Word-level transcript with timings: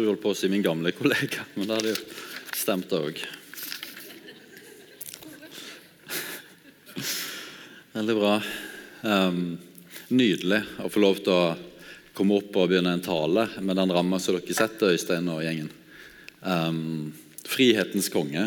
Du 0.00 0.06
holdt 0.08 0.22
på 0.22 0.30
å 0.32 0.36
si 0.38 0.48
min 0.48 0.62
gamle 0.64 0.94
kollega, 0.96 1.42
men 1.58 1.66
det 1.68 1.74
hadde 1.76 1.90
jo 1.90 1.96
stemt, 2.56 2.86
det 2.88 2.96
òg. 3.04 3.18
Veldig 7.92 8.14
bra. 8.16 8.30
Um, 9.04 9.42
nydelig 10.08 10.62
å 10.80 10.88
få 10.88 11.02
lov 11.04 11.20
til 11.20 11.34
å 11.34 11.42
komme 12.16 12.38
opp 12.40 12.56
og 12.56 12.70
begynne 12.70 12.94
en 12.96 13.04
tale 13.04 13.44
med 13.60 13.76
den 13.76 13.92
ramma 13.92 14.16
som 14.24 14.38
dere 14.38 14.56
setter, 14.56 14.94
Øystein 14.96 15.28
og 15.34 15.42
gjengen. 15.44 15.68
Um, 16.40 17.10
frihetens 17.44 18.08
konge. 18.14 18.46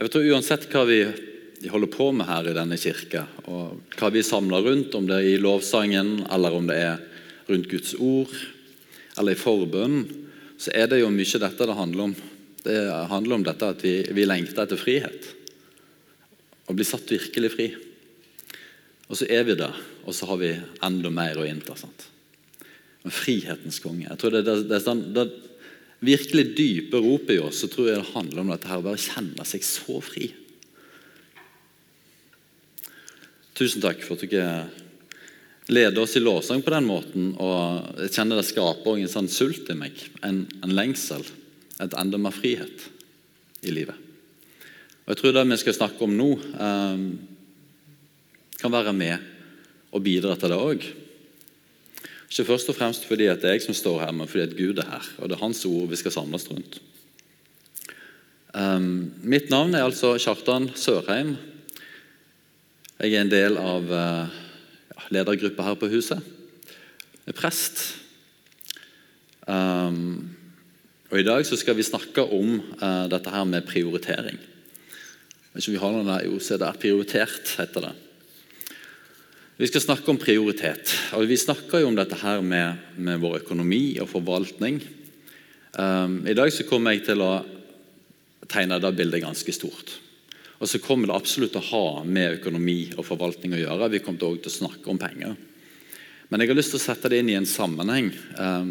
Jeg 0.00 0.10
tror 0.10 0.26
Uansett 0.32 0.66
hva 0.72 0.82
vi 0.88 1.04
holder 1.70 1.92
på 1.94 2.08
med 2.10 2.26
her 2.26 2.50
i 2.50 2.56
denne 2.58 2.80
kirka, 2.80 3.28
og 3.46 3.94
hva 4.00 4.10
vi 4.10 4.26
samler 4.26 4.66
rundt, 4.66 4.98
om 4.98 5.06
det 5.06 5.20
er 5.20 5.30
i 5.36 5.38
lovsangen 5.38 6.24
eller 6.26 6.58
om 6.58 6.66
det 6.66 6.80
er 6.88 7.06
rundt 7.46 7.70
Guds 7.70 7.94
ord 8.02 8.34
eller 9.18 9.34
i 9.34 9.40
forbønn, 9.40 10.02
så 10.60 10.72
er 10.76 10.88
det 10.90 11.02
jo 11.02 11.10
mye 11.12 11.42
dette 11.42 11.68
det 11.68 11.78
handler 11.78 12.08
om. 12.08 12.14
Det 12.62 12.76
handler 13.10 13.38
om 13.38 13.46
dette 13.46 13.70
at 13.74 13.82
vi, 13.84 13.94
vi 14.14 14.26
lengter 14.28 14.64
etter 14.64 14.80
frihet. 14.80 15.26
Å 16.70 16.76
bli 16.76 16.86
satt 16.86 17.10
virkelig 17.10 17.50
fri. 17.52 17.68
Og 19.10 19.18
så 19.18 19.26
er 19.28 19.44
vi 19.44 19.58
der, 19.58 19.76
og 20.06 20.14
så 20.16 20.28
har 20.30 20.38
vi 20.40 20.52
enda 20.86 21.10
mer 21.12 21.40
å 21.40 21.46
innta. 21.48 21.74
sant? 21.76 22.06
Men 23.02 23.14
frihetens 23.14 23.80
konge. 23.82 24.06
Jeg 24.06 24.20
tror 24.20 24.36
det, 24.36 24.44
det, 24.46 24.54
det, 24.70 24.78
sånn, 24.84 25.02
det 25.12 25.26
virkelig 26.02 26.46
dype 26.56 27.00
ropet 27.02 27.36
i 27.36 27.42
oss 27.42 27.60
så 27.62 27.70
tror 27.70 27.90
jeg 27.90 27.98
det 28.00 28.14
handler 28.14 28.44
om 28.44 28.54
dette 28.54 28.70
her, 28.70 28.80
å 28.80 28.86
bare 28.86 29.02
kjenne 29.02 29.46
seg 29.48 29.66
så 29.66 29.98
fri. 30.04 30.30
Tusen 33.58 33.82
takk 33.84 34.00
for 34.06 34.16
at 34.16 34.24
dere 34.30 34.46
leder 35.70 36.02
oss 36.02 36.16
i 36.16 36.22
lovsang 36.22 36.62
på 36.62 36.72
den 36.74 36.86
måten. 36.88 37.34
og 37.38 38.00
Jeg 38.02 38.14
kjenner 38.16 38.40
det 38.40 38.48
skaper 38.48 38.98
en 38.98 39.10
sånn 39.10 39.30
sult 39.30 39.70
i 39.70 39.76
meg, 39.78 39.98
en, 40.26 40.44
en 40.62 40.74
lengsel, 40.74 41.24
et 41.82 41.94
enda 41.98 42.18
mer 42.18 42.34
frihet 42.34 42.88
i 43.62 43.74
livet. 43.74 43.98
Og 45.04 45.14
Jeg 45.14 45.20
tror 45.20 45.36
det 45.36 45.46
vi 45.50 45.60
skal 45.62 45.78
snakke 45.78 46.06
om 46.06 46.16
nå, 46.16 46.32
eh, 46.38 47.06
kan 48.62 48.74
være 48.74 48.94
med 48.94 49.30
og 49.92 50.02
bidra 50.02 50.36
til 50.38 50.52
det 50.52 50.58
òg. 50.58 50.84
Ikke 52.32 52.46
først 52.48 52.70
og 52.72 52.78
fremst 52.78 53.04
fordi 53.04 53.26
det 53.28 53.44
er 53.44 53.58
jeg 53.58 53.66
som 53.66 53.76
står 53.76 54.06
her, 54.06 54.12
men 54.16 54.30
fordi 54.30 54.46
at 54.46 54.56
Gud 54.56 54.78
er 54.80 54.88
her. 54.88 55.08
Og 55.18 55.28
det 55.28 55.36
er 55.36 55.42
Hans 55.42 55.64
ord 55.68 55.90
vi 55.90 55.98
skal 56.00 56.14
samles 56.14 56.48
rundt. 56.48 56.78
Um, 58.52 59.12
mitt 59.24 59.50
navn 59.52 59.74
er 59.74 59.84
altså 59.84 60.14
Kjartan 60.20 60.70
Sørheim. 60.76 61.34
Jeg 63.00 63.12
er 63.12 63.24
en 63.24 63.32
del 63.32 63.58
av 63.60 63.88
uh, 63.88 64.41
ledergruppa 65.10 65.66
her 65.66 65.80
på 65.80 65.90
huset. 65.92 66.22
Jeg 67.22 67.32
er 67.32 67.38
prest. 67.38 67.82
Um, 69.46 70.30
og 71.10 71.18
I 71.20 71.26
dag 71.26 71.44
så 71.46 71.58
skal 71.58 71.76
vi 71.76 71.86
snakke 71.86 72.24
om 72.24 72.60
uh, 72.80 73.06
dette 73.10 73.30
her 73.30 73.44
med 73.48 73.66
prioritering. 73.68 74.38
Hvis 75.52 75.68
vi 75.68 75.80
har 75.80 75.92
noen 75.92 76.08
der, 76.08 76.24
jo, 76.28 76.38
så 76.40 76.56
er 76.56 76.62
det 76.62 76.72
prioritert, 76.80 77.54
heter 77.58 77.88
det. 77.88 77.92
Vi 79.60 79.68
skal 79.68 79.84
snakke 79.84 80.08
om 80.10 80.18
prioritet. 80.18 80.94
og 81.12 81.28
Vi 81.28 81.36
snakker 81.36 81.82
jo 81.82 81.90
om 81.90 81.98
dette 81.98 82.16
her 82.22 82.40
med, 82.40 82.80
med 82.96 83.20
vår 83.22 83.42
økonomi 83.42 83.98
og 84.00 84.08
forvaltning. 84.10 84.80
Um, 85.78 86.22
I 86.26 86.34
dag 86.34 86.50
så 86.52 86.64
kommer 86.68 86.96
jeg 86.96 87.04
til 87.06 87.22
å 87.22 87.34
tegne 88.50 88.80
det 88.82 88.94
bildet 88.96 89.22
ganske 89.22 89.54
stort. 89.54 90.01
Og 90.62 90.70
så 90.70 90.78
kommer 90.78 91.10
det 91.10 91.16
absolutt 91.18 91.56
å 91.58 91.64
ha 91.72 91.86
med 92.06 92.36
økonomi 92.38 92.92
og 92.94 93.02
forvaltning 93.02 93.56
å 93.56 93.62
gjøre. 93.64 93.88
Vi 93.90 94.00
kommer 94.04 94.28
også 94.28 94.44
til 94.44 94.52
å 94.52 94.58
snakke 94.60 94.92
om 94.92 95.00
penger. 95.02 95.34
Men 96.30 96.40
jeg 96.40 96.52
har 96.52 96.58
lyst 96.60 96.70
til 96.76 96.78
å 96.78 96.84
sette 96.84 97.10
det 97.10 97.18
inn 97.18 97.32
i 97.32 97.34
en 97.34 97.48
sammenheng. 97.50 98.12
Um, 98.38 98.70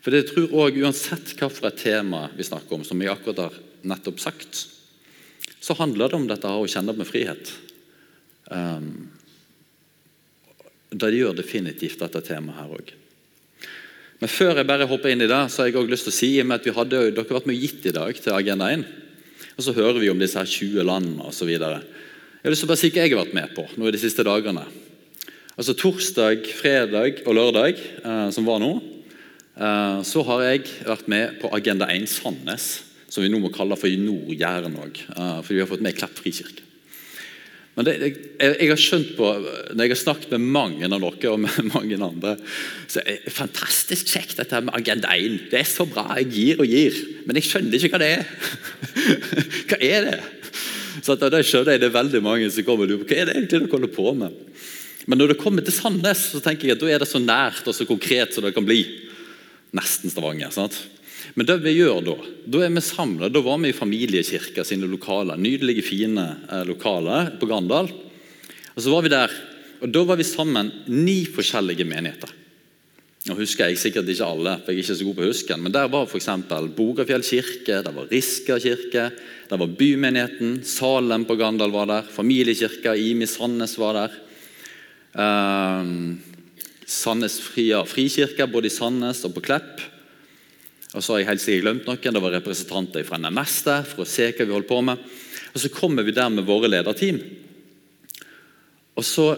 for 0.00 0.16
jeg 0.16 0.30
tror 0.30 0.48
også, 0.48 0.80
Uansett 0.80 1.34
hvilket 1.36 1.82
tema 1.82 2.22
vi 2.32 2.48
snakker 2.48 2.78
om, 2.78 2.88
som 2.88 3.04
jeg 3.04 3.12
akkurat 3.12 3.44
har 3.44 3.60
nettopp 3.86 4.24
sagt, 4.24 4.64
så 5.60 5.76
handler 5.76 6.08
det 6.08 6.16
om 6.16 6.26
dette 6.32 6.48
å 6.48 6.64
kjenne 6.64 6.96
med 6.96 7.10
frihet. 7.10 7.52
Um, 8.48 9.10
det 10.96 11.12
gjør 11.12 11.36
definitivt 11.36 12.00
dette 12.00 12.24
temaet 12.24 12.62
her 12.62 12.72
òg. 12.72 12.92
Men 14.22 14.32
før 14.32 14.56
jeg 14.56 14.72
bare 14.72 14.88
hopper 14.88 15.12
inn 15.12 15.26
i 15.26 15.28
det, 15.28 15.44
så 15.52 15.60
har 15.60 15.68
jeg 15.68 15.76
også 15.76 15.92
lyst 15.92 16.08
til 16.08 16.14
å 16.14 16.20
si 16.24 16.36
at 16.40 16.64
vi 16.64 16.72
hadde, 16.72 17.08
dere 17.12 17.26
har 17.28 17.36
vært 17.36 17.52
med 17.52 17.60
gitt 17.60 17.84
i 17.84 17.92
dag 17.92 18.16
til 18.16 18.32
Agenda 18.32 18.72
1. 18.72 18.86
Og 19.56 19.64
så 19.64 19.72
hører 19.72 20.02
vi 20.02 20.10
om 20.12 20.18
disse 20.20 20.36
her 20.36 20.48
20 20.48 20.84
landene 20.84 21.28
osv. 21.30 21.48
Jeg 21.48 21.62
har 21.64 22.52
lyst 22.52 22.62
til 22.62 22.68
å 22.68 22.72
bare 22.74 22.80
si 22.82 22.90
hva 22.92 23.06
jeg 23.06 23.14
har 23.14 23.22
vært 23.22 23.38
med 23.38 23.54
på 23.56 23.64
nå 23.80 23.88
i 23.88 23.94
de 23.94 24.00
siste 24.02 24.24
dagene. 24.26 24.66
Altså 25.56 25.72
Torsdag, 25.72 26.44
fredag 26.58 27.22
og 27.24 27.38
lørdag, 27.38 27.80
eh, 27.80 28.28
som 28.36 28.44
var 28.44 28.60
nå, 28.60 28.74
eh, 29.56 30.02
så 30.04 30.24
har 30.28 30.44
jeg 30.44 30.66
vært 30.84 31.08
med 31.08 31.40
på 31.40 31.48
Agenda 31.56 31.88
1 31.88 32.04
Sandnes, 32.12 32.66
som 33.08 33.24
vi 33.24 33.32
nå 33.32 33.40
må 33.40 33.48
kalle 33.54 33.78
for 33.80 33.88
Nord-Jæren 33.88 34.76
òg, 34.76 35.00
eh, 35.16 35.40
fordi 35.40 35.56
vi 35.56 35.64
har 35.64 35.72
fått 35.72 35.86
med 35.86 35.96
Klepp 35.96 36.20
frikirke. 36.20 36.66
Men 37.76 37.84
det, 37.84 37.94
jeg, 38.00 38.14
jeg, 38.40 38.68
har 38.70 38.80
skjønt 38.80 39.10
på, 39.18 39.26
Når 39.76 39.82
jeg 39.84 39.92
har 39.92 39.98
snakket 40.00 40.30
med 40.32 40.46
mange 40.48 40.88
av 40.88 40.96
dere 40.96 41.32
og 41.32 41.40
med 41.40 41.56
mange 41.74 41.98
andre, 42.00 42.36
så 42.88 43.02
er 43.04 43.18
det 43.24 43.32
fantastisk 43.36 44.08
kjekt 44.08 44.40
dette 44.40 44.62
med 44.64 44.76
Agenda 44.76 45.12
1. 45.12 45.50
Det 45.52 45.60
er 45.60 45.68
så 45.68 45.84
bra. 45.88 46.06
Jeg 46.16 46.32
gir 46.32 46.62
og 46.64 46.72
gir. 46.72 46.96
Men 47.28 47.36
jeg 47.36 47.50
skjønner 47.50 47.76
ikke 47.76 47.92
hva 47.96 48.00
det 48.00 48.12
er. 48.20 48.30
hva 49.68 49.78
er 49.80 50.08
det? 50.10 50.18
Så 51.04 51.16
da 51.20 51.42
skjønner 51.44 51.76
jeg 51.76 51.82
det 51.82 51.90
er 51.90 51.98
veldig 51.98 52.22
mange 52.24 52.48
som 52.52 52.66
kommer 52.66 52.86
og 52.86 52.92
lurer 52.92 53.04
på 53.04 53.12
hva 53.12 53.20
er 53.20 53.28
det 53.28 53.36
egentlig 53.36 53.60
dere 53.60 53.72
holder 53.74 53.94
på 53.94 54.14
med. 54.16 54.42
Men 55.06 55.20
når 55.20 55.32
det 55.32 55.40
kommer 55.40 55.62
til 55.62 55.74
Sandnes, 55.74 56.24
så 56.32 56.42
tenker 56.42 56.66
jeg 56.66 56.76
at 56.76 56.82
da 56.82 56.90
er 56.90 57.02
det 57.02 57.08
så 57.10 57.20
nært 57.22 57.66
og 57.68 57.76
så 57.76 57.86
konkret 57.86 58.34
som 58.34 58.46
det 58.46 58.54
kan 58.56 58.66
bli. 58.66 58.80
Nesten 59.76 60.10
Stavanger. 60.10 60.50
sant? 60.54 60.78
Men 61.34 61.46
det 61.46 61.58
vi 61.62 61.76
gjør 61.76 62.00
da, 62.06 62.16
da 62.46 62.62
er 62.64 62.72
vi 62.74 62.82
samla. 62.82 63.28
Da 63.30 63.42
var 63.44 63.60
vi 63.62 63.70
i 63.70 63.76
familiekirka 63.76 64.64
sine 64.66 64.88
lokaler. 64.90 65.38
Nydelige, 65.38 65.84
fine 65.86 66.26
eh, 66.50 66.64
lokaler 66.66 67.34
på 67.38 67.48
Grandal. 67.50 67.90
Og 68.74 68.82
så 68.82 68.92
var 68.92 69.06
vi 69.06 69.12
der, 69.12 69.36
og 69.80 69.92
Da 69.92 70.02
var 70.08 70.16
vi 70.16 70.24
sammen 70.24 70.72
ni 70.88 71.24
forskjellige 71.28 71.84
menigheter. 71.84 72.32
Nå 73.26 73.34
husker 73.40 73.72
jeg 73.72 73.80
sikkert 73.82 74.06
ikke 74.12 74.26
alle, 74.26 74.52
for 74.62 74.70
jeg 74.70 74.78
er 74.78 74.84
ikke 74.84 74.94
så 74.94 75.06
god 75.08 75.16
på 75.18 75.26
husken, 75.26 75.62
men 75.64 75.72
der 75.74 75.88
var 75.90 76.06
f.eks. 76.06 76.28
Bogafjell 76.76 77.24
kirke, 77.26 77.80
der 77.82 77.94
var 77.96 78.06
Riska 78.12 78.60
kirke, 78.62 79.08
der 79.50 79.58
var 79.58 79.72
Bymenigheten, 79.80 80.60
Salem 80.62 81.24
på 81.26 81.34
Gandal 81.40 81.74
var 81.74 81.90
der, 81.90 82.06
familiekirka 82.06 82.94
Imi 82.94 83.26
Sandnes 83.26 83.74
var 83.82 83.98
der. 83.98 84.14
Um, 85.16 86.20
Sandnes 86.86 87.40
Fria 87.42 87.82
Frikirke, 87.88 88.46
både 88.46 88.70
i 88.70 88.74
Sandnes 88.76 89.24
og 89.26 89.34
på 89.34 89.42
Klepp. 89.48 89.82
Og 90.94 91.02
så 91.02 91.16
har 91.16 91.24
jeg 91.24 91.30
helt 91.32 91.42
sikkert 91.42 91.64
glemt 91.66 91.88
noen. 91.90 92.14
Det 92.14 92.22
var 92.22 92.36
representanter 92.38 93.04
fra 93.04 93.18
NMS 93.18 93.58
der 93.66 93.88
for 93.90 94.04
å 94.04 94.08
se 94.08 94.30
hva 94.30 94.46
vi 94.46 94.54
holdt 94.54 94.70
på 94.70 94.78
med. 94.86 95.02
Og 95.50 95.60
Så 95.60 95.74
kommer 95.74 96.06
vi 96.06 96.14
der 96.14 96.30
med 96.30 96.46
våre 96.46 96.70
lederteam. 96.70 97.18
Og 98.96 99.04
så 99.04 99.32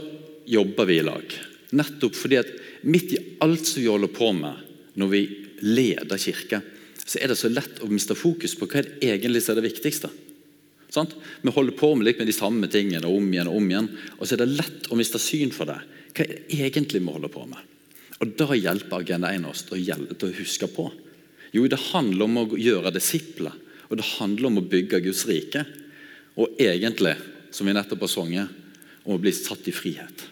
jobber 0.47 0.87
vi 0.87 1.01
i 1.01 1.07
lag. 1.09 1.39
Nettopp 1.73 2.17
fordi 2.17 2.39
at 2.43 2.53
midt 2.83 3.15
i 3.15 3.21
alt 3.45 3.67
som 3.67 3.83
vi 3.83 3.91
holder 3.91 4.13
på 4.13 4.33
med 4.37 4.65
når 4.99 5.13
vi 5.13 5.23
leder 5.65 6.21
kirke, 6.21 6.61
så 7.09 7.21
er 7.21 7.31
det 7.31 7.39
så 7.41 7.51
lett 7.51 7.81
å 7.83 7.89
miste 7.91 8.17
fokus 8.19 8.55
på 8.59 8.69
hva 8.69 8.81
er 8.81 8.89
det 8.89 9.13
egentlig 9.15 9.43
som 9.45 9.55
er 9.55 9.63
det 9.63 9.71
viktigste. 9.71 10.11
Sånn? 10.93 11.09
Vi 11.43 11.53
holder 11.53 11.77
på 11.77 11.93
med, 11.97 12.11
med 12.19 12.29
de 12.29 12.37
samme 12.37 12.69
tingene 12.73 13.09
om 13.09 13.27
igjen 13.33 13.51
og 13.51 13.59
om 13.61 13.69
igjen, 13.71 13.91
og 14.19 14.25
så 14.25 14.37
er 14.37 14.45
det 14.45 14.55
lett 14.57 14.89
å 14.89 14.99
miste 14.99 15.21
syn 15.21 15.53
for 15.55 15.69
det. 15.69 15.79
Hva 16.17 16.25
er 16.25 16.33
det 16.35 16.61
egentlig 16.69 17.03
vi 17.03 17.15
holder 17.17 17.33
på 17.33 17.45
med? 17.49 17.61
Og 18.19 18.33
Da 18.39 18.49
hjelper 18.57 19.03
Agenda 19.05 19.31
1 19.31 19.47
oss 19.47 19.63
til 19.69 19.85
å 19.85 20.35
huske 20.41 20.71
på 20.73 20.89
jo, 21.53 21.65
det 21.65 21.81
handler 21.93 22.27
om 22.27 22.41
å 22.43 22.47
gjøre 22.61 22.93
disipler, 22.93 23.55
og 23.89 23.97
det 23.97 24.09
handler 24.19 24.51
om 24.51 24.61
å 24.61 24.67
bygge 24.69 25.01
Guds 25.07 25.25
rike. 25.29 25.65
Og 26.39 26.59
egentlig, 26.61 27.15
som 27.51 27.69
vi 27.69 27.75
nettopp 27.77 28.05
har 28.05 28.13
sunget, 28.13 28.59
om 29.07 29.17
å 29.17 29.23
bli 29.23 29.33
satt 29.33 29.69
i 29.71 29.75
frihet. 29.75 30.27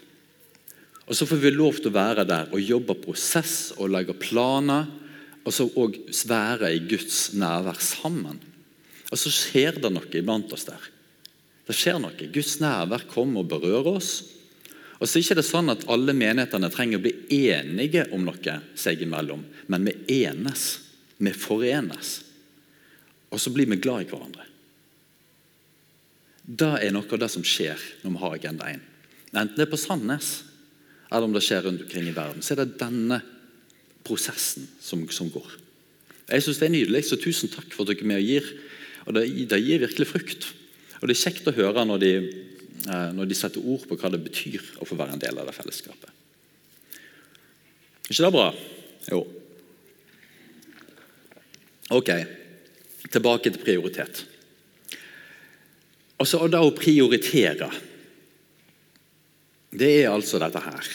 Og 1.06 1.14
Så 1.14 1.26
får 1.26 1.38
vi 1.38 1.50
lov 1.54 1.78
til 1.78 1.92
å 1.92 1.96
være 1.96 2.26
der 2.26 2.50
og 2.50 2.62
jobbe 2.62 2.96
prosess 2.98 3.72
og 3.78 3.92
lage 3.94 4.14
planer. 4.18 4.88
Og 5.46 5.54
så 5.54 5.68
òg 5.78 6.00
være 6.26 6.72
i 6.74 6.82
Guds 6.90 7.30
nærvær 7.38 7.78
sammen. 7.78 8.40
Og 9.12 9.18
så 9.18 9.30
skjer 9.30 9.78
det 9.78 9.92
noe 9.94 10.08
iblant 10.18 10.50
oss 10.52 10.66
der. 10.66 10.88
Det 11.66 11.74
skjer 11.74 12.00
noe. 12.02 12.30
Guds 12.34 12.56
nærvær 12.62 13.06
kommer 13.10 13.44
og 13.44 13.52
berører 13.52 14.00
oss. 14.00 14.16
Og 14.98 15.06
så 15.06 15.20
er 15.20 15.22
det 15.22 15.44
ikke 15.44 15.44
sånn 15.46 15.70
at 15.70 15.84
Alle 15.92 16.14
menighetene 16.16 16.70
trenger 16.72 16.98
å 16.98 17.04
bli 17.04 17.14
enige 17.52 18.06
om 18.16 18.24
noe 18.26 18.58
seg 18.74 19.04
imellom, 19.04 19.44
men 19.70 19.86
vi 19.86 20.22
enes. 20.24 20.66
Vi 21.22 21.32
forenes. 21.36 22.16
Og 23.30 23.40
så 23.40 23.52
blir 23.54 23.68
vi 23.70 23.78
glad 23.78 24.06
i 24.06 24.10
hverandre. 24.10 24.46
Det 26.46 26.74
er 26.80 26.92
noe 26.94 27.06
av 27.06 27.22
det 27.22 27.30
som 27.30 27.46
skjer 27.46 27.80
når 28.02 28.10
vi 28.10 28.22
har 28.22 28.36
Agenda 28.36 28.68
1. 28.70 28.84
Enten 29.36 29.56
det 29.56 29.66
er 29.66 29.72
på 29.72 29.80
Sandnes 29.80 30.34
eller 31.10 31.28
om 31.28 31.34
det 31.34 31.44
skjer 31.44 31.64
rundt 31.66 31.84
omkring 31.84 32.08
i 32.10 32.14
verden, 32.16 32.42
så 32.42 32.54
er 32.54 32.64
det 32.64 32.80
denne 32.80 33.20
prosessen 34.06 34.66
som, 34.82 35.04
som 35.10 35.30
går. 35.30 35.54
Jeg 36.26 36.42
syns 36.42 36.58
det 36.58 36.66
er 36.66 36.74
nydelig, 36.74 37.04
så 37.06 37.18
tusen 37.20 37.50
takk 37.52 37.70
for 37.74 37.86
at 37.86 37.92
dere 37.92 38.02
er 38.02 38.10
med 38.10 38.22
og 38.22 38.26
gir. 38.26 38.50
Og 39.06 39.14
det, 39.14 39.24
det, 39.50 39.62
gir 39.62 39.82
virkelig 39.84 40.08
frukt. 40.10 40.48
Og 40.98 41.06
Det 41.06 41.14
er 41.14 41.22
kjekt 41.22 41.46
å 41.46 41.54
høre 41.54 41.84
når 41.86 42.02
de, 42.02 42.12
eh, 42.90 43.10
når 43.14 43.30
de 43.30 43.38
setter 43.38 43.62
ord 43.62 43.86
på 43.86 43.98
hva 44.00 44.10
det 44.10 44.22
betyr 44.24 44.64
å 44.82 44.88
få 44.88 44.98
være 44.98 45.14
en 45.14 45.22
del 45.22 45.38
av 45.38 45.46
det 45.46 45.54
fellesskapet. 45.54 46.10
Er 48.06 48.14
ikke 48.14 48.26
det 48.26 48.34
bra? 48.34 48.48
Jo. 49.10 49.20
Ok, 51.94 52.10
tilbake 53.14 53.52
til 53.52 53.62
prioritet. 53.62 54.24
Altså, 56.18 56.40
og 56.40 56.50
da 56.50 56.62
å 56.64 56.74
prioritere 56.74 57.68
Det 59.70 59.90
er 60.02 60.12
altså 60.12 60.40
dette 60.42 60.62
her. 60.62 60.90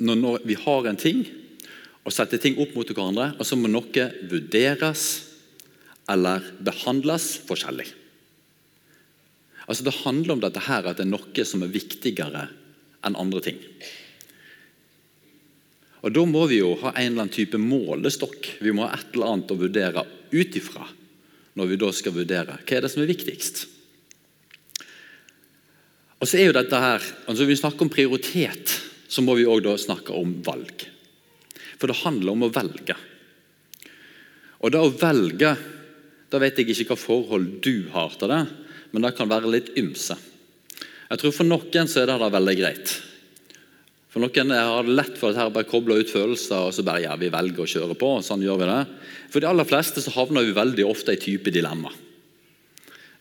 Når, 0.00 0.16
når 0.20 0.44
vi 0.48 0.56
har 0.58 0.88
en 0.88 1.00
ting, 1.00 1.24
og 2.04 2.14
setter 2.14 2.40
ting 2.40 2.58
opp 2.60 2.72
mot 2.76 2.88
hverandre, 2.88 3.32
og 3.36 3.46
så 3.46 3.58
må 3.58 3.68
noe 3.70 4.06
vurderes 4.30 5.06
eller 6.10 6.44
behandles 6.64 7.34
forskjellig. 7.46 7.86
Altså 9.70 9.86
Det 9.86 10.00
handler 10.02 10.34
om 10.34 10.42
dette 10.42 10.62
her, 10.66 10.86
at 10.88 10.98
det 10.98 11.06
er 11.06 11.12
noe 11.12 11.44
som 11.46 11.62
er 11.62 11.70
viktigere 11.70 12.48
enn 13.06 13.18
andre 13.18 13.42
ting. 13.44 13.60
Og 16.00 16.12
Da 16.16 16.24
må 16.26 16.46
vi 16.48 16.62
jo 16.62 16.72
ha 16.80 16.94
en 16.94 17.12
eller 17.12 17.26
annen 17.26 17.34
type 17.34 17.60
målestokk. 17.60 18.56
Vi 18.64 18.72
må 18.72 18.86
ha 18.86 18.96
et 18.96 19.12
eller 19.12 19.34
annet 19.34 19.52
å 19.52 19.60
vurdere 19.60 20.06
ut 20.32 20.56
ifra 20.56 20.88
når 21.58 21.66
vi 21.66 21.78
da 21.82 21.90
skal 21.92 22.14
vurdere 22.14 22.56
hva 22.62 22.76
er 22.76 22.84
det 22.84 22.90
som 22.92 23.02
er 23.04 23.10
viktigst. 23.10 23.66
Og 26.20 26.28
så 26.28 26.36
er 26.36 26.50
jo 26.50 26.56
dette 26.56 26.80
her, 26.80 27.04
altså 27.26 27.48
Vi 27.48 27.56
snakker 27.56 27.86
om 27.86 27.92
prioritet, 27.92 28.76
så 29.08 29.24
må 29.24 29.34
vi 29.38 29.48
òg 29.48 29.66
snakke 29.80 30.14
om 30.14 30.36
valg. 30.44 30.86
For 31.80 31.88
det 31.88 32.02
handler 32.02 32.34
om 32.34 32.46
å 32.46 32.52
velge. 32.52 32.96
Og 34.60 34.72
det 34.72 34.80
å 34.80 34.92
velge 34.92 35.54
Da 36.30 36.38
vet 36.38 36.58
jeg 36.60 36.68
ikke 36.70 36.92
hva 36.92 37.00
forhold 37.00 37.46
du 37.64 37.88
har 37.90 38.12
til 38.14 38.30
det, 38.30 38.44
men 38.92 39.02
det 39.02 39.16
kan 39.18 39.26
være 39.26 39.50
litt 39.50 39.72
ymse. 39.80 40.14
Jeg 41.10 41.18
tror 41.18 41.32
For 41.34 41.48
noen 41.48 41.88
så 41.90 42.04
er 42.04 42.06
det 42.06 42.20
da 42.22 42.28
veldig 42.30 42.54
greit. 42.60 42.92
For 44.10 44.22
Noen 44.22 44.50
har 44.50 44.86
det 44.86 44.94
lett 44.98 45.18
for 45.18 45.30
at 45.30 45.38
her 45.38 45.52
bare 45.54 45.68
kobler 45.70 46.02
ut 46.02 46.10
følelser 46.10 46.66
og 46.66 46.74
så 46.74 46.82
bare 46.86 47.04
ja, 47.04 47.12
vi 47.18 47.30
velger 47.30 47.62
å 47.62 47.70
kjøre 47.70 47.96
på. 47.98 48.08
og 48.18 48.24
sånn 48.26 48.42
gjør 48.42 48.58
vi 48.58 48.70
det. 48.70 48.80
For 49.30 49.42
de 49.42 49.46
aller 49.50 49.68
fleste 49.68 50.02
så 50.02 50.14
havner 50.16 50.46
vi 50.46 50.56
veldig 50.56 50.86
ofte 50.86 51.14
i 51.14 51.20
type 51.22 51.52
dilemma. 51.54 51.92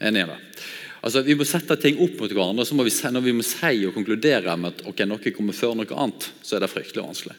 Enig 0.02 0.24
i 0.24 0.30
det? 0.32 0.40
Altså, 1.00 1.24
Vi 1.24 1.36
må 1.38 1.48
sette 1.48 1.78
ting 1.80 2.00
opp 2.04 2.18
mot 2.20 2.32
hverandre, 2.32 2.66
så 2.68 2.76
må 2.76 2.84
vi, 2.88 2.92
når 2.92 3.24
vi 3.24 3.36
må 3.36 3.46
si 3.46 3.86
og 3.88 3.94
konkludere 3.96 4.56
med 4.60 4.74
at 4.74 4.88
ok, 4.90 5.06
noe 5.08 5.36
kommer 5.36 5.56
før 5.56 5.78
noe 5.80 5.96
annet, 5.96 6.32
så 6.44 6.58
er 6.58 6.66
det 6.66 6.72
fryktelig 6.72 7.06
vanskelig. 7.06 7.38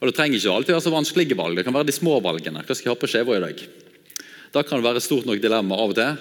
Og 0.00 0.08
Det 0.08 0.16
trenger 0.16 0.40
ikke 0.40 0.52
alltid 0.52 0.74
være 0.74 0.84
så 0.84 0.92
vanskelige 0.92 1.36
valg. 1.38 1.56
Det 1.56 1.64
kan 1.64 1.76
være 1.76 1.88
de 1.88 1.96
små 1.96 2.18
valgene. 2.24 2.64
Hva 2.64 2.76
skal 2.76 2.90
jeg 2.90 2.94
ha 2.94 3.00
på 3.00 3.08
skiva 3.08 3.36
i 3.36 3.44
dag? 3.44 3.60
Da 4.52 4.62
kan 4.62 4.78
det 4.78 4.86
være 4.86 5.00
et 5.00 5.06
stort 5.06 5.28
nok 5.28 5.40
dilemma 5.42 5.78
av 5.80 5.94
og 5.94 5.98
til. 5.98 6.18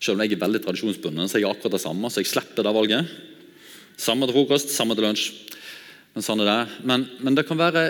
Selv 0.00 0.16
om 0.16 0.22
jeg 0.24 0.36
er 0.36 0.40
veldig 0.40 0.60
tradisjonsbunden, 0.64 1.28
så 1.28 1.36
er 1.36 1.44
jeg 1.44 1.50
akkurat 1.50 1.74
det 1.76 1.82
samme, 1.82 2.08
så 2.08 2.22
jeg 2.22 2.30
slipper 2.30 2.64
det 2.64 2.72
valget. 2.72 3.10
Samme 4.00 4.28
til 4.28 4.38
frokost, 4.38 4.70
samme 4.72 4.96
til 4.96 5.04
lunsj. 5.04 5.26
Men 6.14 6.24
sånn 6.24 6.40
er 6.44 6.48
det. 6.48 6.78
Men, 6.88 7.08
men 7.20 7.36
det, 7.36 7.44
kan 7.48 7.58
være, 7.60 7.82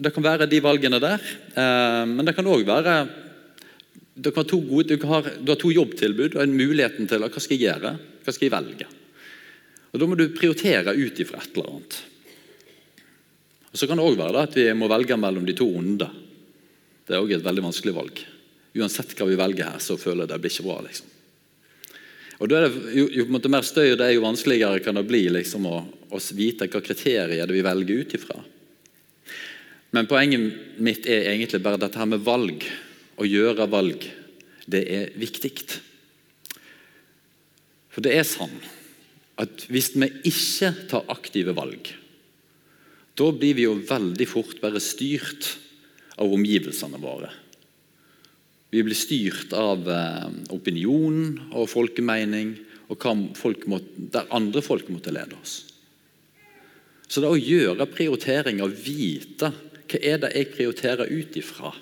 det, 0.00 0.14
kan 0.14 0.24
være, 0.24 0.48
de 0.50 0.62
valgene 0.64 1.02
der. 1.02 1.26
Eh, 1.52 2.04
men 2.08 2.24
det 2.26 2.34
kan 2.38 2.48
òg 2.48 2.64
være 2.68 2.94
det 4.14 4.32
har 4.36 4.46
to 4.48 4.58
gode, 4.60 4.96
du, 4.96 5.06
har, 5.06 5.26
du, 5.40 5.52
har, 5.52 5.58
to 5.60 5.70
jobbtilbud 5.72 6.34
og 6.34 6.42
en 6.42 6.56
muligheten 6.56 7.08
til 7.08 7.22
hva 7.22 7.30
skal 7.30 7.56
jeg 7.56 7.68
gjøre, 7.68 7.92
hva 8.24 8.34
skal 8.34 8.46
jeg 8.48 8.54
velge. 8.54 8.88
Og 9.90 10.00
Da 10.02 10.06
må 10.06 10.18
du 10.18 10.28
prioritere 10.34 10.94
ut 10.94 11.20
ifra 11.22 11.40
et 11.40 11.54
eller 11.54 11.70
annet. 11.70 12.00
Og 13.70 13.78
Så 13.78 13.86
kan 13.86 13.98
det 13.98 14.06
òg 14.06 14.18
være 14.18 14.42
at 14.48 14.58
vi 14.58 14.66
må 14.74 14.90
velge 14.90 15.18
mellom 15.18 15.46
de 15.46 15.54
to 15.56 15.66
onde. 15.66 16.10
Det 17.06 17.16
er 17.16 17.22
òg 17.22 17.32
et 17.34 17.46
veldig 17.46 17.64
vanskelig 17.68 17.94
valg. 17.94 18.20
Uansett 18.78 19.14
hva 19.18 19.26
vi 19.26 19.38
velger 19.38 19.72
her, 19.72 19.82
så 19.82 19.98
føler 19.98 20.26
jeg 20.26 20.32
det 20.32 20.40
blir 20.42 20.54
ikke 20.54 20.66
bra. 20.66 20.76
liksom. 20.86 21.16
Og 22.40 22.48
det, 22.48 22.60
jo, 22.96 23.06
jo 23.12 23.26
mer 23.52 23.66
støy 23.66 23.90
det 23.92 24.06
er, 24.06 24.14
jo 24.16 24.24
vanskeligere 24.24 24.80
kan 24.80 24.96
det 24.96 25.04
bli 25.08 25.26
liksom, 25.28 25.66
å, 25.68 25.80
å, 26.08 26.20
vite 26.32 26.70
hva 26.72 26.80
kriterier 26.80 27.50
vi 27.52 27.64
velger 27.66 28.00
ut 28.00 28.14
ifra. 28.16 28.38
Men 29.92 30.08
poenget 30.08 30.78
mitt 30.80 31.08
er 31.10 31.32
egentlig 31.34 31.60
bare 31.62 31.80
dette 31.82 31.98
her 32.00 32.08
med 32.08 32.24
valg. 32.24 32.64
Å 33.20 33.28
gjøre 33.28 33.68
valg. 33.68 34.06
Det 34.70 34.80
er 34.88 35.10
viktig. 35.20 35.52
For 37.90 38.04
det 38.04 38.14
er 38.16 38.24
sånn 38.28 38.54
at 39.40 39.66
hvis 39.72 39.92
vi 39.96 40.08
ikke 40.30 40.72
tar 40.88 41.08
aktive 41.12 41.54
valg, 41.56 41.90
da 43.16 43.28
blir 43.36 43.56
vi 43.58 43.66
jo 43.66 43.76
veldig 43.76 44.26
fort 44.28 44.60
bare 44.62 44.80
styrt 44.80 45.48
av 46.20 46.32
omgivelsene 46.32 47.00
våre. 47.00 47.30
Vi 48.70 48.84
blir 48.86 48.96
styrt 48.96 49.52
av 49.56 49.88
eh, 49.90 50.28
opinion 50.54 51.40
og 51.50 51.66
folkemening 51.72 52.54
og 52.90 53.04
folk 53.38 53.66
må, 53.70 53.80
der 54.14 54.30
andre 54.34 54.62
folk 54.62 54.88
måtte 54.92 55.12
lede 55.14 55.36
oss. 55.38 55.56
Så 57.10 57.22
det 57.22 57.30
å 57.30 57.38
gjøre 57.38 57.88
prioriteringer, 57.90 58.70
vite 58.70 59.50
hva 59.90 59.98
er 59.98 60.20
det 60.22 60.30
jeg 60.36 60.52
prioriterer 60.54 61.10
ut 61.10 61.38
ifra 61.40 61.72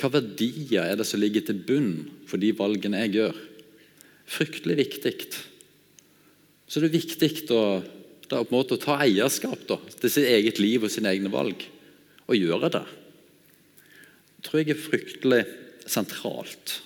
Hva 0.00 0.08
verdier 0.14 0.86
er 0.86 0.96
det 0.96 1.06
som 1.08 1.20
ligger 1.20 1.44
til 1.44 1.60
bunn 1.66 1.92
for 2.28 2.40
de 2.40 2.54
valgene 2.56 3.02
jeg 3.04 3.18
gjør? 3.18 3.40
Fryktelig 4.30 4.78
viktig. 4.80 5.14
Så 6.70 6.80
det 6.80 6.88
er 6.88 6.96
viktig 6.96 7.30
å, 7.52 7.62
da, 8.30 8.40
å 8.40 8.80
ta 8.80 8.96
eierskap 9.04 9.66
da, 9.68 9.76
til 10.00 10.12
sitt 10.12 10.30
eget 10.30 10.62
liv 10.62 10.86
og 10.86 10.92
sine 10.92 11.12
egne 11.12 11.32
valg, 11.32 11.66
og 12.30 12.38
gjøre 12.38 12.72
det 12.78 12.86
tror 14.44 14.62
jeg 14.62 14.74
er 14.74 14.80
fryktelig 14.80 15.40
sentralt. 15.88 16.80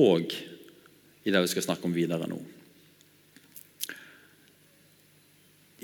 Og 0.00 0.32
i 1.24 1.32
det 1.32 1.42
vi 1.44 1.52
skal 1.52 1.66
snakke 1.68 1.88
om 1.88 1.94
videre 1.96 2.28
nå. 2.28 2.40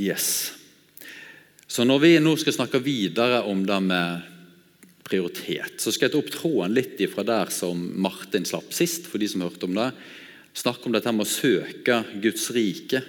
Yes. 0.01 0.53
Så 1.71 1.85
når 1.85 2.03
vi 2.03 2.13
nå 2.23 2.33
skal 2.41 2.57
snakke 2.57 2.81
videre 2.83 3.43
om 3.49 3.63
det 3.67 3.81
med 3.85 4.30
prioritet, 5.11 5.81
så 5.83 5.93
skal 5.93 6.07
jeg 6.07 6.15
ta 6.15 6.21
opp 6.23 6.31
tråden 6.33 6.77
litt 6.77 7.01
fra 7.11 7.25
der 7.27 7.51
som 7.55 7.81
Martin 8.01 8.47
slapp 8.47 8.71
sist, 8.75 9.09
for 9.11 9.19
de 9.21 9.29
som 9.31 9.43
hørte 9.45 9.67
om 9.67 9.75
det. 9.77 9.91
Snakke 10.57 10.87
om 10.87 10.95
dette 10.95 11.13
med 11.15 11.27
å 11.27 11.31
søke 11.31 12.03
Guds 12.23 12.47
rike. 12.55 13.03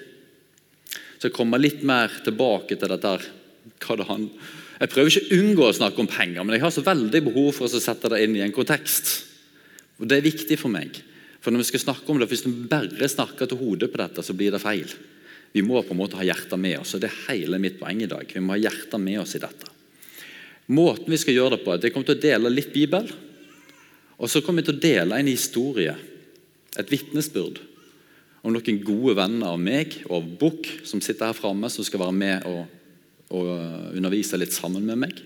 Så 1.17 1.29
jeg 1.29 1.37
kommer 1.37 1.61
litt 1.61 1.85
mer 1.85 2.13
tilbake 2.25 2.77
til 2.77 2.89
dette 2.89 3.13
hva 3.81 3.97
det 3.97 4.07
jeg 4.81 4.89
prøver 4.89 5.11
ikke 5.11 5.21
å 5.29 5.37
unngå 5.37 5.65
å 5.67 5.73
snakke 5.77 6.01
om 6.01 6.09
penger, 6.09 6.41
men 6.41 6.55
jeg 6.55 6.63
har 6.63 6.71
så 6.73 6.81
veldig 6.81 7.19
behov 7.27 7.51
for 7.53 7.69
å 7.69 7.81
sette 7.81 8.09
det 8.09 8.23
inn 8.25 8.33
i 8.39 8.41
en 8.41 8.53
kontekst. 8.55 9.11
Og 10.01 10.07
Det 10.09 10.17
er 10.17 10.25
viktig 10.25 10.57
for 10.57 10.73
meg. 10.73 10.97
For 11.41 11.53
når 11.53 11.61
vi 11.61 11.69
skal 11.69 11.83
snakke 11.85 12.09
om 12.09 12.17
det, 12.17 12.29
Hvis 12.29 12.45
vi 12.45 12.67
bare 12.69 13.09
snakker 13.09 13.45
til 13.45 13.57
hodet 13.57 13.91
på 13.91 14.01
dette, 14.01 14.23
så 14.23 14.33
blir 14.33 14.51
det 14.51 14.61
feil. 14.61 14.89
Vi 15.53 15.61
må 15.61 15.83
på 15.83 15.93
en 15.93 16.01
måte 16.01 16.17
ha 16.17 16.23
hjertet 16.23 16.57
med 16.57 16.79
oss, 16.79 16.95
og 16.95 17.01
det 17.01 17.11
er 17.11 17.29
hele 17.29 17.59
mitt 17.59 17.77
poeng 17.77 18.01
i 18.01 18.09
dag. 18.09 18.25
Vi 18.25 18.39
må 18.39 18.53
ha 18.53 18.57
hjertet 18.57 18.99
med 18.99 19.19
oss 19.19 19.35
i 19.35 19.39
dette. 19.39 19.80
Måten 20.71 21.11
vi 21.11 21.19
skal 21.19 21.35
gjøre 21.35 21.57
det 21.57 21.63
på, 21.65 21.73
at 21.73 21.83
Jeg 21.83 21.93
kommer 21.93 22.07
til 22.07 22.19
å 22.19 22.23
dele 22.23 22.53
litt 22.53 22.71
Bibel. 22.73 23.09
Og 24.21 24.29
så 24.29 24.41
kommer 24.41 24.61
vi 24.61 24.69
til 24.69 24.77
å 24.77 24.83
dele 24.83 25.17
en 25.17 25.27
historie, 25.27 25.95
et 26.77 26.91
vitnesbyrd, 26.91 27.59
om 28.41 28.53
noen 28.53 28.83
gode 28.85 29.15
venner 29.17 29.51
av 29.51 29.59
meg 29.61 29.99
og 30.07 30.15
av 30.19 30.29
Bukk, 30.41 30.69
som 30.87 31.01
sitter 31.01 31.29
her 31.29 31.37
framme, 31.37 31.69
som 31.69 31.85
skal 31.85 32.05
være 32.05 32.15
med 32.15 32.47
og 32.49 32.61
og 33.31 33.95
undervise 33.95 34.39
litt 34.39 34.55
sammen 34.55 34.85
med 34.87 34.99
meg. 35.05 35.21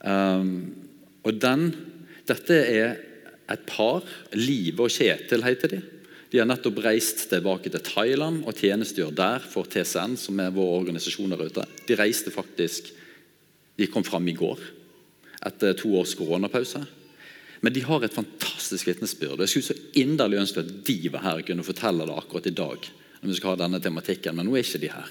Um, 0.00 0.50
og 1.24 1.40
den, 1.40 1.70
Dette 2.28 2.56
er 2.62 2.98
et 3.50 3.64
par. 3.66 4.04
Live 4.36 4.84
og 4.84 4.92
Kjetil 4.92 5.42
heter 5.42 5.74
de. 5.74 5.80
De 6.30 6.38
har 6.38 6.46
nettopp 6.46 6.78
reist 6.84 7.24
tilbake 7.32 7.72
til 7.72 7.82
Thailand 7.82 8.44
og 8.46 8.54
tjenestegjør 8.54 9.10
der 9.18 9.42
for 9.42 9.66
TCN, 9.66 10.14
som 10.20 10.38
er 10.38 10.52
vår 10.54 10.76
organisasjon 10.76 11.32
der 11.32 11.42
ute. 11.42 11.64
De 11.88 11.96
reiste 11.98 12.30
faktisk 12.30 12.92
De 13.80 13.88
kom 13.88 14.04
fram 14.04 14.28
i 14.28 14.36
går 14.36 14.60
etter 15.48 15.72
to 15.80 15.94
års 15.96 16.12
koronapause. 16.18 16.82
Men 17.64 17.72
de 17.72 17.82
har 17.84 18.04
et 18.04 18.14
fantastisk 18.14 18.88
vitnesbyrd. 18.88 19.40
Jeg 19.40 19.52
skulle 19.52 19.68
så 19.70 20.00
inderlig 20.00 20.40
ønske 20.40 20.64
at 20.64 20.72
de 20.84 20.98
var 21.12 21.24
her 21.24 21.40
og 21.40 21.48
kunne 21.48 21.64
fortelle 21.64 22.06
det 22.08 22.16
akkurat 22.16 22.48
i 22.48 22.56
dag. 22.56 22.90
når 23.20 23.28
vi 23.28 23.36
skal 23.36 23.50
ha 23.50 23.56
denne 23.64 23.80
tematikken, 23.80 24.36
Men 24.36 24.46
nå 24.46 24.56
er 24.56 24.64
ikke 24.64 24.80
de 24.80 24.92
her. 24.92 25.08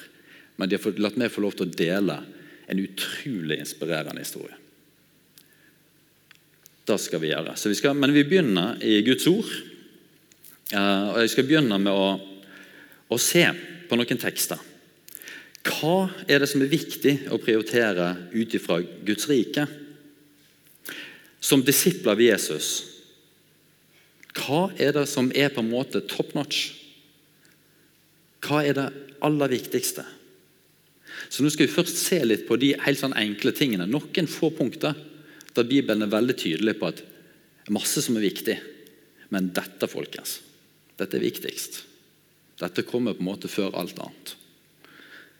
Men 0.58 0.70
de 0.70 0.78
har 0.78 0.98
latt 0.98 1.18
meg 1.18 1.32
få 1.32 1.42
lov 1.42 1.54
til 1.58 1.68
å 1.68 1.76
dele 1.78 2.24
en 2.68 2.80
utrolig 2.80 3.60
inspirerende 3.60 4.22
historie. 4.22 4.56
Det 6.86 6.98
skal 7.00 7.22
vi 7.22 7.30
gjøre. 7.30 7.54
Vi 7.54 7.76
skal, 7.78 7.94
men 7.94 8.14
vi 8.14 8.26
begynner 8.26 8.82
i 8.82 9.02
Guds 9.06 9.28
ord. 9.30 9.50
Uh, 10.74 11.14
og 11.14 11.22
Jeg 11.22 11.30
skal 11.34 11.48
begynne 11.50 11.78
med 11.82 11.94
å, 11.94 12.18
å, 13.10 13.18
se 13.18 13.46
på 13.90 13.98
noen 13.98 14.22
tekster. 14.22 14.58
Hva 15.68 16.10
er 16.28 16.40
det 16.40 16.50
som 16.52 16.64
er 16.64 16.72
viktig 16.72 17.16
å 17.34 17.40
prioritere 17.42 18.14
ut 18.32 18.56
ifra 18.56 18.80
Guds 19.06 19.28
rike? 19.30 19.66
Som 21.40 21.64
disipler 21.64 22.16
av 22.16 22.24
Jesus, 22.24 22.70
hva 24.40 24.70
er 24.80 24.94
det 24.96 25.06
som 25.10 25.32
er 25.36 25.52
på 25.54 25.64
en 25.64 25.72
måte 25.72 26.04
top 26.08 26.34
notch? 26.38 26.70
Hva 28.46 28.64
er 28.64 28.78
det 28.78 28.88
aller 29.26 29.52
viktigste? 29.52 30.06
Så 31.30 31.44
nå 31.44 31.52
skal 31.52 31.68
vi 31.68 31.74
først 31.74 32.00
se 32.00 32.20
litt 32.24 32.46
på 32.48 32.58
de 32.62 32.74
helt 32.80 33.02
sånn 33.02 33.18
enkle 33.18 33.54
tingene. 33.56 33.88
Noen 33.90 34.30
få 34.30 34.52
punkter 34.56 34.96
der 35.56 35.68
Bibelen 35.68 36.06
er 36.06 36.14
veldig 36.14 36.36
tydelig 36.40 36.78
på 36.80 36.92
at 36.92 37.02
masse 37.74 38.02
som 38.06 38.18
er 38.18 38.28
viktig. 38.30 38.56
Men 39.34 39.52
dette, 39.54 39.90
folkens, 39.90 40.40
dette 40.98 41.18
er 41.18 41.26
viktigst. 41.26 41.84
Dette 42.62 42.86
kommer 42.88 43.18
på 43.18 43.24
en 43.24 43.30
måte 43.30 43.52
før 43.52 43.76
alt 43.78 44.00
annet. 44.02 44.39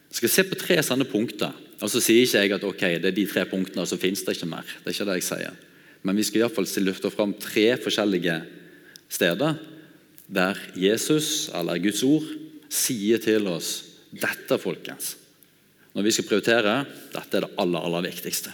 Jeg 0.10 0.22
skal 0.22 0.34
se 0.34 0.46
på 0.50 0.58
tre 0.60 0.80
sånne 0.86 1.08
punkter. 1.10 1.54
Og 1.80 1.90
Så 1.90 2.02
sier 2.04 2.26
ikke 2.26 2.42
jeg 2.44 2.54
at 2.58 2.64
ok, 2.68 2.86
det 3.00 3.12
er 3.12 3.16
de 3.16 3.28
tre 3.30 3.46
punktene, 3.48 3.84
og 3.86 3.88
så 3.88 4.00
finnes 4.00 4.24
det 4.26 4.36
ikke 4.36 4.50
mer. 4.52 4.68
Det 4.84 4.92
er 4.92 4.98
ikke 4.98 5.08
det 5.08 5.20
jeg 5.22 5.28
sier. 5.30 5.60
Men 6.04 6.18
vi 6.20 6.26
skal 6.28 6.44
iallfall 6.44 6.68
løfte 6.84 7.12
fram 7.12 7.34
tre 7.40 7.68
forskjellige 7.80 8.42
steder 9.12 9.60
der 10.30 10.60
Jesus, 10.78 11.50
eller 11.56 11.80
Guds 11.82 12.04
ord, 12.04 12.26
sier 12.70 13.22
til 13.22 13.48
oss 13.50 13.72
dette, 14.12 14.60
folkens. 14.62 15.16
Når 15.96 16.06
vi 16.06 16.14
skal 16.14 16.28
prioritere, 16.28 16.74
dette 17.14 17.38
er 17.38 17.46
det 17.46 17.54
aller, 17.58 17.86
aller 17.86 18.10
viktigste. 18.10 18.54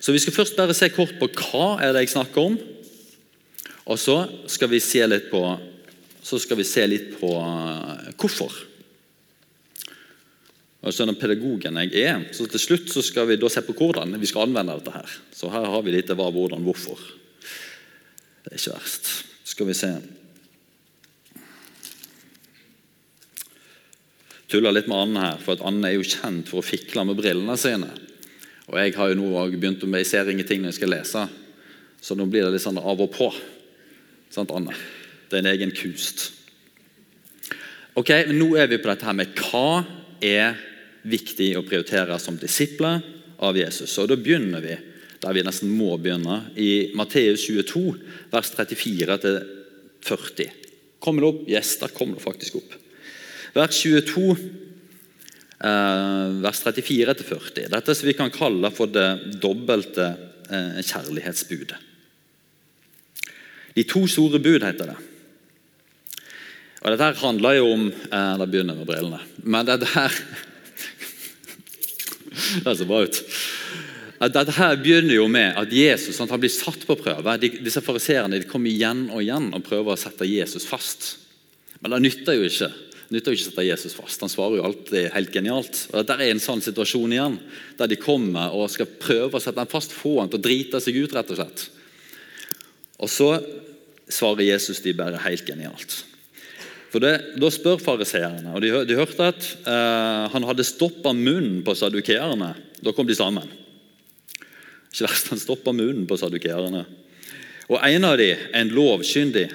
Så 0.00 0.12
Vi 0.12 0.20
skal 0.20 0.34
først 0.36 0.56
bare 0.56 0.74
se 0.76 0.90
kort 0.92 1.14
på 1.16 1.30
hva 1.32 1.80
er 1.80 1.94
det 1.94 2.04
jeg 2.04 2.12
snakker 2.12 2.42
om. 2.42 2.58
Og 3.88 3.98
så 3.98 4.26
skal 4.46 4.68
vi 4.68 4.80
se 4.80 5.00
litt 5.06 5.30
på, 5.30 5.40
så 6.22 6.38
skal 6.40 6.58
vi 6.60 6.66
se 6.68 6.84
litt 6.86 7.14
på 7.20 7.30
eh, 7.40 8.12
hvorfor. 8.20 8.52
Og 10.84 10.92
så 10.92 11.06
den 11.08 11.16
pedagogen 11.16 11.78
jeg 11.80 11.94
er, 12.04 12.26
så 12.36 12.46
Til 12.46 12.60
slutt 12.60 12.90
så 12.92 13.02
skal 13.02 13.28
vi 13.30 13.38
da 13.40 13.48
se 13.48 13.62
på 13.64 13.72
hvordan 13.76 14.18
vi 14.20 14.28
skal 14.28 14.44
anvende 14.44 14.76
dette. 14.76 14.92
her. 14.92 15.08
Så 15.32 15.48
her 15.48 15.64
har 15.64 15.82
vi 15.82 15.94
litt 15.94 16.12
hva, 16.12 16.28
hvordan, 16.30 16.64
hvorfor. 16.64 17.00
Det 18.44 18.52
er 18.52 18.60
ikke 18.60 18.76
verst. 18.76 19.08
Skal 19.44 19.66
vi 19.66 19.76
se 19.78 19.94
Tuller 24.54 24.74
litt 24.76 24.86
med 24.86 25.00
Anne 25.00 25.22
her, 25.22 25.38
for 25.42 25.56
at 25.56 25.64
Anne 25.66 25.88
er 25.88 25.96
jo 25.96 26.04
kjent 26.06 26.46
for 26.46 26.60
å 26.60 26.64
fikle 26.64 27.02
med 27.08 27.16
brillene 27.18 27.56
sine. 27.58 27.88
Og 28.68 28.76
Jeg 28.78 28.92
har 28.94 29.08
jo 29.10 29.16
nå 29.18 29.30
begynt 29.56 29.82
med 29.88 30.04
Jeg 30.04 30.06
ser 30.12 30.30
ingenting 30.30 30.60
når 30.62 30.70
jeg 30.70 30.78
skal 30.78 30.92
lese, 30.92 31.24
så 32.00 32.14
nå 32.14 32.26
blir 32.30 32.44
det 32.44 32.52
litt 32.52 32.62
sånn 32.62 32.78
av 32.78 33.00
og 33.00 33.10
på. 33.10 33.32
Sant, 34.30 34.52
Anne? 34.54 34.76
Det 35.30 35.40
er 35.40 35.42
en 35.42 35.50
egen 35.56 35.72
kunst. 35.74 36.28
Ok, 37.96 38.12
men 38.28 38.38
Nå 38.38 38.52
er 38.60 38.68
vi 38.68 38.78
på 38.78 38.90
dette 38.92 39.08
her 39.08 39.16
med 39.16 39.32
hva 39.40 39.82
er 40.22 40.54
viktig 41.04 41.52
å 41.58 41.64
prioritere 41.66 42.18
som 42.22 42.36
disipler 42.40 43.02
av 43.44 43.56
Jesus. 43.58 43.98
Og 44.00 44.08
Da 44.08 44.16
begynner 44.16 44.60
vi 44.64 44.76
der 45.24 45.32
vi 45.32 45.44
nesten 45.46 45.70
må 45.72 45.94
begynne, 46.00 46.42
i 46.60 46.92
Matteus 46.96 47.46
22, 47.46 47.94
vers 48.32 48.50
34-40. 48.52 50.50
Kommer 51.00 51.24
det 51.24 51.30
opp? 51.30 51.48
Yes, 51.48 51.78
der 51.80 51.94
kommer 51.96 52.18
det 52.18 52.26
faktisk 52.26 52.58
opp. 52.60 52.74
Vers 53.54 53.78
22, 53.80 54.36
eh, 55.64 56.28
vers 56.44 56.60
34-40. 56.66 57.70
Dette 57.72 57.94
som 57.94 58.08
vi 58.08 58.16
kan 58.18 58.32
kalle 58.34 58.70
for 58.74 58.86
det 58.90 59.40
dobbelte 59.40 60.06
eh, 60.50 60.80
kjærlighetsbudet. 60.84 61.80
De 63.74 63.82
to 63.90 64.06
store 64.06 64.38
bud, 64.38 64.62
heter 64.62 64.92
det. 64.92 64.98
Og 66.84 66.90
Dette 66.92 67.06
her 67.08 67.22
handler 67.22 67.56
jo 67.56 67.70
om 67.72 67.86
eh, 67.88 68.34
Da 68.38 68.44
begynner 68.44 68.76
med 68.76 68.86
brillene. 68.86 69.20
Men 69.40 69.64
dette 69.66 69.88
her 69.94 70.12
Det 72.64 72.76
ser 72.78 72.88
bra 72.88 73.02
ut. 73.04 73.20
Dette 74.24 74.54
her 74.56 74.78
begynner 74.80 75.18
jo 75.18 75.26
med 75.28 75.58
at 75.60 75.72
Jesus 75.74 76.20
han 76.22 76.30
blir 76.40 76.52
satt 76.52 76.86
på 76.86 76.96
prøve. 76.96 77.36
De, 77.42 77.50
disse 77.66 77.82
fariserene 77.84 78.40
kommer 78.48 78.72
igjen 78.72 79.08
og 79.10 79.20
igjen 79.24 79.50
og 79.52 79.66
prøver 79.66 79.94
å 79.94 80.00
sette 80.00 80.28
Jesus 80.28 80.66
fast. 80.68 81.16
Men 81.82 81.96
det 81.96 82.04
nytter 82.06 82.38
jo 82.38 82.48
ikke 82.48 82.70
nytter 83.12 83.30
jo 83.30 83.38
ikke 83.38 83.44
å 83.44 83.50
sette 83.50 83.66
Jesus 83.66 83.94
fast. 83.96 84.22
Han 84.24 84.32
svarer 84.32 84.58
jo 84.58 84.64
alltid 84.66 85.10
helt 85.14 85.34
genialt. 85.34 85.82
Og 85.90 86.00
Dette 86.00 86.16
er 86.18 86.32
en 86.32 86.42
sånn 86.42 86.62
situasjon 86.64 87.12
igjen, 87.14 87.36
der 87.78 87.90
de 87.90 88.00
kommer 88.00 88.54
og 88.56 88.70
skal 88.72 88.88
prøve 88.88 89.38
å 89.38 89.42
sette 89.42 89.60
ham 89.60 89.70
fast, 89.70 89.94
få 89.94 90.16
ham 90.20 90.30
til 90.32 90.40
å 90.40 90.46
drite 90.46 90.80
seg 90.82 90.98
ut. 90.98 91.14
rett 91.14 91.30
og 91.30 91.40
slett. 91.40 91.68
Og 92.98 93.10
så 93.10 93.30
svarer 94.08 94.48
Jesus 94.48 94.80
de 94.84 94.94
bare 94.96 95.20
helt 95.26 95.46
genialt. 95.46 96.04
For 96.94 97.02
det, 97.02 97.40
Da 97.42 97.48
spør 97.50 97.80
fariseerne, 97.82 98.52
og 98.54 98.62
de, 98.62 98.70
de, 98.86 98.94
hørte 98.94 99.26
at 99.26 99.46
eh, 99.66 100.26
han 100.30 100.44
hadde 100.46 100.66
stoppa 100.66 101.10
munnen 101.10 101.64
på 101.66 101.74
sadukeerne. 101.74 102.52
Da 102.86 102.92
kom 102.94 103.08
de 103.08 103.16
sammen. 103.18 103.50
Ikke 104.92 105.08
verst, 105.08 105.32
han 105.32 105.42
stoppa 105.42 105.74
munnen 105.74 106.04
på 106.06 106.20
sadukeerne. 106.20 106.84
Og 107.66 107.80
En 107.82 108.06
av 108.06 108.14
dem, 108.20 108.46
en 108.54 108.70
lovkyndig, 108.70 109.48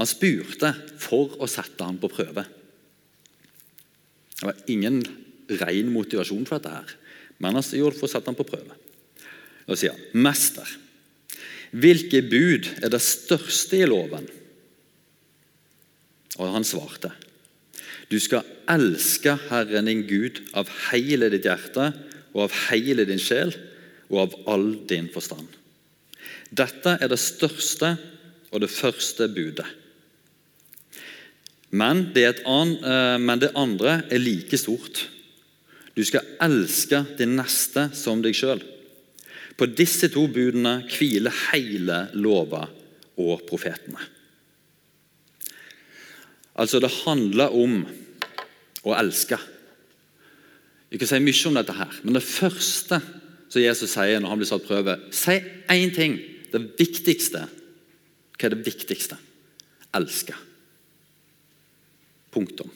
han 0.00 0.08
spurte 0.08 0.72
for 1.02 1.36
å 1.36 1.50
sette 1.50 1.84
ham 1.84 2.00
på 2.00 2.08
prøve. 2.08 2.46
Det 4.40 4.48
var 4.48 4.64
ingen 4.72 5.02
ren 5.60 5.92
motivasjon 5.92 6.48
for 6.48 6.56
dette, 6.56 6.72
her, 6.72 6.96
men 7.36 7.60
han 7.60 7.72
gjorde 7.82 8.00
for 8.00 8.08
å 8.08 8.14
sette 8.14 8.32
ham 8.32 8.38
på 8.38 8.48
prøve. 8.48 8.80
Da 9.68 9.76
sier 9.76 9.92
han, 9.92 10.06
'Mester, 10.16 10.76
hvilke 11.76 12.24
bud 12.24 12.72
er 12.80 12.88
det 12.88 13.04
største 13.04 13.84
i 13.84 13.90
loven?' 13.92 14.39
Og 16.38 16.52
han 16.54 16.66
svarte, 16.66 17.10
du 18.10 18.18
skal 18.22 18.46
elske 18.70 19.36
Herren 19.48 19.86
din 19.90 20.04
Gud 20.06 20.40
av 20.58 20.70
hele 20.90 21.30
ditt 21.30 21.46
hjerte 21.46 21.90
og 22.34 22.46
av 22.46 22.56
hele 22.68 23.06
din 23.06 23.22
sjel 23.22 23.52
og 24.10 24.18
av 24.24 24.38
all 24.54 24.68
din 24.90 25.08
forstand. 25.14 25.46
Dette 26.50 26.96
er 26.98 27.10
det 27.10 27.20
største 27.22 27.94
og 28.50 28.62
det 28.64 28.70
første 28.72 29.28
budet. 29.30 29.66
Men 31.70 32.08
det, 32.14 32.42
eh, 32.42 33.50
andre 33.54 34.02
er 34.10 34.18
like 34.18 34.58
stort. 34.58 35.06
Du 35.94 36.02
skal 36.04 36.26
elske 36.40 37.04
din 37.18 37.36
neste 37.36 37.90
som 37.94 38.22
deg 38.22 38.34
sjøl. 38.34 38.62
På 39.56 39.66
disse 39.66 40.08
to 40.08 40.26
budene 40.26 40.80
hviler 40.88 41.34
hele 41.52 42.08
lova 42.14 42.68
og 43.18 43.46
profetene. 43.46 44.00
Altså, 46.60 46.80
det 46.82 46.92
handler 47.06 47.54
om 47.56 47.80
å 48.84 48.96
elske. 48.98 49.38
Vi 50.90 50.98
kan 51.00 51.08
si 51.08 51.20
mye 51.22 51.48
om 51.48 51.56
dette, 51.56 51.76
her, 51.76 52.00
men 52.04 52.16
det 52.18 52.26
første 52.26 52.98
som 53.50 53.62
Jesus 53.62 53.94
sier 53.94 54.20
når 54.20 54.32
han 54.32 54.40
blir 54.40 54.50
satt 54.50 54.66
prøve 54.66 54.98
Si 55.14 55.38
én 55.72 55.94
ting. 55.94 56.18
Det 56.50 56.60
viktigste. 56.78 57.44
Hva 58.34 58.48
er 58.48 58.54
det 58.56 58.66
viktigste? 58.66 59.16
Elske. 59.94 60.34
Punktum. 62.34 62.72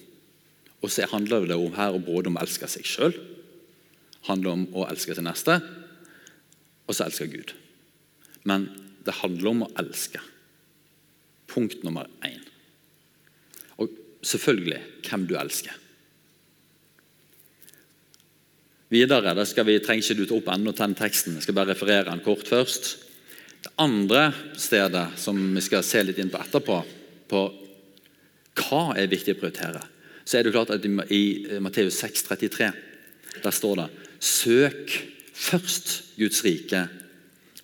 Og 0.79 0.93
så 0.93 1.09
handler 1.11 1.49
det 1.49 1.59
om 1.59 1.75
her 1.75 1.99
både 1.99 2.31
om 2.31 2.39
å 2.39 2.45
elske 2.45 2.69
seg 2.71 2.87
sjøl, 2.87 3.19
handler 4.29 4.55
om 4.55 4.65
å 4.79 4.87
elske 4.87 5.17
sin 5.17 5.27
neste, 5.27 5.59
og 6.87 6.95
så 6.95 7.09
elske 7.09 7.27
Gud. 7.33 7.55
Men 8.47 8.69
det 9.05 9.19
handler 9.25 9.51
om 9.51 9.67
å 9.67 9.73
elske. 9.83 10.23
Punkt 11.51 11.83
nummer 11.87 12.07
én 12.23 12.54
selvfølgelig 14.25 14.81
hvem 15.09 15.27
du 15.29 15.35
elsker. 15.39 15.81
Videre, 18.95 19.35
det 19.35 19.47
skal 19.51 19.67
vi, 19.67 19.79
trenger 19.83 20.05
ikke 20.05 20.19
du 20.21 20.27
ta 20.29 20.37
opp 20.39 20.51
ennå 20.55 20.75
den 20.77 20.95
teksten, 20.99 21.39
jeg 21.39 21.47
skal 21.47 21.57
bare 21.57 21.73
referere 21.73 22.11
den 22.11 22.23
kort 22.25 22.47
først. 22.49 22.93
Det 23.65 23.73
andre 23.81 24.29
stedet 24.61 25.07
som 25.19 25.39
vi 25.57 25.63
skal 25.65 25.85
se 25.87 26.03
litt 26.05 26.21
inn 26.21 26.31
på 26.31 26.41
etterpå, 26.43 26.79
på 27.31 27.43
hva 28.61 28.83
er 28.95 29.11
viktig 29.11 29.35
å 29.35 29.41
prioritere, 29.41 29.81
så 30.25 30.39
er 30.39 30.45
det 30.45 30.55
klart 30.55 30.73
at 30.73 30.85
i 31.13 31.25
Matteus 31.65 31.99
6, 32.01 32.27
33, 32.29 32.71
der 33.43 33.57
står 33.57 33.81
det 33.81 33.89
Søk 34.25 34.93
først 35.35 35.91
Guds 36.17 36.45
rike 36.47 36.85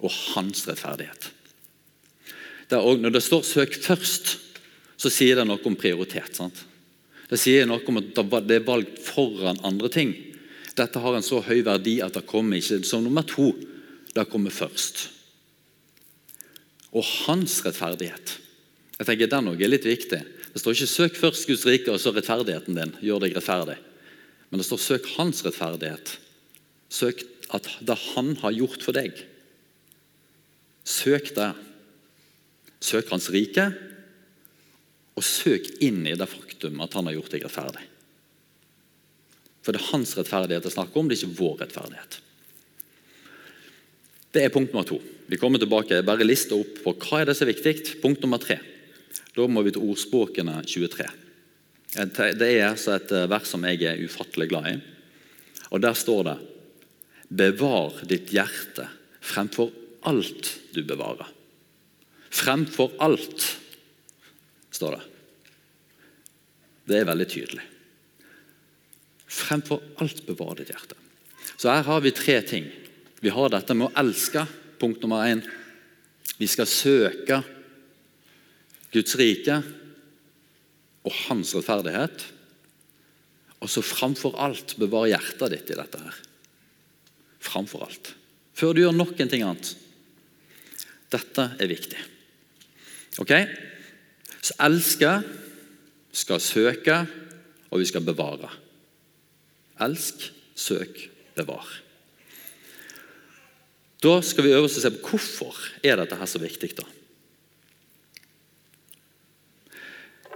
og 0.00 0.12
hans 0.34 0.66
rettferdighet. 0.68 1.30
Der, 2.70 2.96
når 2.96 3.10
det 3.10 3.22
står 3.22 3.42
'søk 3.42 3.74
først', 3.82 4.49
så 5.00 5.08
sier 5.12 5.38
det 5.38 5.46
noe 5.48 5.62
om 5.64 5.78
prioritet. 5.78 6.34
sant? 6.36 6.66
Det 7.30 7.38
sier 7.40 7.68
noe 7.68 7.80
om 7.88 8.00
at 8.02 8.44
det 8.48 8.58
er 8.58 8.66
valgt 8.66 8.98
foran 9.06 9.60
andre 9.64 9.88
ting. 9.92 10.12
Dette 10.76 11.00
har 11.00 11.16
en 11.16 11.24
så 11.24 11.40
høy 11.44 11.62
verdi 11.64 12.00
at 12.04 12.16
det 12.16 12.26
kommer 12.28 12.60
ikke 12.60 12.82
som 12.86 13.04
nummer 13.04 13.24
to. 13.24 13.52
Det 14.12 14.26
kommer 14.28 14.52
først. 14.52 15.08
Og 16.90 17.06
hans 17.26 17.60
rettferdighet. 17.64 18.36
Jeg 18.98 19.06
tenker 19.06 19.30
Den 19.30 19.48
er 19.48 19.68
litt 19.70 19.86
viktig. 19.86 20.20
Det 20.50 20.60
står 20.60 20.74
ikke 20.74 20.86
'søk 20.86 21.14
først 21.16 21.46
Guds 21.46 21.66
rike, 21.66 21.92
og 21.92 22.00
så 22.00 22.10
rettferdigheten 22.10 22.74
din'. 22.74 22.98
Gjør 23.00 23.20
deg 23.20 23.36
rettferdig. 23.36 23.78
Men 24.50 24.58
det 24.58 24.66
står 24.66 24.78
'søk 24.78 25.06
hans 25.16 25.44
rettferdighet'. 25.46 26.18
Søk 26.90 27.22
at 27.54 27.68
det 27.80 27.98
han 28.14 28.36
har 28.36 28.52
gjort 28.52 28.82
for 28.82 28.92
deg. 28.92 29.14
Søk 30.84 31.34
det. 31.36 31.54
Søk 32.80 33.08
hans 33.10 33.30
rike, 33.30 33.72
og 35.20 35.26
søk 35.26 35.68
inn 35.84 36.06
i 36.08 36.16
det 36.16 36.28
faktum 36.30 36.80
at 36.80 36.96
han 36.96 37.10
har 37.10 37.18
gjort 37.18 37.34
deg 37.34 37.44
rettferdig. 37.44 37.84
For 39.60 39.76
det 39.76 39.82
er 39.82 39.90
hans 39.92 40.16
rettferdighet 40.16 40.64
det 40.64 40.70
er 40.70 40.78
snakk 40.78 40.96
om, 40.96 41.08
det 41.08 41.18
er 41.18 41.26
ikke 41.26 41.40
vår 41.42 41.56
rettferdighet. 41.66 42.20
Det 44.30 44.44
er 44.44 44.52
punkt 44.54 44.72
nummer 44.72 44.86
to. 44.88 45.00
Vi 45.28 45.38
kommer 45.38 45.60
tilbake, 45.60 46.04
bare 46.06 46.26
liste 46.26 46.56
opp 46.56 46.80
på 46.84 46.94
hva 47.02 47.20
er 47.20 47.28
det 47.28 47.36
som 47.36 47.48
er 47.48 47.52
viktig. 47.52 47.98
Punkt 48.02 48.22
nummer 48.24 48.40
tre. 48.40 48.56
Da 49.34 49.46
må 49.50 49.62
vi 49.66 49.74
til 49.74 49.84
ordspråkene 49.90 50.60
23. 50.64 51.08
Det 52.38 52.46
er 52.46 52.68
altså 52.68 52.94
et 52.94 53.12
eh, 53.14 53.26
vers 53.30 53.50
som 53.50 53.66
jeg 53.66 53.82
er 53.90 54.00
ufattelig 54.06 54.48
glad 54.52 54.70
i. 54.70 54.76
Og 55.74 55.82
Der 55.82 55.98
står 55.98 56.24
det 56.28 56.38
Bevar 57.30 58.00
ditt 58.10 58.32
hjerte 58.34 58.88
fremfor 59.20 59.70
alt 60.06 60.54
du 60.74 60.82
bevarer. 60.86 61.28
Fremfor 62.30 62.94
alt, 63.02 63.44
står 64.70 64.96
det. 64.96 65.09
Det 66.90 66.98
er 66.98 67.06
veldig 67.06 67.28
tydelig. 67.30 67.66
Fremfor 69.30 69.82
alt 70.02 70.24
bevar 70.26 70.58
ditt 70.58 70.72
hjerte. 70.72 70.98
Så 71.54 71.70
her 71.70 71.84
har 71.86 72.02
vi 72.02 72.10
tre 72.16 72.40
ting. 72.42 72.66
Vi 73.20 73.30
har 73.30 73.52
dette 73.52 73.76
med 73.76 73.90
å 73.90 73.94
elske, 74.00 74.42
punkt 74.80 75.02
nummer 75.04 75.22
én. 75.28 75.44
Vi 76.40 76.48
skal 76.48 76.66
søke 76.66 77.42
Guds 78.90 79.14
rike 79.20 79.60
og 81.06 81.12
hans 81.28 81.52
rettferdighet. 81.54 82.24
Og 83.60 83.68
så 83.70 83.84
framfor 83.84 84.38
alt 84.40 84.74
bevar 84.80 85.10
hjertet 85.10 85.52
ditt 85.52 85.70
i 85.70 85.78
dette 85.78 86.00
her. 86.00 86.16
Framfor 87.44 87.84
alt. 87.86 88.14
Før 88.56 88.74
du 88.74 88.82
gjør 88.82 88.96
noen 88.96 89.30
ting 89.30 89.44
annet. 89.44 89.74
Dette 91.12 91.46
er 91.60 91.70
viktig. 91.70 92.00
Ok? 93.20 93.34
Så 94.40 94.56
elske, 94.64 95.12
skal 96.12 96.42
søke, 96.42 96.96
og 97.70 97.80
vi 97.80 97.86
skal 97.88 98.04
bevare. 98.04 98.50
Elsk, 99.80 100.30
søk, 100.54 100.98
bevar. 101.36 101.68
Da 104.00 104.16
skal 104.24 104.46
vi 104.46 104.54
øve 104.56 104.66
oss 104.68 104.78
og 104.80 104.84
se 104.84 104.92
på 104.96 105.12
hvorfor 105.12 105.56
er 105.84 106.00
dette 106.00 106.16
her 106.16 106.28
så 106.28 106.40
viktig. 106.40 106.72
da. 106.78 106.86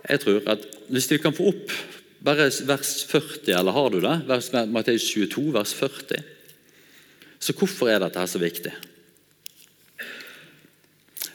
Jeg 0.05 0.21
tror 0.21 0.41
at 0.53 0.67
Hvis 0.89 1.11
vi 1.11 1.19
kan 1.19 1.33
få 1.33 1.49
opp 1.49 1.71
bare 2.25 2.51
vers 2.69 3.05
40, 3.09 3.53
eller 3.53 3.73
har 3.73 3.89
du 3.91 4.01
det? 4.01 4.17
Vers, 4.29 4.51
Matteus 4.53 5.05
22, 5.13 5.53
vers 5.53 5.75
40. 5.75 6.23
Så 7.41 7.53
hvorfor 7.53 7.89
er 7.89 7.99
dette 8.01 8.21
her 8.21 8.29
så 8.29 8.39
viktig? 8.41 8.73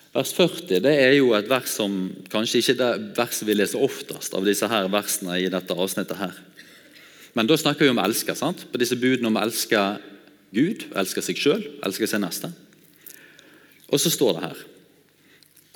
Vers 0.09 0.31
40 0.33 0.81
det 0.81 0.93
er 0.97 1.13
jo 1.19 1.33
et 1.37 1.49
vers 1.49 1.69
som 1.69 1.95
kanskje 2.33 2.63
ikke 2.63 2.73
er 2.73 2.79
det 2.79 3.17
verset 3.19 3.45
vi 3.45 3.55
leser 3.57 3.83
oftest 3.85 4.33
av 4.33 4.47
disse 4.47 4.65
her 4.69 4.87
versene 4.89 5.37
i 5.37 5.49
dette 5.53 5.75
avsnittet. 5.75 6.17
her. 6.17 6.33
Men 7.37 7.47
da 7.47 7.57
snakker 7.57 7.85
vi 7.85 7.91
om 7.93 8.01
å 8.01 8.07
elske. 8.07 8.35
sant? 8.35 8.65
På 8.71 8.81
disse 8.81 8.97
budene 8.97 9.29
om 9.29 9.37
å 9.37 9.43
elske 9.45 9.99
Gud, 10.51 10.87
elske 10.97 11.21
seg 11.21 11.37
sjøl, 11.37 11.63
elske 11.85 12.07
sin 12.09 12.25
neste. 12.25 12.49
Og 13.89 14.01
så 14.01 14.09
står 14.09 14.33
det 14.33 14.47
her 14.47 14.65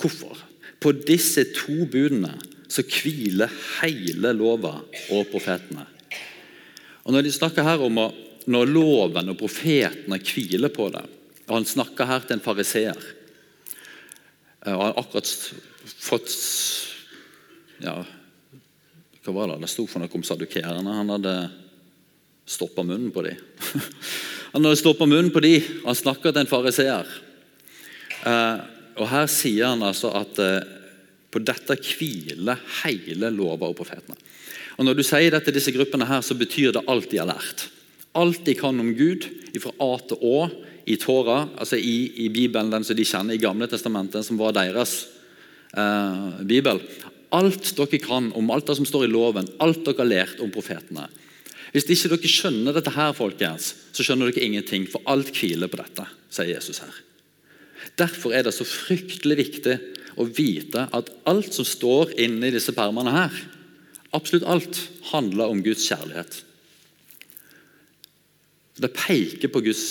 Hvorfor? 0.02 0.38
På 0.82 0.92
disse 0.92 1.46
to 1.54 1.86
budene 1.86 2.34
så 2.68 2.82
hviler 2.82 3.52
hele 3.80 4.34
lova 4.34 4.80
og 5.14 5.28
profetene. 5.32 5.86
Og 7.06 7.14
Når 7.14 7.22
de 7.22 7.32
snakker 7.32 7.64
her 7.64 7.84
om 7.86 8.00
å, 8.02 8.08
når 8.48 8.72
loven 8.72 9.30
og 9.30 9.38
profetene 9.38 10.18
hviler 10.18 10.74
på 10.74 10.90
det 10.90 11.04
og 11.44 11.58
Han 11.58 11.66
snakker 11.68 12.08
her 12.08 12.24
til 12.24 12.38
en 12.38 12.44
fariseer. 12.44 13.00
Og 14.64 14.72
han 14.72 14.80
har 14.80 15.00
akkurat 15.00 15.30
fått 15.84 16.32
ja, 17.84 17.98
Hva 19.24 19.36
var 19.36 19.52
det 19.52 19.60
det 19.64 19.72
sto 19.72 19.86
for 19.90 20.04
noe 20.04 20.16
om 20.16 20.24
sadukerene? 20.24 21.00
Han 21.00 21.12
hadde 21.12 21.34
stoppa 22.46 22.84
munnen 22.84 23.12
på 23.12 23.24
dem. 23.26 23.40
Han 24.54 24.68
hadde 24.68 24.78
stoppa 24.78 25.08
munnen 25.10 25.32
på 25.34 25.42
dem, 25.42 25.64
han 25.82 25.96
snakka 25.98 26.30
til 26.30 26.44
en 26.44 26.50
fariseer. 26.50 27.08
Eh, 28.30 28.60
og 29.02 29.08
Her 29.10 29.26
sier 29.32 29.72
han 29.72 29.82
altså 29.82 30.12
at 30.14 30.38
eh, 30.44 30.68
på 31.34 31.42
dette 31.42 31.74
hviler 31.82 32.62
hele 32.84 33.32
lova 33.34 33.72
og 33.72 33.80
profetene. 33.80 34.14
Og 34.78 34.86
Når 34.86 35.00
du 35.00 35.02
sier 35.08 35.34
det 35.34 35.40
til 35.48 35.58
disse 35.58 35.74
gruppene, 35.74 36.06
her, 36.06 36.22
så 36.22 36.38
betyr 36.38 36.76
det 36.76 36.86
alt 36.86 37.10
de 37.10 37.18
har 37.18 37.32
lært. 37.32 37.66
Alt 38.14 38.44
de 38.46 38.54
kan 38.54 38.78
om 38.78 38.94
Gud, 38.94 39.26
fra 39.58 39.74
A 39.82 39.90
til 40.06 40.22
Å, 40.22 40.38
i 40.86 40.98
Tora, 41.00 41.46
altså 41.58 41.78
i, 41.80 42.26
i 42.26 42.30
Bibelen, 42.34 42.72
den 42.74 42.86
som 42.86 42.98
de 42.98 43.06
kjenner 43.08 43.38
i 43.38 43.42
Gamle 43.42 43.70
testamentet, 43.72 44.26
som 44.28 44.40
var 44.40 44.56
deres 44.56 45.06
eh, 45.78 46.42
bibel. 46.48 46.82
Alt 47.34 47.72
dere 47.78 48.00
kan 48.04 48.32
om 48.38 48.52
alt 48.54 48.68
det 48.70 48.78
som 48.80 48.88
står 48.88 49.08
i 49.08 49.14
loven, 49.14 49.48
alt 49.64 49.84
dere 49.86 50.04
har 50.04 50.12
lært 50.12 50.44
om 50.44 50.52
profetene. 50.54 51.08
Hvis 51.74 51.88
ikke 51.90 52.12
dere 52.14 52.30
skjønner 52.30 52.76
dette, 52.76 52.94
her, 52.94 53.16
folkens, 53.18 53.72
så 53.96 54.06
skjønner 54.06 54.30
dere 54.30 54.46
ingenting, 54.46 54.86
for 54.92 55.02
alt 55.10 55.34
hviler 55.34 55.72
på 55.72 55.80
dette, 55.80 56.06
sier 56.34 56.52
Jesus 56.52 56.84
her. 56.84 57.02
Derfor 58.00 58.36
er 58.36 58.46
det 58.46 58.54
så 58.56 58.68
fryktelig 58.68 59.40
viktig 59.40 59.80
å 60.20 60.28
vite 60.30 60.86
at 60.94 61.10
alt 61.30 61.56
som 61.56 61.66
står 61.66 62.14
inne 62.22 62.50
i 62.50 62.54
disse 62.54 62.76
permene 62.76 63.14
her, 63.16 63.44
absolutt 64.14 64.46
alt, 64.46 64.80
handler 65.10 65.50
om 65.50 65.64
Guds 65.66 65.88
kjærlighet. 65.90 66.44
Det 68.74 68.90
peker 68.96 69.52
på 69.54 69.62
Guds 69.62 69.84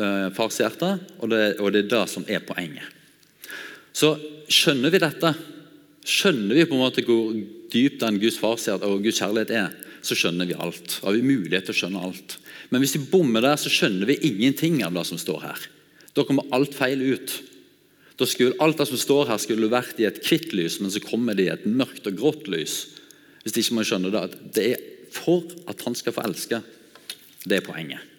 eh, 0.00 0.28
fars 0.32 0.58
hjerte, 0.60 0.94
og 1.20 1.32
det, 1.32 1.42
og 1.60 1.72
det 1.74 1.84
er 1.84 1.90
det 1.90 2.04
som 2.08 2.24
er 2.24 2.44
poenget. 2.46 2.86
Så 3.92 4.14
skjønner 4.48 4.92
vi 4.92 5.00
dette, 5.02 5.34
skjønner 6.08 6.56
vi 6.56 6.64
på 6.64 6.76
en 6.76 6.82
måte 6.82 7.04
hvor 7.04 7.34
dypt 7.72 8.00
den 8.00 8.20
Guds 8.22 8.38
fars 8.40 8.64
hjerte 8.68 8.88
og 8.88 9.04
Guds 9.04 9.20
kjærlighet 9.20 9.52
er, 9.56 9.74
så 10.02 10.16
skjønner 10.18 10.48
vi 10.48 10.56
alt. 10.58 10.98
Har 11.04 11.14
vi 11.14 11.26
mulighet 11.26 11.68
til 11.68 11.76
å 11.76 11.80
skjønne 11.82 12.04
alt. 12.08 12.36
Men 12.72 12.82
hvis 12.82 12.96
vi 12.96 13.04
bommer 13.12 13.44
der, 13.44 13.58
så 13.60 13.70
skjønner 13.70 14.08
vi 14.08 14.18
ingenting 14.26 14.80
av 14.86 14.96
det 14.96 15.04
som 15.06 15.20
står 15.20 15.44
her. 15.44 15.66
Da 16.16 16.24
kommer 16.28 16.48
alt 16.56 16.74
feil 16.74 17.04
ut. 17.04 17.36
Da 18.18 18.28
skulle, 18.28 18.56
alt 18.64 18.80
det 18.80 18.88
som 18.88 19.00
står 19.00 19.28
her, 19.30 19.40
skulle 19.40 19.70
vært 19.72 20.00
i 20.00 20.08
et 20.08 20.20
hvitt 20.24 20.52
lys, 20.56 20.80
men 20.80 20.92
så 20.92 21.02
kommer 21.04 21.36
det 21.36 21.46
i 21.46 21.52
et 21.52 21.68
mørkt 21.68 22.08
og 22.08 22.16
grått 22.18 22.48
lys. 22.50 22.80
Hvis 23.44 23.60
ikke 23.60 23.78
man 23.78 23.88
skjønner 23.88 24.14
det, 24.14 24.24
at 24.24 24.40
det 24.56 24.66
er 24.72 24.88
for 25.12 25.44
at 25.68 25.84
han 25.84 25.96
skal 25.98 26.16
få 26.16 26.24
elske. 26.24 26.62
Det 27.44 27.58
er 27.58 27.66
poenget. 27.66 28.11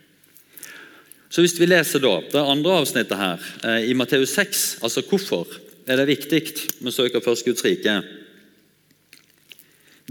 Så 1.33 1.41
Hvis 1.41 1.55
vi 1.57 1.65
leser 1.65 1.97
da, 2.03 2.19
det 2.29 2.41
andre 2.45 2.75
avsnittet 2.77 3.17
her, 3.17 3.45
eh, 3.65 3.89
i 3.89 3.93
Matteus 3.97 4.35
6, 4.37 4.83
altså 4.85 5.01
hvorfor 5.01 5.49
er 5.89 5.97
det 5.97 6.11
viktig 6.11 6.41
med 6.77 6.91
å 6.91 6.93
søke 6.93 7.21
først 7.25 7.47
Guds 7.47 7.63
rike, 7.65 7.95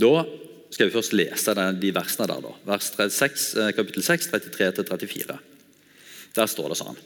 da 0.03 0.25
skal 0.73 0.89
vi 0.89 0.95
først 0.97 1.15
lese 1.15 1.55
de 1.55 1.93
versene 1.95 2.27
der. 2.27 2.41
da. 2.43 2.55
Vers 2.67 2.91
36, 2.91 3.45
eh, 3.55 3.71
kapittel 3.77 4.03
6, 4.03 4.27
33-34. 4.33 5.39
Der 6.35 6.47
står 6.47 6.69
det 6.73 6.79
sånn 6.81 6.99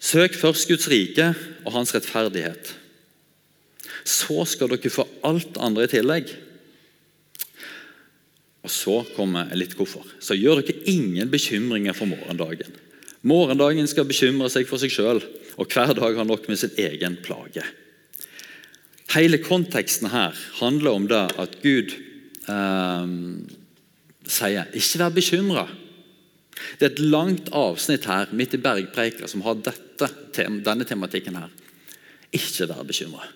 Søk 0.00 0.34
først 0.34 0.66
Guds 0.68 0.88
rike 0.88 1.28
og 1.64 1.72
hans 1.72 1.94
rettferdighet. 1.94 2.74
Så 4.04 4.44
skal 4.50 4.68
dere 4.68 4.90
få 4.90 5.06
alt 5.22 5.56
andre 5.62 5.84
i 5.84 5.92
tillegg. 5.94 6.34
Og 8.64 8.70
Så 8.70 9.06
kommer 9.14 9.54
litt 9.54 9.76
hvorfor. 9.78 10.02
Så 10.18 10.34
gjør 10.34 10.60
dere 10.60 10.82
ingen 10.90 11.30
bekymringer 11.30 11.94
for 11.94 12.06
morgendagen. 12.06 12.74
Morgendagen 13.26 13.88
skal 13.90 14.06
bekymre 14.06 14.48
seg 14.52 14.68
for 14.68 14.78
seg 14.78 14.92
sjøl, 14.94 15.20
og 15.56 15.72
hver 15.72 15.94
dag 15.98 16.18
har 16.20 16.28
nok 16.28 16.46
med 16.50 16.60
sin 16.60 16.76
egen 16.78 17.16
plage. 17.24 17.64
Hele 19.14 19.40
konteksten 19.42 20.10
her 20.12 20.36
handler 20.60 20.98
om 20.98 21.06
det 21.10 21.22
at 21.40 21.56
Gud 21.62 21.94
eh, 21.94 23.08
sier 24.26 24.70
'ikke 24.70 25.00
vær 25.02 25.16
bekymra'. 25.16 25.66
Det 26.78 26.86
er 26.86 26.92
et 26.92 27.04
langt 27.04 27.50
avsnitt 27.52 28.06
her 28.08 28.32
midt 28.32 28.54
i 28.54 28.62
Bergpreika 28.62 29.28
som 29.28 29.42
har 29.44 29.58
dette, 29.60 30.08
denne 30.36 30.84
tematikken 30.88 31.36
her. 31.36 31.50
Ikke 32.32 32.68
vær 32.68 32.84
bekymra. 32.86 33.26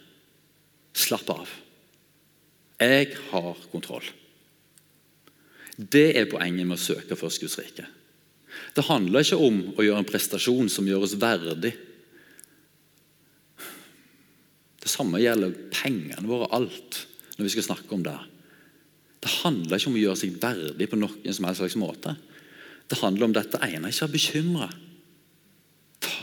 Slapp 0.95 1.31
av. 1.31 1.49
Jeg 2.81 3.13
har 3.31 3.57
kontroll. 3.73 4.05
Det 5.77 6.17
er 6.17 6.31
poenget 6.31 6.67
med 6.67 6.79
å 6.79 6.81
søke 6.81 7.17
først 7.17 7.41
Guds 7.41 7.59
rike. 7.61 7.87
Det 8.75 8.87
handler 8.87 9.25
ikke 9.25 9.41
om 9.43 9.61
å 9.77 9.85
gjøre 9.85 10.03
en 10.03 10.09
prestasjon 10.09 10.69
som 10.73 10.87
gjør 10.89 11.07
oss 11.07 11.17
verdig. 11.21 11.73
Det 14.81 14.89
samme 14.89 15.21
gjelder 15.21 15.57
pengene 15.75 16.29
våre, 16.29 16.49
alt, 16.57 17.03
når 17.37 17.49
vi 17.49 17.55
skal 17.57 17.67
snakke 17.73 17.97
om 17.97 18.05
det. 18.07 18.17
Det 19.21 19.33
handler 19.43 19.77
ikke 19.77 19.91
om 19.91 19.99
å 19.99 20.05
gjøre 20.05 20.21
seg 20.23 20.39
verdig 20.41 20.89
på 20.89 20.99
noen 21.01 21.35
som 21.37 21.49
helst 21.49 21.61
slags 21.61 21.77
måte. 21.81 22.15
Det 22.91 22.99
handler 23.03 23.29
om 23.29 23.35
dette 23.37 23.61
ene. 23.63 23.91
Ikke 23.91 24.07
vær 24.07 24.15
bekymra. 24.15 24.71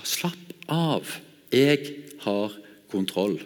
Slapp 0.07 0.55
av. 0.73 1.11
Jeg 1.53 1.93
har 2.23 2.55
kontroll. 2.91 3.37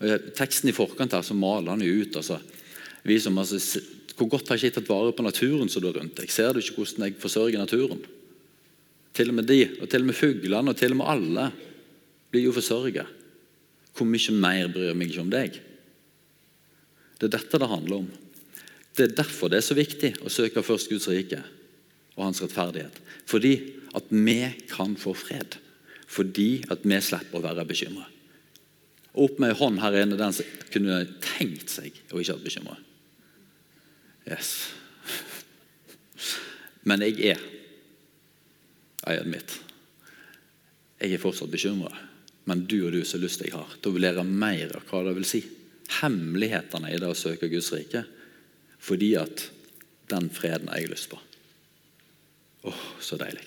Og 0.00 0.28
Teksten 0.36 0.72
i 0.72 0.76
forkant 0.76 1.14
her 1.14 1.24
så 1.24 1.36
maler 1.36 1.74
han 1.74 1.84
jo 1.84 2.02
ut 2.02 2.16
altså, 2.16 2.40
vi 3.04 3.16
som, 3.20 3.36
altså, 3.40 3.60
Hvor 4.20 4.28
godt 4.28 4.50
har 4.50 4.58
jeg 4.58 4.68
ikke 4.68 4.82
tatt 4.82 4.90
vare 4.90 5.12
på 5.16 5.24
naturen 5.24 5.70
som 5.72 5.80
du 5.80 5.86
er 5.88 5.94
rundt 5.96 6.18
deg? 6.18 6.28
Ser 6.28 6.52
du 6.52 6.58
ikke 6.60 6.82
hvordan 6.82 7.06
jeg 7.06 7.20
forsørger 7.22 7.56
naturen? 7.56 8.02
Til 9.16 9.30
og 9.32 9.38
med 9.38 9.46
de, 9.48 9.62
og 9.80 9.88
til 9.88 10.04
og 10.04 10.10
med 10.10 10.18
fuglene 10.18 10.74
og 10.74 10.76
til 10.76 10.92
og 10.92 10.98
med 10.98 11.08
alle 11.08 11.44
blir 12.28 12.44
jo 12.44 12.52
forsørget. 12.52 13.14
Hvor 13.96 14.04
mye 14.04 14.34
mer 14.36 14.68
bryr 14.74 14.90
jeg 14.90 14.98
meg 15.00 15.08
ikke 15.08 15.24
om 15.24 15.30
deg? 15.32 15.56
Det 17.16 17.30
er 17.30 17.32
dette 17.38 17.62
det 17.64 17.70
handler 17.72 18.02
om. 18.02 18.10
Det 18.92 19.06
er 19.06 19.16
derfor 19.22 19.48
det 19.48 19.62
er 19.62 19.66
så 19.70 19.78
viktig 19.78 20.12
å 20.20 20.32
søke 20.32 20.66
først 20.68 20.92
Guds 20.92 21.08
rike 21.08 21.40
og 22.18 22.26
hans 22.26 22.42
rettferdighet. 22.44 23.00
Fordi 23.24 23.54
at 23.96 24.12
vi 24.12 24.36
kan 24.68 24.98
få 25.00 25.16
fred. 25.16 25.56
Fordi 26.12 26.66
at 26.68 26.84
vi 26.84 27.00
slipper 27.00 27.40
å 27.40 27.46
være 27.48 27.64
bekymra. 27.72 28.04
Opp 29.16 29.40
med 29.40 29.54
ei 29.54 29.58
hånd 29.64 29.80
her 29.80 29.96
inne 30.04 30.20
den 30.20 30.36
som 30.36 30.54
kunne 30.76 31.06
tenkt 31.24 31.72
seg 31.72 31.96
å 32.12 32.20
ikke 32.20 32.36
vært 32.36 32.48
bekymra. 32.52 32.76
Yes. 34.28 34.72
Men 36.82 37.04
jeg 37.04 37.34
er 37.34 37.40
I 39.08 39.16
admit. 39.16 39.56
Jeg 41.00 41.16
er 41.16 41.22
fortsatt 41.22 41.52
bekymra. 41.52 41.92
Men 42.48 42.66
du 42.68 42.80
og 42.86 42.92
du 42.92 43.00
så 43.06 43.20
lyst 43.20 43.44
jeg 43.44 43.54
har 43.54 43.78
til 43.80 43.96
å 43.96 44.02
lære 44.02 44.24
mer 44.26 44.76
av 44.76 44.84
hva 44.90 45.04
det 45.06 45.16
vil 45.16 45.28
si. 45.28 45.40
Hemmelighetene 46.00 46.92
i 46.92 46.98
det 47.00 47.08
å 47.08 47.16
søke 47.16 47.48
Guds 47.52 47.72
rike. 47.76 48.04
Fordi 48.80 49.14
at 49.20 49.48
Den 50.10 50.26
freden 50.34 50.66
har 50.66 50.80
jeg 50.80 50.90
lyst 50.90 51.06
på. 51.06 51.20
Åh, 52.66 52.78
så 52.98 53.14
deilig. 53.14 53.44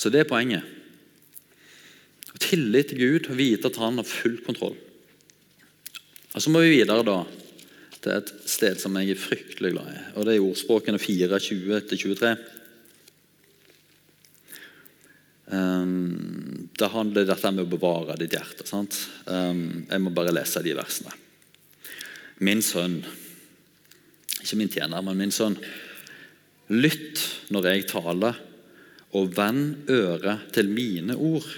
Så 0.00 0.08
det 0.08 0.22
er 0.22 0.30
poenget. 0.30 0.64
Tillit 2.40 2.88
til 2.88 3.02
Gud 3.02 3.28
og 3.28 3.36
vite 3.36 3.68
at 3.68 3.76
han 3.82 4.00
har 4.00 4.08
full 4.08 4.38
kontroll. 4.46 4.78
Og 6.32 6.40
Så 6.40 6.48
må 6.48 6.62
vi 6.64 6.78
videre 6.78 7.04
da 7.04 7.18
til 8.08 8.16
et 8.16 8.30
sted 8.48 8.80
som 8.80 8.96
jeg 8.98 9.12
er 9.12 9.20
fryktelig 9.20 9.74
glad 9.74 9.90
i. 9.92 9.98
og 10.16 10.26
Det 10.26 10.36
er 10.36 10.44
ordspråkene 10.44 11.00
4, 11.00 11.40
20-23. 11.44 12.32
Um, 15.48 16.68
det 16.76 16.90
handler 16.92 17.28
dette 17.28 17.52
med 17.52 17.64
å 17.64 17.70
bevare 17.70 18.18
ditt 18.20 18.36
hjerte. 18.36 18.66
sant? 18.68 18.96
Um, 19.26 19.84
jeg 19.88 20.04
må 20.04 20.12
bare 20.16 20.34
lese 20.34 20.62
de 20.64 20.76
versene. 20.76 21.14
Min 22.44 22.62
sønn, 22.62 23.00
ikke 24.38 24.58
min 24.60 24.72
tjener, 24.72 25.04
men 25.04 25.18
min 25.18 25.34
sønn. 25.34 25.56
Lytt 26.68 27.24
når 27.52 27.72
jeg 27.72 27.88
taler, 27.90 28.44
og 29.16 29.32
vend 29.32 29.88
øret 29.88 30.50
til 30.52 30.68
mine 30.68 31.16
ord. 31.16 31.48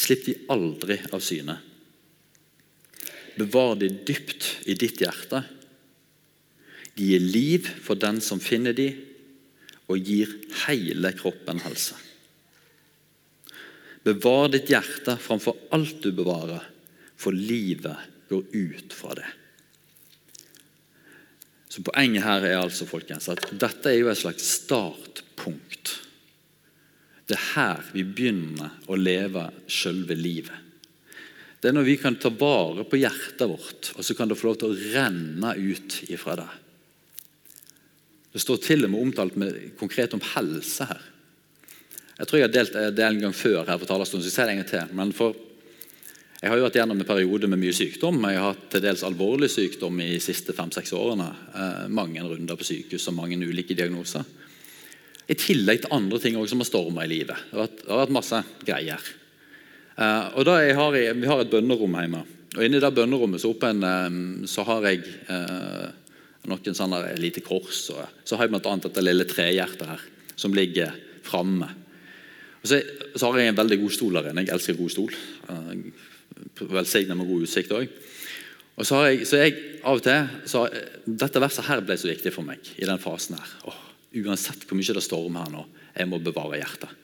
Slipp 0.00 0.24
de 0.24 0.38
aldri 0.50 0.96
av 1.12 1.20
syne. 1.20 1.58
Bevar 3.38 3.76
de 3.80 3.88
dypt 3.88 4.48
i 4.68 4.76
ditt 4.78 5.00
hjerte. 5.02 5.42
Gir 6.98 7.20
liv 7.20 7.68
for 7.82 7.96
den 7.96 8.20
som 8.20 8.40
finner 8.42 8.76
de, 8.76 8.90
og 9.88 10.00
gir 10.00 10.30
hele 10.66 11.12
kroppen 11.16 11.60
helse. 11.64 11.96
Bevar 14.02 14.50
ditt 14.52 14.70
hjerte 14.72 15.16
framfor 15.22 15.56
alt 15.74 16.02
du 16.02 16.10
bevarer, 16.16 16.64
for 17.16 17.34
livet 17.34 18.10
går 18.28 18.44
ut 18.52 18.94
fra 18.96 19.14
det. 19.18 19.28
Så 21.72 21.80
Poenget 21.86 22.26
her 22.26 22.44
er 22.44 22.58
altså 22.60 22.84
folkens, 22.84 23.30
at 23.32 23.46
dette 23.56 23.88
er 23.88 24.02
jo 24.02 24.10
et 24.12 24.20
slags 24.20 24.48
startpunkt. 24.58 25.94
Det 27.24 27.38
er 27.38 27.46
her 27.54 27.86
vi 27.94 28.04
begynner 28.04 28.74
å 28.92 28.98
leve 28.98 29.46
selve 29.70 30.18
livet. 30.18 30.61
Det 31.62 31.70
er 31.70 31.76
når 31.76 31.86
vi 31.86 31.94
kan 32.02 32.16
ta 32.18 32.32
vare 32.34 32.82
på 32.90 32.98
hjertet 32.98 33.46
vårt, 33.46 33.92
og 33.94 34.02
så 34.02 34.16
kan 34.18 34.26
det 34.26 34.34
få 34.34 34.48
lov 34.48 34.58
til 34.58 34.72
å 34.72 34.78
renne 34.96 35.52
ut 35.54 36.00
ifra 36.10 36.34
det. 36.40 36.48
Det 38.32 38.42
står 38.42 38.58
til 38.64 38.88
og 38.88 38.90
med 38.90 39.04
omtalt 39.04 39.36
med, 39.38 39.60
konkret 39.78 40.16
om 40.16 40.24
helse 40.32 40.88
her. 40.88 41.04
Jeg 42.16 42.28
tror 42.28 42.40
jeg 42.40 42.48
har 42.48 42.56
delt 42.56 42.74
det 42.96 43.06
en 43.06 43.22
gang 43.22 43.36
før 43.36 43.62
her 43.68 43.78
på 43.78 43.86
talerstolen, 43.86 44.24
så 44.24 44.30
jeg 44.30 44.34
sier 44.34 44.50
det 44.50 44.56
en 44.56 44.60
gang 44.62 44.70
til. 44.72 44.96
Men 44.98 45.14
for, 45.14 45.38
jeg 46.40 46.50
har 46.50 46.58
jo 46.58 46.66
vært 46.66 46.80
gjennom 46.80 46.98
en 46.98 47.10
periode 47.12 47.52
med 47.52 47.62
mye 47.62 47.78
sykdom. 47.78 48.18
Jeg 48.26 48.42
har 48.42 48.56
hatt 48.56 48.68
til 48.74 48.82
dels 48.82 49.06
alvorlig 49.06 49.52
sykdom 49.52 50.02
i 50.02 50.10
de 50.16 50.20
siste 50.24 50.56
fem-seks 50.56 50.94
årene. 50.98 51.30
Eh, 51.54 51.80
mange 51.94 52.26
runder 52.26 52.58
på 52.58 52.66
sykehus 52.66 53.06
og 53.12 53.20
mange 53.20 53.38
ulike 53.38 53.78
diagnoser. 53.78 54.26
I 55.30 55.38
tillegg 55.38 55.84
til 55.84 55.94
andre 55.94 56.18
ting 56.18 56.42
som 56.50 56.64
har 56.64 56.72
storma 56.72 57.06
i 57.06 57.12
livet. 57.14 57.46
Det 57.50 57.54
har, 57.54 57.68
vært, 57.68 57.82
det 57.84 57.92
har 57.94 58.02
vært 58.02 58.16
masse 58.18 58.46
greier. 58.66 59.12
Eh, 59.96 60.28
og 60.38 60.46
da 60.48 60.58
har 60.62 60.96
jeg, 60.96 61.16
Vi 61.20 61.28
har 61.28 61.42
et 61.42 61.50
bønnerom 61.52 61.98
hjemme. 61.98 62.22
Og 62.52 62.64
Inni 62.64 62.80
det 62.80 62.92
bønnerommet 62.94 63.40
så, 63.40 63.52
en, 63.68 63.82
eh, 63.82 64.46
så 64.48 64.64
har 64.68 64.88
jeg 64.88 65.04
eh, 65.28 65.88
noen 66.48 66.76
sånne 66.76 67.02
lite 67.20 67.44
kors. 67.44 67.90
Og 67.94 68.24
så 68.24 68.38
har 68.38 68.48
jeg 68.48 68.54
bl.a. 68.54 68.76
dette 68.86 69.04
lille 69.04 69.28
trehjertet 69.28 69.88
her, 69.88 70.06
som 70.36 70.54
ligger 70.56 70.94
framme. 71.26 71.68
Så, 72.62 72.80
så, 73.16 73.28
har 73.28 73.40
jeg 73.40 73.52
en 73.52 73.60
veldig 73.60 73.80
god 73.82 73.94
stol 73.94 74.18
der 74.18 74.30
inne. 74.30 74.46
Jeg 74.46 74.54
elsker 74.54 74.78
god 74.78 74.94
stol. 74.94 75.14
Velsignet 76.62 77.18
med 77.18 77.28
god 77.28 77.46
utsikt 77.46 77.74
òg. 77.74 77.90
Og 78.72 78.86
så, 78.88 78.96
har 78.96 79.10
jeg, 79.10 79.26
så 79.28 79.40
jeg 79.42 79.56
av 79.84 79.98
og 79.98 80.04
til, 80.04 80.28
så, 80.48 80.64
Dette 81.04 81.42
verset 81.42 81.66
her 81.66 81.82
ble 81.84 81.98
så 81.98 82.08
viktig 82.08 82.32
for 82.32 82.46
meg 82.46 82.72
i 82.78 82.88
den 82.88 83.00
fasen. 83.02 83.36
her. 83.36 83.54
Åh, 83.68 83.80
uansett 84.22 84.64
hvor 84.68 84.78
mye 84.78 84.96
det 84.96 85.04
stormer 85.04 85.44
her 85.44 85.56
nå, 85.56 85.66
jeg 85.98 86.08
må 86.08 86.20
bevare 86.22 86.60
hjertet. 86.62 87.01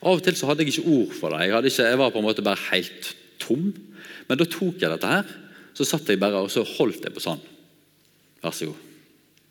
Av 0.00 0.16
og 0.16 0.24
til 0.24 0.36
så 0.38 0.48
hadde 0.48 0.64
jeg 0.64 0.74
ikke 0.74 0.92
ord 0.96 1.14
for 1.16 1.34
det. 1.34 1.46
Jeg, 1.48 1.72
ikke, 1.72 1.88
jeg 1.92 2.00
var 2.00 2.12
på 2.14 2.20
en 2.22 2.26
måte 2.26 2.44
bare 2.44 2.68
helt 2.70 3.10
tom. 3.42 3.66
Men 4.28 4.40
da 4.40 4.46
tok 4.48 4.80
jeg 4.80 4.92
dette 4.92 5.10
her, 5.10 5.32
så 5.76 5.86
satt 5.86 6.08
jeg 6.08 6.20
bare 6.20 6.40
og 6.44 6.52
så 6.52 6.64
holdt 6.76 7.04
jeg 7.04 7.14
på 7.14 7.24
sånn. 7.24 7.42
Vær 8.40 8.56
så 8.56 8.70
god, 8.70 8.86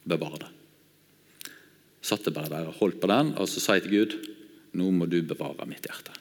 bevar 0.09 0.39
det. 0.41 0.49
Satt 2.09 2.25
jeg 2.25 2.33
bare 2.33 2.51
der 2.53 2.69
og 2.71 2.79
holdt 2.79 3.01
på 3.01 3.09
den, 3.11 3.35
og 3.37 3.49
så 3.51 3.61
sa 3.61 3.77
jeg 3.77 3.85
til 3.85 3.97
Gud 3.97 4.17
nå 4.77 4.89
må 4.93 5.07
du 5.09 5.19
bevare 5.25 5.65
mitt 5.69 5.85
hjerte. 5.85 6.13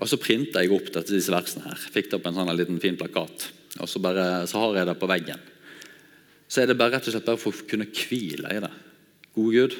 Og 0.00 0.08
Så 0.08 0.16
printa 0.16 0.62
jeg 0.62 0.72
opp 0.72 0.88
dette, 0.88 1.12
disse 1.12 1.32
versene. 1.32 1.66
her, 1.68 1.76
Fikk 1.76 2.10
det 2.10 2.18
opp 2.18 2.26
en 2.26 2.34
sånn 2.38 2.56
liten 2.56 2.80
fin 2.80 2.96
plakat. 2.96 3.50
og 3.78 3.88
så, 3.88 4.00
bare, 4.00 4.46
så, 4.48 4.58
har 4.58 4.80
jeg 4.80 4.86
det 4.86 4.98
på 4.98 5.06
veggen. 5.06 5.40
Så 6.48 6.62
er 6.62 6.66
det 6.66 6.78
bare 6.78 6.96
rett 6.96 7.06
og 7.06 7.12
slett 7.12 7.26
bare 7.26 7.38
for 7.38 7.52
å 7.52 7.66
kunne 7.68 7.86
hvile 7.86 8.50
i 8.50 8.60
det. 8.64 8.72
Gode 9.36 9.52
Gud, 9.54 9.76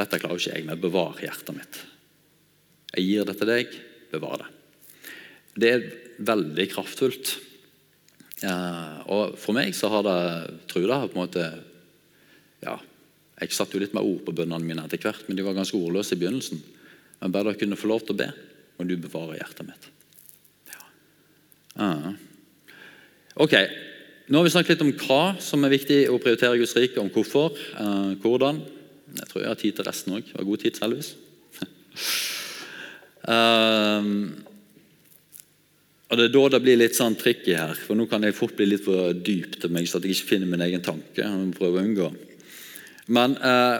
dette 0.00 0.20
klarer 0.20 0.40
ikke 0.40 0.56
jeg, 0.56 0.66
men 0.66 0.80
bevar 0.80 1.20
hjertet 1.22 1.56
mitt. 1.56 1.80
Jeg 2.96 3.06
gir 3.06 3.28
det 3.28 3.36
til 3.38 3.50
deg, 3.50 3.76
bevar 4.10 4.42
det. 4.42 4.50
Det 5.60 5.70
er 5.70 5.86
veldig 6.26 6.66
kraftfullt. 6.72 7.34
Ja, 8.40 8.56
og 9.12 9.36
For 9.36 9.52
meg 9.56 9.74
så 9.76 9.90
har 9.92 10.06
det 10.06 10.20
tror 10.70 10.86
jeg, 10.86 11.10
på 11.12 11.18
en 11.18 11.20
måte 11.20 11.42
ja, 12.64 12.78
Jeg 13.40 13.52
satte 13.52 13.76
jo 13.76 13.82
litt 13.82 13.92
mer 13.96 14.06
ord 14.06 14.22
på 14.24 14.32
bønnene 14.36 14.64
mine 14.64 14.86
etter 14.86 15.00
hvert, 15.02 15.26
men 15.28 15.36
de 15.36 15.44
var 15.44 15.56
ganske 15.56 15.76
ordløse 15.76 16.16
i 16.16 16.20
begynnelsen. 16.20 16.60
Men 17.20 17.34
bare 17.34 17.52
da 17.52 17.60
kunne 17.60 17.78
få 17.78 17.88
lov 17.88 18.04
til 18.04 18.16
å 18.16 18.20
be, 18.20 18.30
og 18.80 18.88
du 18.88 18.96
bevarer 19.00 19.40
hjertet 19.40 19.68
mitt. 19.68 19.86
Ja. 20.72 20.82
Ah. 21.84 22.10
Ok, 23.40 23.54
Nå 24.30 24.38
har 24.38 24.46
vi 24.46 24.50
snakket 24.54 24.76
litt 24.76 24.82
om 24.84 24.92
hva 25.08 25.22
som 25.42 25.64
er 25.66 25.72
viktig 25.72 25.96
å 26.06 26.20
prioritere 26.22 26.58
Guds 26.60 26.76
rike, 26.78 27.00
om 27.02 27.08
hvorfor, 27.10 27.50
eh, 27.50 28.12
hvordan. 28.22 28.60
Jeg 29.16 29.30
tror 29.30 29.42
jeg 29.42 29.50
har 29.50 29.60
tid 29.60 29.78
til 29.78 29.88
resten 29.88 30.14
òg. 30.18 30.30
Har 30.36 30.46
god 30.46 30.62
tid, 30.62 30.78
heldigvis. 30.84 31.10
um, 33.26 34.14
Og 36.10 36.18
Det 36.18 36.24
er 36.26 36.32
da 36.34 36.42
det 36.50 36.58
blir 36.64 36.78
litt 36.80 36.96
sånn 36.98 37.14
tricky 37.14 37.54
her, 37.54 37.76
for 37.78 37.94
nå 37.94 38.08
kan 38.10 38.24
jeg 38.26 38.34
fort 38.34 38.56
bli 38.58 38.66
litt 38.72 38.82
for 38.82 39.14
dyp 39.14 39.60
til 39.62 39.70
meg, 39.70 39.86
så 39.86 40.00
at 40.00 40.06
jeg 40.08 40.16
ikke 40.16 40.32
finner 40.32 40.50
min 40.50 40.64
egen 40.66 40.82
tanke. 40.82 41.22
Jeg 41.22 41.52
prøver 41.54 41.78
å 41.78 41.86
unngå. 41.86 42.08
Men 43.14 43.36
uh, 43.38 43.78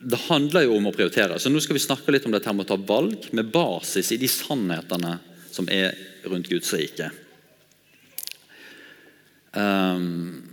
det 0.00 0.20
handler 0.30 0.64
jo 0.64 0.78
om 0.78 0.88
å 0.88 0.94
prioritere. 0.96 1.36
Så 1.36 1.52
Nå 1.52 1.60
skal 1.60 1.76
vi 1.76 1.84
snakke 1.84 2.14
litt 2.14 2.24
om 2.24 2.32
dette 2.32 2.54
med 2.56 2.64
å 2.64 2.70
ta 2.72 2.80
valg 2.80 3.28
med 3.36 3.52
basis 3.52 4.14
i 4.16 4.20
de 4.22 4.30
sannhetene 4.32 5.18
som 5.52 5.68
er 5.68 5.92
rundt 6.24 6.48
Guds 6.48 6.72
rike. 6.72 7.10
Um, 9.52 10.51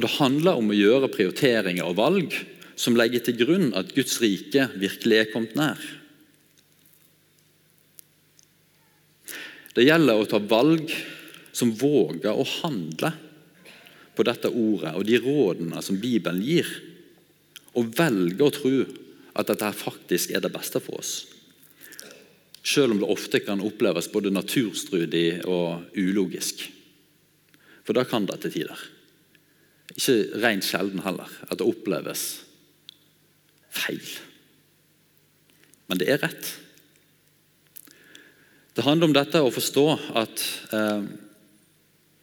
og 0.00 0.06
Det 0.06 0.16
handler 0.16 0.56
om 0.56 0.70
å 0.72 0.76
gjøre 0.76 1.10
prioriteringer 1.12 1.84
og 1.84 1.98
valg 1.98 2.34
som 2.72 2.94
legger 2.96 3.20
til 3.20 3.34
grunn 3.36 3.66
at 3.76 3.90
Guds 3.92 4.14
rike 4.22 4.70
virkelig 4.80 5.16
er 5.18 5.26
kommet 5.28 5.52
nær. 5.58 5.80
Det 9.76 9.84
gjelder 9.84 10.16
å 10.16 10.28
ta 10.30 10.40
valg 10.40 10.88
som 11.52 11.74
våger 11.76 12.32
å 12.32 12.46
handle 12.62 13.10
på 14.16 14.24
dette 14.24 14.48
ordet 14.48 14.94
og 14.96 15.04
de 15.04 15.18
rådene 15.20 15.82
som 15.84 15.98
Bibelen 16.00 16.40
gir, 16.48 16.70
og 17.76 17.92
velge 17.98 18.46
å 18.46 18.54
tro 18.56 18.72
at 19.36 19.50
dette 19.52 19.68
faktisk 19.82 20.32
er 20.32 20.40
det 20.40 20.52
beste 20.54 20.80
for 20.80 21.02
oss. 21.02 21.12
Selv 22.64 22.96
om 22.96 23.02
det 23.04 23.12
ofte 23.12 23.42
kan 23.44 23.60
oppleves 23.60 24.08
både 24.08 24.32
naturstrudig 24.32 25.42
og 25.44 25.92
ulogisk. 25.92 26.64
For 27.84 28.00
da 28.00 28.06
kan 28.08 28.24
det 28.24 28.40
til 28.46 28.56
tider. 28.56 28.80
Ikke 29.96 30.42
rent 30.42 30.66
sjelden 30.66 31.02
heller 31.04 31.30
at 31.48 31.58
det 31.58 31.66
oppleves 31.66 32.24
feil. 33.70 34.04
Men 35.90 35.98
det 36.00 36.10
er 36.10 36.22
rett. 36.22 36.52
Det 38.74 38.86
handler 38.86 39.10
om 39.10 39.16
dette 39.16 39.42
å 39.42 39.50
forstå 39.52 39.86
at 40.20 40.42
eh, 40.76 41.02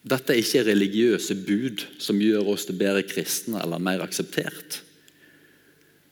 dette 0.07 0.37
ikke 0.39 0.61
er 0.61 0.69
religiøse 0.71 1.35
bud 1.43 1.83
som 1.99 2.21
gjør 2.23 2.53
oss 2.53 2.67
til 2.67 2.79
bedre 2.79 3.03
kristne 3.07 3.59
eller 3.59 3.83
mer 3.83 4.03
akseptert. 4.05 4.81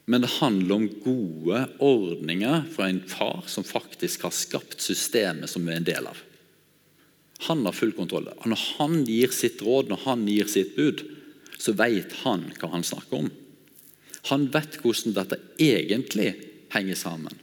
Men 0.06 0.22
det 0.22 0.36
handler 0.36 0.76
om 0.76 0.90
gode 1.02 1.62
ordninger 1.82 2.68
fra 2.76 2.90
en 2.92 3.02
far 3.10 3.46
som 3.50 3.66
faktisk 3.66 4.28
har 4.28 4.36
skapt 4.36 4.84
systemet 4.84 5.50
som 5.50 5.66
vi 5.66 5.74
er 5.74 5.80
en 5.82 5.88
del 5.88 6.10
av. 6.12 6.20
Han 7.48 7.66
har 7.66 7.76
full 7.76 7.96
kontroll. 7.96 8.30
Når 8.46 8.62
han 8.78 9.02
gir 9.08 9.34
sitt 9.34 9.64
råd, 9.66 9.90
når 9.90 10.04
han 10.06 10.28
gir 10.30 10.52
sitt 10.52 10.76
bud, 10.78 11.02
så 11.58 11.74
vet 11.78 12.14
han 12.24 12.48
hva 12.60 12.72
han 12.74 12.86
snakker 12.86 13.26
om. 13.26 13.30
Han 14.32 14.48
vet 14.54 14.80
hvordan 14.82 15.16
dette 15.16 15.42
egentlig 15.62 16.32
henger 16.74 16.98
sammen. 17.00 17.38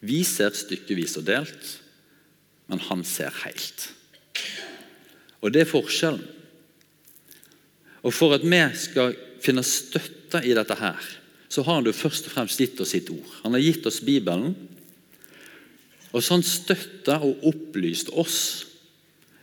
Vi 0.00 0.22
ser 0.26 0.54
stykkevis 0.56 1.18
og 1.20 1.26
delt 1.28 1.76
men 2.68 2.82
han 2.90 3.04
ser 3.04 3.32
helt. 3.44 3.88
Og 5.40 5.52
Det 5.52 5.64
er 5.64 5.70
forskjellen. 5.70 6.26
Og 8.06 8.14
For 8.14 8.36
at 8.36 8.44
vi 8.46 8.60
skal 8.78 9.16
finne 9.42 9.64
støtte 9.66 10.40
i 10.44 10.54
dette, 10.54 10.74
her, 10.74 11.00
så 11.48 11.62
har 11.62 11.80
han 11.80 11.88
jo 11.88 11.92
først 11.92 12.28
og 12.28 12.32
fremst 12.32 12.60
gitt 12.60 12.80
oss 12.80 12.92
sitt 12.94 13.10
ord. 13.10 13.26
Han 13.42 13.56
har 13.56 13.64
gitt 13.64 13.86
oss 13.86 14.00
Bibelen. 14.04 14.54
Og 16.12 16.22
så 16.22 16.32
har 16.32 16.38
han 16.38 16.46
støtta 16.46 17.18
og 17.24 17.42
opplyst 17.48 18.12
oss 18.12 18.66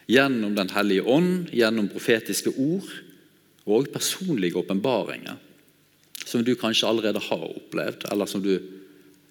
gjennom 0.08 0.56
Den 0.56 0.70
hellige 0.70 1.02
ånd, 1.02 1.50
gjennom 1.50 1.90
profetiske 1.90 2.54
ord 2.54 2.86
og 3.66 3.90
personlige 3.94 4.60
åpenbaringer 4.62 5.42
som 6.26 6.44
du 6.46 6.56
kanskje 6.58 6.88
allerede 6.90 7.22
har 7.22 7.44
opplevd, 7.46 8.08
eller 8.12 8.30
som 8.30 8.42
du 8.44 8.56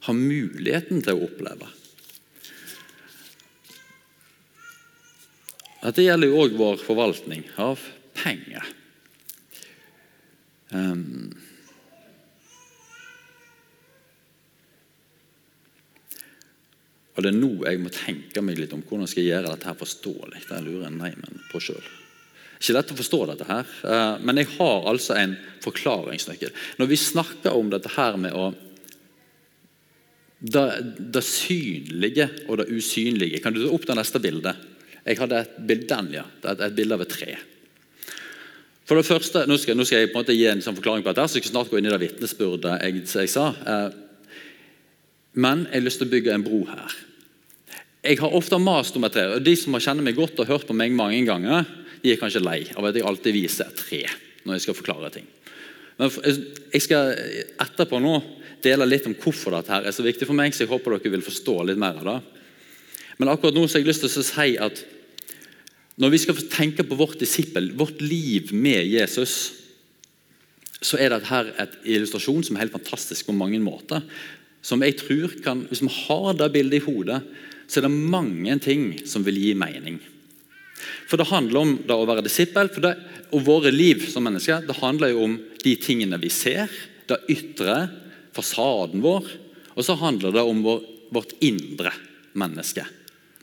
har 0.07 0.14
muligheten 0.14 1.03
til 1.03 1.16
å 1.16 1.27
oppleve. 1.27 1.70
Dette 5.85 6.05
gjelder 6.05 6.31
jo 6.31 6.44
òg 6.44 6.55
vår 6.57 6.79
forvaltning 6.81 7.42
av 7.61 7.83
penger. 8.16 8.70
Um, 10.70 11.35
og 17.14 17.23
Det 17.23 17.31
er 17.31 17.37
nå 17.37 17.53
jeg 17.66 17.83
må 17.83 17.92
tenke 17.94 18.42
meg 18.42 18.59
litt 18.59 18.73
om 18.75 18.83
hvordan 18.83 19.11
skal 19.11 19.23
jeg 19.23 19.35
gjøre 19.35 19.53
dette 19.53 19.70
her 19.70 19.83
forståelig. 19.83 20.47
Det 20.49 20.64
lurer 20.64 20.88
jeg 20.88 21.20
men 21.20 21.44
på 21.53 21.61
selv. 21.62 22.03
Ikke 22.58 22.76
lett 22.76 22.92
å 22.94 22.98
forstå 22.98 23.20
dette, 23.30 23.48
her, 23.48 23.72
eh, 23.88 24.20
men 24.24 24.40
jeg 24.40 24.52
har 24.56 24.86
altså 24.90 25.16
en 25.18 25.34
forklaringsnøkkel. 25.64 26.52
Når 26.80 26.90
vi 26.90 27.00
snakker 27.00 27.56
om 27.56 27.72
dette 27.72 27.92
her 27.96 28.20
med 28.20 28.36
å 28.36 28.52
det, 30.44 30.64
det 31.14 31.22
synlige 31.24 32.26
og 32.50 32.58
det 32.60 32.66
usynlige 32.68 33.38
Kan 33.40 33.54
du 33.54 33.62
ta 33.62 33.70
opp 33.72 33.86
det 33.88 33.94
neste 33.96 34.20
bildet? 34.20 34.58
Jeg 35.04 35.16
hadde 35.16 35.38
et 35.40 35.54
bilde, 35.68 35.98
ja. 36.12 36.24
Det 36.42 36.50
er 36.52 36.66
et 36.66 36.76
bilde 36.76 36.96
av 36.96 37.04
et 37.04 37.12
tre. 37.12 37.36
For 38.84 39.00
det 39.00 39.06
første, 39.08 39.44
Nå 39.48 39.56
skal, 39.60 39.76
nå 39.76 39.86
skal 39.88 40.02
jeg 40.02 40.12
på 40.12 40.18
en 40.18 40.24
måte 40.24 40.36
gi 40.36 40.46
en 40.48 40.62
sånn 40.64 40.76
forklaring 40.76 41.04
på 41.04 41.12
dette, 41.12 41.28
så 41.28 41.38
jeg 41.38 41.46
skal 41.46 41.54
snart 41.54 41.72
gå 41.72 41.80
inn 41.80 41.88
i 41.88 41.92
det 41.92 42.00
vitnesbyrdet 42.02 42.76
jeg, 42.84 43.04
jeg, 43.08 43.32
sa. 43.32 43.50
Eh, 43.52 43.96
men 45.40 45.66
jeg 45.70 45.80
har 45.80 45.86
lyst 45.86 46.02
til 46.02 46.08
å 46.08 46.14
bygge 46.14 46.34
en 46.36 46.44
bro 46.44 46.60
her. 46.68 46.98
Jeg 48.04 48.20
har 48.20 48.36
ofte 48.36 48.60
mast 48.60 48.96
om 48.98 49.06
et 49.08 49.14
tre. 49.16 49.24
og 49.32 49.44
De 49.44 49.54
som 49.56 49.76
har 49.76 49.84
kjenner 49.86 50.04
meg 50.04 50.18
godt 50.18 50.40
og 50.40 50.50
hørt 50.50 50.66
på 50.68 50.76
meg 50.76 50.92
mange 50.96 51.22
ganger, 51.24 51.64
de 52.04 52.12
er 52.12 52.20
kanskje 52.20 52.44
lei 52.44 52.60
av 52.76 52.84
at 52.84 52.96
jeg 52.98 53.06
alltid 53.08 53.32
viser 53.32 53.70
tre 53.78 54.04
når 54.44 54.58
jeg 54.58 54.66
skal 54.66 54.76
forklare 54.76 55.10
ting. 55.14 55.26
Men 55.96 56.10
Jeg 56.74 56.82
skal 56.84 57.14
etterpå 57.62 58.00
nå 58.02 58.18
dele 58.64 58.88
litt 58.88 59.06
om 59.08 59.16
hvorfor 59.16 59.54
dette 59.56 59.72
her 59.72 59.86
er 59.88 59.94
så 59.94 60.04
viktig 60.04 60.26
for 60.28 60.36
meg, 60.36 60.52
så 60.52 60.64
jeg 60.64 60.72
håper 60.72 60.96
dere 60.96 61.14
vil 61.14 61.24
forstå 61.24 61.56
litt 61.68 61.80
mer 61.80 62.00
av 62.00 62.08
det. 62.08 62.18
Men 63.20 63.30
akkurat 63.32 63.56
nå 63.56 63.64
så 63.66 63.78
har 63.78 63.84
jeg 63.84 63.92
lyst 63.92 64.04
til 64.04 64.10
å 64.10 64.26
si 64.26 64.54
at 64.60 64.84
når 66.02 66.10
vi 66.10 66.20
skal 66.24 66.46
tenke 66.50 66.84
på 66.84 66.98
vårt 66.98 67.20
disippel, 67.22 67.70
vårt 67.78 68.00
liv 68.02 68.50
med 68.52 68.88
Jesus, 68.90 69.52
så 70.84 70.98
er 71.00 71.14
dette 71.14 71.42
et 71.62 71.76
illustrasjon 71.94 72.42
som 72.44 72.56
er 72.56 72.64
helt 72.64 72.74
fantastisk 72.74 73.28
på 73.28 73.36
mange 73.36 73.60
måter. 73.62 74.02
Som 74.64 74.82
jeg 74.82 74.98
tror 75.00 75.36
kan, 75.44 75.66
Hvis 75.70 75.84
vi 75.84 75.88
har 75.88 76.34
det 76.34 76.52
bildet 76.52 76.82
i 76.82 76.84
hodet, 76.84 77.22
så 77.68 77.78
er 77.78 77.86
det 77.86 77.96
mange 78.10 78.58
ting 78.58 79.06
som 79.06 79.24
vil 79.24 79.38
gi 79.38 79.54
mening. 79.54 80.00
For 81.08 81.20
Det 81.20 81.28
handler 81.30 81.60
om 81.60 81.74
det 81.87 81.96
å 81.96 82.06
være 82.08 82.24
disippel 82.26 82.70
for 82.72 82.84
det, 82.84 82.94
og 83.34 83.44
våre 83.46 83.72
liv 83.74 84.04
som 84.10 84.24
mennesker. 84.26 84.66
Det 84.66 84.78
handler 84.80 85.12
jo 85.12 85.24
om 85.26 85.37
de 85.62 85.76
tingene 85.80 86.18
vi 86.22 86.30
ser, 86.32 86.70
det 87.08 87.20
ytre, 87.32 87.88
fasaden 88.34 89.02
vår. 89.04 89.28
Og 89.74 89.87
så 89.87 89.96
handler 89.98 90.34
det 90.34 90.44
om 90.44 90.62
vår, 90.64 90.82
vårt 91.14 91.34
indre 91.44 91.92
menneske. 92.38 92.87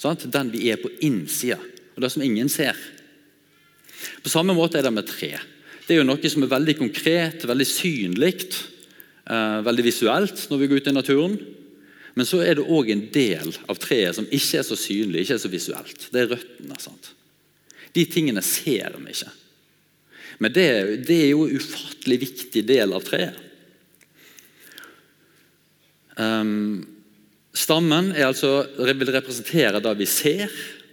Sant? 0.02 0.26
Den 0.34 0.52
vi 0.54 0.70
er 0.72 0.82
på 0.82 0.92
innsida, 1.06 1.60
og 1.96 2.04
det 2.04 2.12
som 2.14 2.24
ingen 2.26 2.50
ser. 2.50 2.78
På 4.24 4.32
samme 4.32 4.56
måte 4.58 4.80
er 4.80 4.88
det 4.88 4.94
med 4.96 5.10
tre. 5.10 5.36
Det 5.86 5.96
er 5.96 6.02
jo 6.02 6.08
noe 6.08 6.32
som 6.32 6.46
er 6.46 6.54
veldig 6.54 6.78
konkret, 6.80 7.46
veldig 7.48 7.68
synlig, 7.68 8.36
eh, 9.28 9.60
veldig 9.66 9.86
visuelt 9.86 10.46
når 10.50 10.62
vi 10.62 10.70
går 10.72 10.82
ut 10.82 10.88
i 10.88 10.96
naturen. 10.96 11.40
Men 12.16 12.28
så 12.28 12.42
er 12.44 12.58
det 12.60 12.68
òg 12.68 12.92
en 12.92 13.06
del 13.14 13.54
av 13.70 13.80
treet 13.80 14.18
som 14.18 14.28
ikke 14.28 14.60
er 14.60 14.68
så 14.68 14.78
synlig, 14.80 15.24
ikke 15.24 15.38
er 15.38 15.44
så 15.46 15.52
visuelt. 15.52 16.08
Det 16.12 16.22
er 16.24 16.32
røttene. 16.34 16.80
sant? 16.80 17.14
De 17.96 18.06
tingene 18.08 18.44
ser 18.46 18.96
vi 18.98 19.14
ikke. 19.14 19.32
Men 20.42 20.54
det, 20.56 20.68
det 21.08 21.18
er 21.26 21.32
jo 21.34 21.46
en 21.46 21.60
ufattelig 21.60 22.18
viktig 22.24 22.64
del 22.66 22.96
av 22.96 23.06
treet. 23.06 23.48
Um, 26.18 26.88
Stammen 27.52 28.14
altså, 28.16 28.64
vil 28.80 29.12
representere 29.12 29.82
det 29.84 29.92
vi 30.00 30.08
ser, 30.08 30.52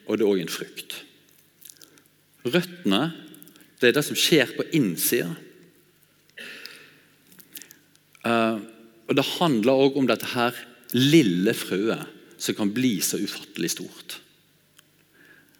og 0.08 0.18
det 0.18 0.24
er 0.24 0.32
òg 0.32 0.40
en 0.42 0.50
frukt. 0.50 0.96
Røttene 2.48 3.02
det 3.78 3.92
er 3.92 3.94
det 3.94 4.02
som 4.02 4.18
skjer 4.18 4.50
på 4.56 4.66
innsida. 4.74 5.30
Uh, 8.26 8.58
Det 9.08 9.24
handler 9.38 9.72
òg 9.86 9.96
om 9.96 10.08
dette 10.08 10.26
her 10.34 10.56
lille 10.92 11.54
frøet 11.56 12.10
som 12.38 12.56
kan 12.58 12.72
bli 12.74 12.98
så 13.00 13.16
ufattelig 13.16 13.70
stort. 13.72 14.18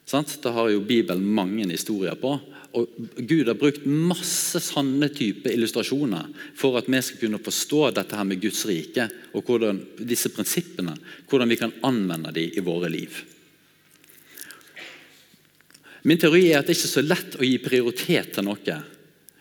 Det 0.09 0.53
har 0.55 0.71
jo 0.73 0.81
Bibelen 0.81 1.25
mange 1.25 1.67
historier 1.69 2.17
på. 2.17 2.39
Og 2.77 2.89
Gud 3.17 3.49
har 3.49 3.57
brukt 3.57 3.87
masse 3.89 4.61
sanne 4.61 5.09
type 5.13 5.51
illustrasjoner 5.53 6.29
for 6.57 6.77
at 6.79 6.89
vi 6.89 7.01
skal 7.05 7.23
kunne 7.23 7.41
forstå 7.45 7.83
dette 7.97 8.17
her 8.17 8.29
med 8.29 8.41
Guds 8.41 8.65
rike 8.69 9.09
og 9.33 9.45
hvordan, 9.45 9.81
disse 10.01 10.33
prinsippene, 10.33 10.95
hvordan 11.29 11.49
vi 11.49 11.59
kan 11.61 11.75
anvende 11.85 12.33
dem 12.37 12.57
i 12.57 12.65
våre 12.65 12.93
liv. 12.93 13.23
Min 16.09 16.21
teori 16.21 16.47
er 16.51 16.61
at 16.61 16.69
det 16.69 16.77
ikke 16.77 16.89
er 16.89 16.97
så 16.97 17.05
lett 17.05 17.37
å 17.37 17.45
gi 17.45 17.57
prioritet 17.61 18.37
til 18.37 18.47
noe 18.47 18.79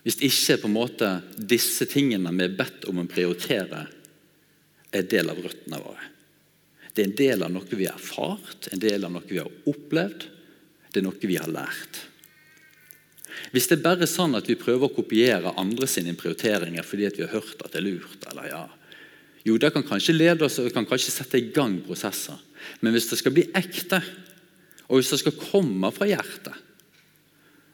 hvis 0.08 0.22
ikke 0.24 0.62
på 0.62 0.70
en 0.70 0.76
måte 0.78 1.08
disse 1.36 1.84
tingene 1.92 2.32
vi 2.32 2.46
er 2.46 2.56
bedt 2.56 2.86
om 2.88 3.02
å 3.02 3.10
prioritere, 3.12 3.82
er 4.96 5.10
del 5.12 5.28
av 5.34 5.42
røttene 5.44 5.82
våre. 5.84 6.06
Det 6.96 7.04
er 7.04 7.10
en 7.10 7.18
del 7.20 7.44
av 7.44 7.52
noe 7.52 7.76
vi 7.76 7.90
har 7.90 8.00
erfart, 8.00 8.70
en 8.72 8.80
del 8.80 9.04
av 9.04 9.12
noe 9.12 9.28
vi 9.28 9.42
har 9.42 9.52
opplevd, 9.68 10.24
det 10.98 11.04
er 11.04 11.08
noe 11.08 11.30
vi 11.30 11.38
har 11.38 11.52
lært. 11.52 12.02
Hvis 13.54 13.70
det 13.70 13.78
er 13.78 13.86
bare 13.86 14.08
sånn 14.10 14.36
at 14.36 14.50
vi 14.50 14.58
prøver 14.60 14.90
å 14.90 14.96
kopiere 14.96 15.54
andre 15.62 15.88
sine 15.90 16.16
prioriteringer 16.18 16.86
fordi 16.86 17.12
vi 17.16 17.24
har 17.24 17.36
hørt 17.38 17.62
at 17.62 17.72
det 17.72 17.80
er 17.80 17.86
lurt, 17.86 18.26
eller 18.32 18.50
ja, 18.50 18.64
jo, 19.48 19.56
det 19.62 19.70
kan 19.72 19.86
kanskje 19.86 20.16
lede 20.18 20.44
oss 20.48 20.58
og 20.60 20.74
kan 20.76 20.88
kanskje 20.90 21.14
sette 21.14 21.40
i 21.40 21.50
gang 21.56 21.78
prosesser. 21.86 22.36
Men 22.82 22.92
hvis 22.92 23.08
det 23.08 23.20
skal 23.22 23.32
bli 23.36 23.46
ekte, 23.56 24.02
og 24.90 25.00
hvis 25.00 25.14
det 25.14 25.22
skal 25.22 25.38
komme 25.40 25.92
fra 25.96 26.08
hjertet, 26.10 26.66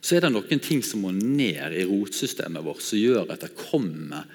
så 0.03 0.17
er 0.17 0.25
det 0.25 0.33
noen 0.35 0.61
ting 0.61 0.83
som 0.85 1.01
må 1.01 1.13
ned 1.15 1.73
i 1.79 1.85
rotsystemet 1.87 2.65
vårt, 2.65 2.83
som 2.83 2.99
gjør 2.99 3.31
at 3.33 3.45
det 3.45 3.55
kommer 3.55 4.27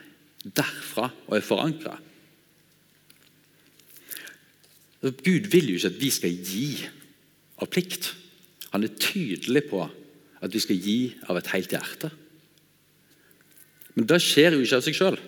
derfra 0.42 1.10
og 1.28 1.36
er 1.36 1.44
forankra. 1.44 1.94
Gud 5.02 5.50
vil 5.52 5.68
jo 5.70 5.78
ikke 5.78 5.92
at 5.92 6.00
vi 6.00 6.10
skal 6.10 6.38
gi 6.42 6.70
av 7.60 7.70
plikt. 7.70 8.10
Han 8.74 8.84
er 8.84 8.98
tydelig 9.00 9.64
på 9.70 9.82
at 10.38 10.54
vi 10.54 10.62
skal 10.62 10.78
gi 10.78 10.98
av 11.28 11.38
et 11.38 11.50
helt 11.54 11.72
hjerte. 11.74 12.10
Men 13.96 14.06
det 14.06 14.20
skjer 14.22 14.54
jo 14.54 14.62
ikke 14.62 14.78
av 14.78 14.84
seg 14.86 14.94
sjøl. 14.96 15.18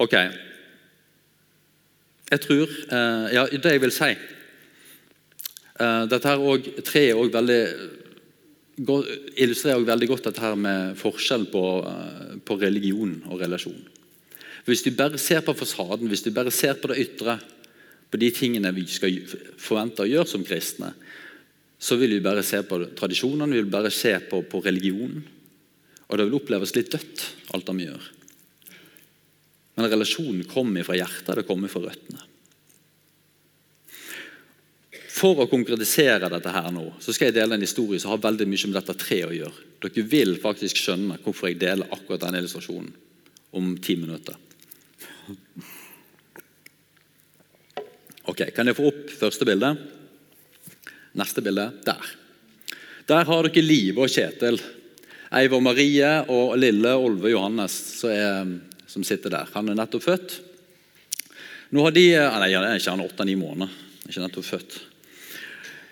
Ok. 0.00 0.16
Jeg 2.30 2.40
tror 2.44 2.68
eh, 2.68 3.26
Ja, 3.34 3.46
det 3.50 3.72
jeg 3.74 3.82
vil 3.82 3.94
si 3.94 4.10
eh, 4.12 6.02
Dette 6.10 6.28
her 6.28 6.44
også, 6.44 6.84
treet 6.86 7.16
også 7.18 7.34
veldig, 7.34 7.62
illustrerer 9.40 9.80
også 9.80 9.88
veldig 9.88 10.08
godt 10.12 10.28
dette 10.28 10.44
her 10.44 10.58
med 10.60 10.98
forskjell 11.00 11.48
på, 11.52 11.64
eh, 11.90 12.36
på 12.44 12.58
religion 12.60 13.16
og 13.28 13.40
relasjon. 13.42 13.80
Hvis 14.68 14.84
du 14.84 14.92
bare 14.94 15.18
ser 15.18 15.40
på 15.42 15.56
fasaden, 15.56 16.08
hvis 16.08 16.22
du 16.26 16.30
bare 16.36 16.52
ser 16.54 16.76
på 16.78 16.92
det 16.92 17.00
ytre, 17.02 17.38
på 18.10 18.18
de 18.20 18.30
tingene 18.34 18.72
vi 18.76 18.84
skal 18.90 19.16
forvente 19.58 20.04
å 20.04 20.10
gjøre 20.10 20.28
som 20.28 20.44
kristne, 20.46 20.92
så 21.80 21.96
vil 21.96 22.12
vi 22.12 22.20
bare 22.24 22.44
se 22.44 22.60
på 22.68 22.76
tradisjonene, 22.96 23.54
vi 23.54 23.62
vil 23.62 23.72
bare 23.72 23.90
se 23.94 24.12
på, 24.28 24.42
på 24.44 24.60
religionen. 24.60 25.22
Og 26.10 26.18
det 26.18 26.26
vil 26.26 26.36
oppleves 26.36 26.74
litt 26.76 26.90
dødt, 26.92 27.22
alt 27.56 27.68
det 27.68 27.74
vi 27.78 27.86
gjør. 27.86 28.08
Men 29.78 29.88
relasjonen 29.88 30.44
kommer 30.50 30.84
fra 30.84 30.98
hjertet, 30.98 31.38
det 31.38 31.46
kommer 31.48 31.72
fra 31.72 31.86
røttene. 31.86 32.26
For 35.20 35.40
å 35.40 35.48
konkretisere 35.48 36.28
dette 36.32 36.52
her 36.52 36.68
nå, 36.72 36.84
så 37.00 37.12
skal 37.12 37.30
jeg 37.30 37.38
dele 37.38 37.56
en 37.56 37.64
historie 37.64 38.00
som 38.00 38.12
har 38.12 38.22
veldig 38.24 38.46
mye 38.48 38.68
med 38.68 38.76
dette 38.78 38.96
treet 39.00 39.28
å 39.28 39.36
gjøre. 39.36 39.64
Dere 39.84 40.04
vil 40.12 40.34
faktisk 40.40 40.80
skjønne 40.80 41.18
hvorfor 41.24 41.50
jeg 41.50 41.60
deler 41.60 41.88
akkurat 41.92 42.26
denne 42.26 42.40
illustrasjonen 42.40 42.92
om 43.56 43.72
ti 43.80 43.96
minutter. 44.00 44.36
Ok, 48.28 48.44
Kan 48.54 48.68
jeg 48.68 48.76
få 48.76 48.88
opp 48.92 49.16
første 49.16 49.48
bilde? 49.48 49.72
Neste 51.18 51.42
bilde. 51.42 51.70
Der. 51.86 52.12
Der 53.10 53.24
har 53.26 53.48
dere 53.48 53.64
Live 53.64 54.02
og 54.02 54.12
Kjetil. 54.12 54.60
Eivor 55.40 55.62
Marie 55.62 56.12
og 56.30 56.56
lille 56.58 56.94
Olve 56.98 57.30
Johannes 57.30 57.74
som 58.90 59.06
sitter 59.06 59.32
der. 59.32 59.50
Han 59.54 59.70
er 59.70 59.78
nettopp 59.78 60.04
født. 60.06 60.38
Nå 61.70 61.84
har 61.86 61.94
de, 61.94 62.06
ah, 62.18 62.38
nei, 62.42 62.50
han 62.56 62.66
er 62.66 62.80
ikke 62.80 62.94
han 62.96 63.04
åtte-ni 63.04 63.36
måneder. 63.38 63.74
Ikke 64.08 64.24
nettopp 64.24 64.48
født. 64.48 64.78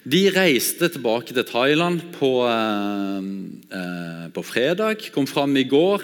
De 0.09 0.22
reiste 0.33 0.88
tilbake 0.90 1.35
til 1.37 1.46
Thailand 1.46 2.00
på, 2.16 2.33
eh, 2.48 3.28
eh, 3.78 4.26
på 4.35 4.42
fredag. 4.42 5.11
Kom 5.12 5.26
fram 5.26 5.57
i 5.57 5.64
går 5.68 6.02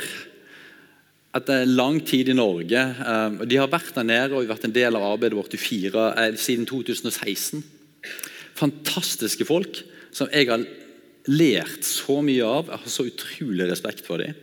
etter 1.34 1.64
lang 1.66 2.00
tid 2.06 2.28
i 2.28 2.36
Norge. 2.36 2.78
Eh, 2.78 3.46
de 3.46 3.56
har 3.56 3.72
vært 3.72 3.94
der 3.94 4.04
nede 4.04 4.34
og 4.34 4.46
vært 4.46 4.66
en 4.68 4.76
del 4.76 4.94
av 4.94 5.02
arbeidet 5.14 5.38
vårt 5.38 5.58
fire, 5.58 6.14
eh, 6.18 6.36
siden 6.36 6.66
2016. 6.66 7.64
Fantastiske 8.54 9.46
folk 9.48 9.82
som 10.14 10.30
jeg 10.30 10.48
har 10.50 10.64
lært 11.30 11.86
så 11.86 12.20
mye 12.24 12.46
av. 12.46 12.70
Jeg 12.70 12.82
har 12.84 12.92
så 12.92 13.06
utrolig 13.08 13.68
respekt 13.70 14.04
for 14.06 14.22
dem. 14.22 14.36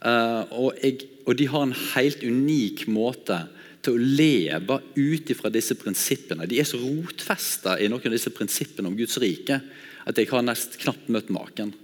Uh, 0.00 0.46
og, 0.56 0.68
jeg, 0.80 1.10
og, 1.26 1.34
de 1.36 1.48
har 1.52 1.66
en 1.66 1.76
helt 1.76 2.22
unik 2.24 2.86
måte 2.88 3.42
til 3.84 3.96
å 3.96 4.00
leve 4.20 4.78
ut 4.96 5.32
ifra 5.32 5.50
disse 5.52 5.76
prinsippene. 5.76 6.48
De 6.48 6.60
er 6.60 6.68
så 6.68 6.80
rotfesta 6.80 7.76
i 7.80 7.88
noen 7.92 8.08
av 8.08 8.16
disse 8.16 8.32
prinsippene 8.32 8.88
om 8.88 8.96
Guds 8.96 9.18
rike 9.20 9.60
at 10.08 10.16
jeg 10.16 10.30
har 10.30 10.44
nest 10.44 10.78
knapt 10.80 11.10
møtt 11.12 11.28
maken. 11.32 11.74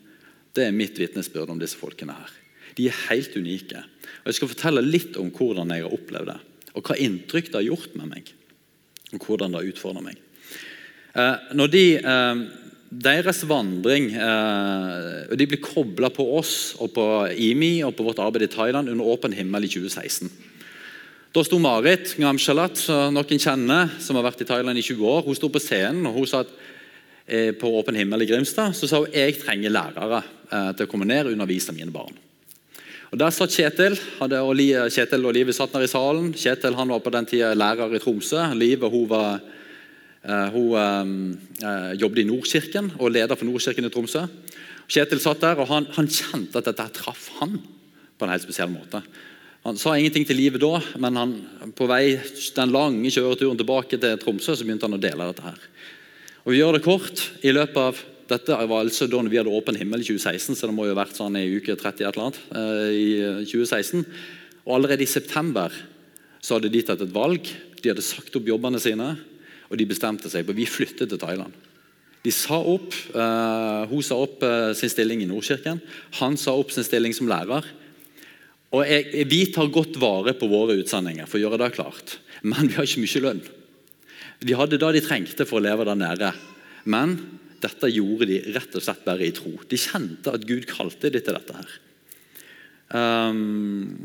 Det 0.56 0.64
er 0.64 0.76
mitt 0.76 0.96
vitnesbyrd 0.96 1.52
om 1.52 1.60
disse 1.60 1.76
folkene 1.76 2.16
her. 2.16 2.32
De 2.76 2.88
er 2.88 3.02
helt 3.10 3.36
unike. 3.36 3.82
Og 4.24 4.30
Jeg 4.30 4.38
skal 4.38 4.52
fortelle 4.52 4.84
litt 4.84 5.16
om 5.20 5.28
hvordan 5.32 5.72
jeg 5.72 5.84
har 5.84 5.96
opplevd 5.96 6.32
det, 6.32 6.38
og 6.76 6.88
hva 6.88 6.96
inntrykk 7.00 7.50
det 7.50 7.60
har 7.60 7.68
gjort 7.68 7.96
med 8.00 8.12
meg. 8.12 8.32
Og 9.12 9.28
hvordan 9.28 9.52
det 9.52 9.60
har 9.60 9.70
utfordra 9.72 10.04
meg. 10.04 10.20
Eh, 11.16 11.52
når 11.56 11.72
de, 11.72 11.84
eh, 11.96 12.46
Deres 12.86 13.40
vandring 13.48 14.12
eh, 14.14 15.36
De 15.36 15.46
blir 15.48 15.58
kobla 15.58 16.10
på 16.14 16.22
oss 16.38 16.76
og 16.78 16.92
på 16.94 17.06
IMI 17.34 17.80
og 17.84 17.96
på 17.96 18.04
vårt 18.06 18.20
arbeid 18.22 18.46
i 18.46 18.52
Thailand 18.52 18.92
under 18.92 19.08
åpen 19.10 19.34
himmel 19.34 19.66
i 19.66 19.70
2016. 19.72 20.30
Da 21.34 21.42
sto 21.44 21.58
Marit 21.60 22.14
Ngamshalat, 22.16 22.78
som 22.78 23.12
noen 23.12 23.42
kjenner, 23.42 23.90
som 24.00 24.16
har 24.16 24.24
vært 24.28 24.44
i 24.44 24.48
Thailand 24.48 24.78
i 24.78 24.84
20 24.86 25.02
år, 25.02 25.24
hun 25.26 25.36
sto 25.36 25.50
på 25.52 25.60
scenen 25.60 26.06
og 26.06 26.20
hun 26.20 26.30
sa 26.30 26.44
at 26.44 26.52
eh, 27.26 27.50
på 27.58 27.72
Åpen 27.80 27.98
himmel 27.98 28.22
i 28.22 28.30
Grimstad 28.30 28.76
så 28.78 28.88
sa 28.88 29.02
hun 29.02 29.12
jeg 29.12 29.40
trenger 29.42 29.74
lærere 29.74 30.22
til 30.46 30.86
å 30.86 30.88
komme 30.88 31.08
ned 31.10 31.26
og 31.26 31.34
undervise 31.34 31.74
mine 31.74 31.90
barn. 31.90 32.14
Og 33.10 33.18
Der 33.18 33.34
satt 33.34 33.50
Kjetil 33.50 33.98
hadde, 34.20 34.40
og 34.46 34.56
Kjetil 34.94 35.26
og 35.26 35.34
Live 35.34 35.52
satt 35.56 35.74
der 35.74 35.84
i 35.84 35.90
salen. 35.90 36.30
Kjetil 36.38 36.78
han 36.78 36.94
var 36.94 37.02
på 37.02 37.12
den 37.14 37.26
tida 37.26 37.50
lærer 37.54 37.94
i 37.94 38.00
Tromsø. 38.02 38.38
Live 38.54 38.90
hun, 38.92 39.08
var, 39.10 39.40
hun 40.26 41.38
uh, 41.62 41.92
jobbet 41.94 42.24
i 42.24 42.26
Nordkirken 42.26 42.90
og 42.98 43.12
leder 43.14 43.38
for 43.38 43.46
Nordkirken 43.46 43.86
i 43.86 43.92
Tromsø. 43.94 44.24
Kjetil 44.90 45.22
satt 45.22 45.42
der, 45.42 45.60
og 45.62 45.70
han, 45.70 45.86
han 45.94 46.10
kjente 46.10 46.58
at 46.58 46.68
dette 46.70 46.86
traff 46.98 47.28
han 47.40 47.56
på 48.16 48.26
en 48.26 48.32
helt 48.32 48.44
spesiell 48.46 48.70
måte. 48.72 49.02
Han 49.66 49.78
sa 49.78 49.96
ingenting 49.98 50.26
til 50.28 50.38
livet 50.38 50.62
da, 50.62 50.78
men 51.02 51.18
han, 51.18 51.32
på 51.74 51.88
vei 51.90 52.16
den 52.54 52.74
lange 52.74 53.10
kjøreturen 53.10 53.58
tilbake 53.58 53.98
til 53.98 54.18
Tromsø 54.22 54.54
så 54.54 54.66
begynte 54.66 54.86
han 54.86 54.94
å 54.94 55.02
dele 55.02 55.26
dette. 55.26 55.42
her. 55.42 55.58
Og 56.46 56.52
Vi 56.54 56.60
gjør 56.60 56.78
det 56.78 56.84
kort. 56.84 57.30
i 57.42 57.50
løpet 57.50 57.76
av 57.82 58.02
dette 58.30 58.54
var 58.54 58.82
altså 58.82 59.06
da 59.10 59.22
vi 59.26 59.38
hadde 59.38 59.50
åpen 59.50 59.78
himmel 59.78 60.02
i 60.02 60.06
2016, 60.06 60.54
så 60.54 60.66
det 60.66 60.74
må 60.74 60.86
jo 60.86 60.94
ha 60.94 61.02
vært 61.02 61.18
sånn 61.18 61.38
i 61.38 61.46
uke 61.58 61.74
30 61.74 62.06
et 62.06 62.14
eller 62.14 62.24
annet, 62.26 62.38
eh, 62.54 62.90
i 62.94 63.08
2016. 63.46 64.04
Og 64.66 64.74
Allerede 64.74 65.02
i 65.02 65.10
september 65.10 65.70
så 66.40 66.56
hadde 66.56 66.70
de 66.70 66.82
tatt 66.82 67.02
et 67.02 67.14
valg. 67.14 67.42
De 67.82 67.90
hadde 67.90 68.02
sagt 68.02 68.34
opp 68.38 68.46
jobbene 68.46 68.78
sine, 68.82 69.16
og 69.70 69.78
de 69.78 69.88
bestemte 69.88 70.30
seg 70.32 70.46
på 70.46 70.54
vi 70.56 70.68
flyttet 70.68 71.10
til 71.10 71.20
Thailand. 71.20 71.54
De 72.26 72.32
sa 72.34 72.58
opp, 72.58 72.94
uh, 73.14 73.86
Hun 73.86 74.02
sa 74.02 74.18
opp 74.18 74.42
uh, 74.42 74.72
sin 74.74 74.90
stilling 74.90 75.22
i 75.22 75.28
Nordkirken. 75.30 75.78
Han 76.18 76.38
sa 76.40 76.56
opp 76.58 76.72
sin 76.74 76.86
stilling 76.86 77.14
som 77.14 77.28
lærer. 77.30 77.66
Og 78.74 78.82
jeg, 78.82 79.26
Vi 79.30 79.44
tar 79.54 79.70
godt 79.70 79.98
vare 80.02 80.34
på 80.34 80.48
våre 80.50 80.74
utsendinger, 80.80 81.28
for 81.30 81.38
å 81.38 81.44
gjøre 81.44 81.60
det 81.62 81.74
klart. 81.78 82.18
men 82.42 82.66
vi 82.66 82.74
har 82.74 82.86
ikke 82.86 83.04
mye 83.04 83.22
lønn. 83.24 83.44
De 84.42 84.58
hadde 84.58 84.78
det 84.78 84.92
de 84.98 85.04
trengte 85.04 85.46
for 85.48 85.60
å 85.60 85.64
leve 85.64 85.86
der 85.88 85.98
nede. 85.98 86.32
Men 86.84 87.16
dette 87.62 87.88
gjorde 87.90 88.28
de 88.28 88.42
rett 88.54 88.74
og 88.76 88.84
slett 88.84 89.04
bare 89.06 89.26
i 89.26 89.34
tro. 89.34 89.54
De 89.68 89.78
kjente 89.80 90.34
at 90.34 90.44
Gud 90.46 90.66
kalte 90.68 91.10
dem 91.10 91.22
til 91.24 91.38
dette. 91.38 91.56
her. 91.56 91.76
Um, 92.90 93.96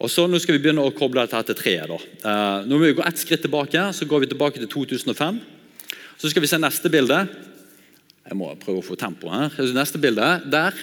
og 0.00 0.08
så 0.08 0.24
Nå 0.24 0.38
skal 0.40 0.56
vi 0.56 0.62
begynne 0.64 0.82
å 0.84 0.94
koble 0.96 1.26
dette 1.26 1.42
til 1.50 1.58
treet. 1.58 1.90
da. 1.90 1.98
Uh, 2.24 2.66
nå 2.66 2.78
må 2.78 2.86
vi 2.88 2.96
gå 2.96 3.04
ett 3.04 3.20
skritt 3.20 3.42
tilbake. 3.44 3.82
Så 3.92 4.08
går 4.08 4.24
vi 4.24 4.30
tilbake 4.32 4.62
til 4.62 4.70
2005. 4.72 5.40
Så 6.16 6.30
skal 6.32 6.44
vi 6.44 6.48
se 6.48 6.60
neste 6.60 6.88
bilde. 6.92 7.18
Jeg 8.24 8.38
må 8.38 8.48
prøve 8.62 8.80
å 8.80 8.86
få 8.86 8.96
tempo 8.96 9.28
her. 9.28 9.52
Neste 9.76 10.00
bilde, 10.00 10.30
der. 10.48 10.76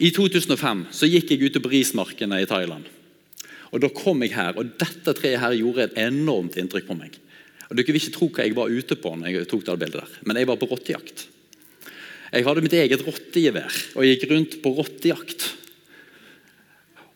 I 0.00 0.10
2005 0.12 0.86
så 0.96 1.08
gikk 1.08 1.32
jeg 1.32 1.44
ut 1.44 1.54
til 1.56 1.64
brismarkene 1.64 2.40
i 2.40 2.48
Thailand. 2.48 2.88
Og 3.72 3.80
Da 3.82 3.88
kom 3.92 4.22
jeg 4.24 4.32
her, 4.36 4.56
og 4.56 4.76
dette 4.80 5.12
treet 5.16 5.40
her 5.42 5.56
gjorde 5.56 5.88
et 5.88 5.96
enormt 6.06 6.56
inntrykk 6.56 6.86
på 6.88 6.96
meg. 6.96 7.16
Og 7.68 7.76
Dere 7.76 7.92
vil 7.92 8.00
ikke 8.00 8.14
tro 8.14 8.28
hva 8.30 8.46
jeg 8.46 8.56
var 8.56 8.72
ute 8.72 8.96
på 8.96 9.12
når 9.16 9.32
jeg 9.32 9.48
tok 9.50 9.64
det 9.66 9.78
bildet 9.80 10.00
der, 10.00 10.18
men 10.24 10.38
jeg 10.38 10.48
var 10.48 10.60
på 10.60 10.68
rottejakt. 10.70 11.26
Jeg 12.32 12.46
hadde 12.46 12.62
mitt 12.62 12.76
eget 12.76 13.04
rottegevær 13.06 13.76
og 13.96 14.04
jeg 14.04 14.16
gikk 14.16 14.30
rundt 14.30 14.56
på 14.62 14.72
rottejakt. 14.76 15.48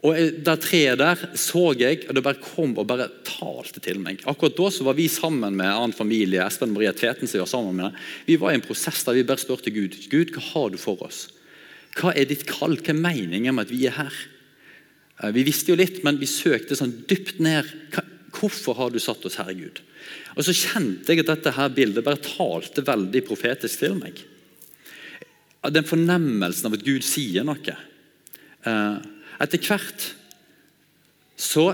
Og 0.00 0.16
Det 0.16 0.54
treet 0.64 0.96
der 0.96 1.18
så 1.36 1.74
jeg, 1.76 2.06
og 2.08 2.16
det 2.16 2.22
bare 2.24 2.40
kom 2.40 2.72
og 2.80 2.86
bare 2.88 3.10
talte 3.26 3.82
til 3.84 3.98
meg. 4.00 4.22
Akkurat 4.24 4.56
da 4.56 4.70
så 4.72 4.86
var 4.86 4.96
vi 4.96 5.10
sammen 5.12 5.52
med 5.58 5.66
en 5.66 5.82
annen 5.82 5.96
familie, 5.96 6.40
Espen 6.40 6.72
Maria 6.72 6.94
Tveten, 6.96 7.28
som 7.28 7.36
vi 7.36 7.42
var 7.42 7.50
sammen 7.52 7.76
med. 7.76 7.98
Vi 8.24 8.38
var 8.40 8.54
i 8.54 8.56
en 8.56 8.64
prosess 8.64 9.04
der 9.04 9.18
vi 9.18 9.26
bare 9.28 9.42
spurte 9.42 9.72
Gud 9.74 9.98
Gud, 10.08 10.32
hva 10.32 10.44
har 10.54 10.72
du 10.72 10.80
for 10.80 11.04
oss. 11.04 11.26
Hva 11.98 12.14
er 12.16 12.30
ditt 12.30 12.46
kall? 12.48 12.78
Hva 12.80 12.94
er 12.94 13.02
meningen 13.02 13.56
med 13.56 13.68
at 13.68 13.74
vi 13.74 13.84
er 13.90 13.98
her? 13.98 14.16
Eh, 15.20 15.34
vi 15.36 15.44
visste 15.44 15.74
jo 15.74 15.78
litt, 15.78 16.00
men 16.06 16.20
vi 16.20 16.28
søkte 16.30 16.78
sånn 16.78 17.02
dypt 17.10 17.42
ned. 17.44 17.68
Hvorfor 18.32 18.78
har 18.78 18.94
du 18.94 19.00
satt 19.02 19.24
oss 19.28 19.36
her, 19.42 19.52
Gud? 19.52 19.82
Og 20.36 20.44
Så 20.46 20.56
kjente 20.56 21.12
jeg 21.12 21.24
at 21.24 21.32
dette 21.34 21.52
her 21.56 21.72
bildet 21.76 22.06
bare 22.06 22.22
talte 22.24 22.86
veldig 22.86 23.24
profetisk 23.26 23.82
til 23.82 23.98
meg. 24.00 24.22
Den 25.60 25.84
fornemmelsen 25.84 26.70
av 26.70 26.78
at 26.78 26.86
Gud 26.86 27.04
sier 27.04 27.44
noe. 27.44 27.76
Eh, 28.64 29.09
etter 29.40 29.62
hvert 29.64 30.06
så 31.40 31.70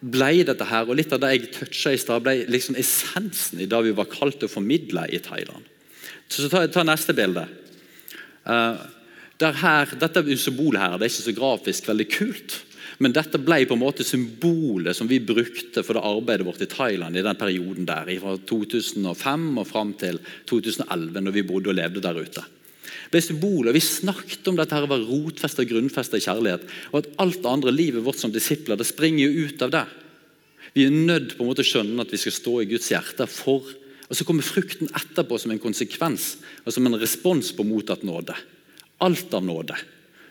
ble 0.00 0.30
dette 0.48 0.66
her, 0.68 0.88
og 0.88 0.96
litt 0.96 1.12
av 1.12 1.20
det 1.22 1.32
jeg 1.34 1.48
toucha 1.54 1.92
i 1.92 2.00
stad, 2.00 2.24
ble 2.24 2.46
liksom 2.52 2.78
essensen 2.80 3.60
i 3.60 3.68
det 3.68 3.80
vi 3.84 3.94
var 3.96 4.08
kalt 4.12 4.38
til 4.40 4.48
å 4.48 4.54
formidle 4.56 5.06
i 5.12 5.20
Thailand. 5.22 5.64
Så 6.28 6.48
ta, 6.50 6.64
ta 6.72 6.84
neste 6.86 7.14
bilde. 7.16 7.44
Uh, 8.46 8.78
her, 9.40 9.92
dette 10.00 10.22
symbolet 10.40 10.80
her, 10.80 10.96
det 10.96 11.06
er 11.06 11.12
ikke 11.12 11.28
så 11.28 11.36
grafisk 11.36 11.90
veldig 11.90 12.08
kult. 12.12 12.56
Men 13.02 13.12
dette 13.12 13.38
ble 13.42 13.60
på 13.68 13.76
en 13.76 13.82
måte 13.82 14.06
symbolet 14.06 14.96
som 14.96 15.08
vi 15.10 15.18
brukte 15.20 15.82
for 15.84 15.98
det 15.98 16.04
arbeidet 16.06 16.46
vårt 16.46 16.62
i 16.64 16.70
Thailand 16.70 17.18
i 17.18 17.24
den 17.24 17.36
perioden 17.36 17.88
der, 17.88 18.08
fra 18.22 18.36
2005 18.48 19.48
og 19.60 19.66
fram 19.68 19.92
til 20.00 20.20
2011, 20.48 21.20
når 21.20 21.36
vi 21.36 21.44
bodde 21.44 21.74
og 21.74 21.76
levde 21.76 22.04
der 22.04 22.22
ute. 22.22 22.44
Ble 23.10 23.22
symbolet, 23.22 23.74
Vi 23.74 23.80
snakket 23.80 24.48
om 24.48 24.56
dette 24.56 24.74
her 24.74 24.86
å 24.86 24.90
være 24.90 25.06
rotfesta 25.06 25.64
grunnfesta 25.64 26.18
kjærlighet. 26.18 26.66
Og 26.92 27.02
at 27.02 27.10
alt 27.22 27.42
det 27.42 27.52
andre 27.52 27.74
livet 27.74 28.04
vårt 28.04 28.18
som 28.18 28.32
disipler 28.32 28.76
det 28.76 28.86
springer 28.86 29.26
jo 29.26 29.46
ut 29.46 29.62
av 29.62 29.70
det. 29.70 29.86
Vi 30.74 30.84
er 30.84 30.90
nødt 30.90 31.36
på 31.36 31.44
en 31.44 31.50
måte 31.50 31.64
å 31.64 31.68
skjønne 31.68 32.02
at 32.02 32.12
vi 32.12 32.20
skal 32.20 32.34
stå 32.36 32.60
i 32.62 32.70
Guds 32.70 32.90
hjerte 32.92 33.26
for 33.30 33.64
Og 34.06 34.14
så 34.14 34.22
kommer 34.22 34.46
frukten 34.46 34.86
etterpå 34.94 35.34
som 35.34 35.50
en 35.50 35.58
konsekvens 35.58 36.36
og 36.62 36.70
som 36.70 36.86
en 36.86 36.94
respons 36.94 37.48
på 37.50 37.64
mottatt 37.66 38.04
nåde. 38.06 38.36
Alt 39.02 39.34
av 39.34 39.42
nåde. 39.42 39.74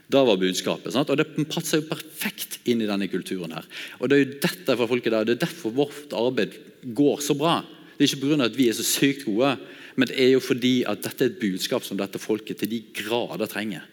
Da 0.08 0.22
var 0.24 0.38
budskapet. 0.40 0.94
Sant? 0.94 1.10
Og 1.10 1.18
Det 1.18 1.48
passer 1.50 1.82
jo 1.82 1.90
perfekt 1.90 2.60
inn 2.70 2.82
i 2.82 2.88
denne 2.88 3.10
kulturen. 3.12 3.52
her. 3.52 3.66
Og 4.00 4.10
Det 4.10 4.16
er 4.16 4.24
jo 4.24 4.40
dette 4.40 4.78
for 4.78 4.88
folket 4.88 5.12
der, 5.12 5.26
det 5.26 5.36
er 5.36 5.48
derfor 5.48 5.76
vårt 5.76 6.14
arbeid 6.14 6.56
går 6.94 7.20
så 7.20 7.36
bra. 7.36 7.66
Det 7.98 8.06
er 8.06 8.16
ikke 8.16 8.38
pga. 8.38 8.46
at 8.46 8.56
vi 8.58 8.70
er 8.70 8.74
så 8.74 8.84
sykt 8.84 9.26
gode, 9.26 9.58
men 9.96 10.10
det 10.10 10.18
er 10.20 10.34
jo 10.34 10.44
fordi 10.44 10.78
at 10.88 11.04
dette 11.06 11.24
er 11.24 11.32
et 11.32 11.40
budskap 11.42 11.86
som 11.88 12.00
dette 12.00 12.22
folket 12.22 12.60
til 12.62 12.72
de 12.72 12.82
grader 12.96 13.50
trenger. 13.52 13.86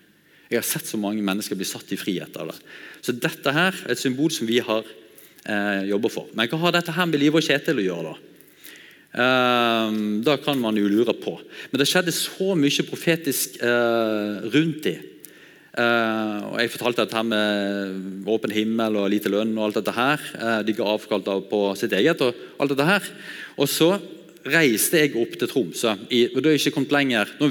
Jeg 0.51 0.61
har 0.61 0.67
sett 0.69 0.91
så 0.91 0.99
mange 1.01 1.25
mennesker 1.25 1.57
bli 1.57 1.69
satt 1.69 1.95
i 1.95 2.01
frihet 2.01 2.35
av 2.37 2.51
det. 2.51 2.59
Så 3.01 3.15
dette 3.17 3.55
her 3.55 3.73
er 3.73 3.95
et 3.95 4.01
symbol 4.01 4.33
som 4.35 4.49
vi 4.49 4.59
har 4.61 4.83
eh, 4.85 5.87
jobba 5.89 6.11
for. 6.13 6.29
Men 6.37 6.51
hva 6.51 6.61
har 6.67 6.77
dette 6.77 6.93
her 6.93 7.09
med 7.09 7.23
Liv 7.23 7.39
og 7.39 7.47
Kjetil 7.47 7.81
å 7.81 7.87
gjøre? 7.87 8.13
da? 8.13 8.29
Um, 9.13 10.23
da 10.25 10.39
kan 10.41 10.61
man 10.61 10.77
jo 10.77 10.89
lure 10.89 11.15
på. 11.21 11.35
Men 11.71 11.81
det 11.81 11.89
skjedde 11.89 12.15
så 12.17 12.55
mye 12.57 12.87
profetisk 12.89 13.59
uh, 13.61 14.45
rundt 14.53 14.85
dem 14.89 15.09
Uh, 15.73 16.53
og 16.53 16.57
Jeg 16.61 16.71
fortalte 16.75 17.01
dette 17.01 17.17
her 17.17 17.25
med 17.25 18.27
åpen 18.29 18.53
himmel 18.53 18.99
og 19.01 19.07
lite 19.09 19.31
lønn 19.33 19.55
og 19.57 19.71
alt 19.71 19.79
dette 19.79 19.95
her. 19.97 20.25
Uh, 20.37 20.59
de 20.69 20.75
ga 20.77 20.85
avkall 20.85 21.25
på 21.49 21.61
sitt 21.81 21.95
eget 21.97 22.21
og 22.21 22.37
alt 22.61 22.75
dette 22.75 22.85
her. 22.85 23.07
Og 23.57 23.71
så 23.73 23.95
reiste 24.49 25.03
jeg 25.03 25.15
opp 25.21 25.37
til 25.39 25.51
Tromsø. 25.51 25.95
I, 26.11 26.27
og 26.33 26.43
det 26.43 26.51
er 26.51 26.59
ikke 26.59 26.75
kommet 26.77 26.95
lenger. 26.95 27.33
Nå, 27.39 27.49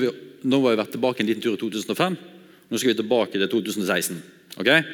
har 0.61 0.73
vi 0.73 0.79
vært 0.79 0.93
tilbake 0.95 1.23
en 1.23 1.29
liten 1.29 1.43
tur 1.43 1.55
i 1.55 1.61
2005. 1.61 2.17
Nå 2.71 2.79
skal 2.79 2.91
vi 2.93 2.99
tilbake 2.99 3.39
til 3.39 3.49
2016. 3.51 4.21
Okay? 4.63 4.85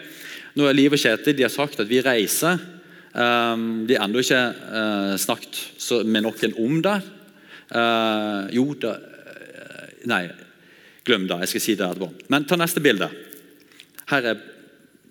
Nå 0.57 0.65
er 0.67 0.77
Liv 0.77 0.95
og 0.95 1.01
Kjetil 1.01 1.37
de 1.37 1.45
har 1.45 1.53
sagt 1.53 1.79
at 1.81 1.89
vi 1.89 2.01
reiser. 2.05 2.59
Um, 3.17 3.85
de 3.89 3.95
har 3.97 4.05
ennå 4.05 4.21
ikke 4.21 4.41
uh, 4.53 5.13
snakket 5.17 5.61
med 6.05 6.27
noen 6.27 6.57
om 6.61 6.81
det. 6.85 6.97
jo, 8.53 8.73
da 8.79 8.97
Nei, 10.07 10.21
Glem 11.07 11.27
det. 11.27 11.39
jeg 11.41 11.51
skal 11.51 11.63
si 11.63 11.75
det 11.75 11.85
etterpå. 11.87 12.09
Men 12.31 12.45
ta 12.47 12.55
neste 12.59 12.83
bilde. 12.83 13.07
Her 14.11 14.31
er 14.33 14.41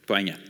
poenget. 0.08 0.45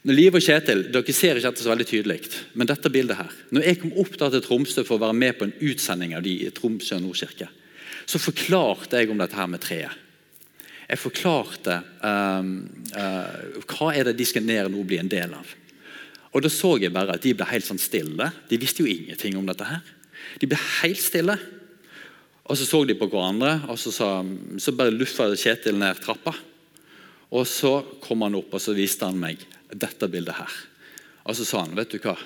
Når 0.00 0.16
Liv 0.16 0.36
og 0.38 0.40
Kjetil, 0.40 0.86
Dere 0.94 1.12
ser 1.12 1.36
ikke 1.36 1.50
dette 1.50 1.64
så 1.64 1.72
veldig 1.74 1.86
tydelig, 1.88 2.20
men 2.56 2.68
dette 2.68 2.92
bildet 2.92 3.18
her. 3.18 3.32
Når 3.52 3.66
jeg 3.66 3.80
kom 3.82 3.96
opp 4.00 4.14
til 4.16 4.44
Tromsø 4.44 4.84
for 4.86 4.96
å 4.96 5.02
være 5.02 5.16
med 5.16 5.36
på 5.36 5.44
en 5.44 5.56
utsending 5.60 6.14
av 6.16 6.24
de 6.24 6.38
i 6.46 6.52
Tromsø 6.56 6.96
Nordkirke, 7.02 7.50
så 8.08 8.20
forklarte 8.22 8.96
jeg 8.96 9.10
om 9.12 9.20
dette 9.20 9.36
her 9.36 9.50
med 9.50 9.60
treet. 9.60 10.06
Jeg 10.88 10.98
forklarte 10.98 11.76
um, 12.02 12.54
uh, 12.96 13.60
hva 13.70 13.90
er 13.94 14.08
det 14.08 14.16
de 14.18 14.26
skal 14.26 14.42
ned 14.42 14.72
nå 14.72 14.80
bli 14.88 14.98
en 14.98 15.12
del 15.12 15.36
av. 15.36 15.52
Og 16.32 16.42
Da 16.42 16.50
så 16.50 16.72
jeg 16.80 16.94
bare 16.94 17.14
at 17.14 17.22
de 17.22 17.36
ble 17.36 17.46
helt 17.46 17.66
sånn 17.66 17.78
stille. 17.78 18.32
De 18.48 18.58
visste 18.58 18.82
jo 18.82 18.90
ingenting 18.90 19.36
om 19.38 19.46
dette. 19.46 19.68
her. 19.68 19.84
De 20.40 20.48
ble 20.50 20.58
helt 20.80 21.02
stille. 21.02 21.36
Og 22.48 22.56
Så 22.58 22.66
så 22.66 22.82
de 22.88 22.96
på 22.98 23.06
hverandre, 23.06 23.68
og 23.68 23.78
så, 23.78 23.92
sa, 23.94 24.10
så 24.58 24.74
bare 24.74 24.96
luffa 24.96 25.28
Kjetil 25.36 25.78
ned 25.78 26.00
trappa. 26.02 26.34
Og 27.30 27.46
Så 27.46 28.00
kom 28.02 28.22
han 28.26 28.34
opp 28.34 28.54
og 28.54 28.62
så 28.64 28.74
viste 28.74 29.06
han 29.06 29.20
meg 29.20 29.44
dette 29.72 30.08
bildet 30.10 30.38
her. 30.38 30.54
Og 31.28 31.36
så 31.36 31.46
sa 31.46 31.64
han, 31.64 31.76
vet 31.78 31.92
du 31.92 32.00
hva? 32.02 32.16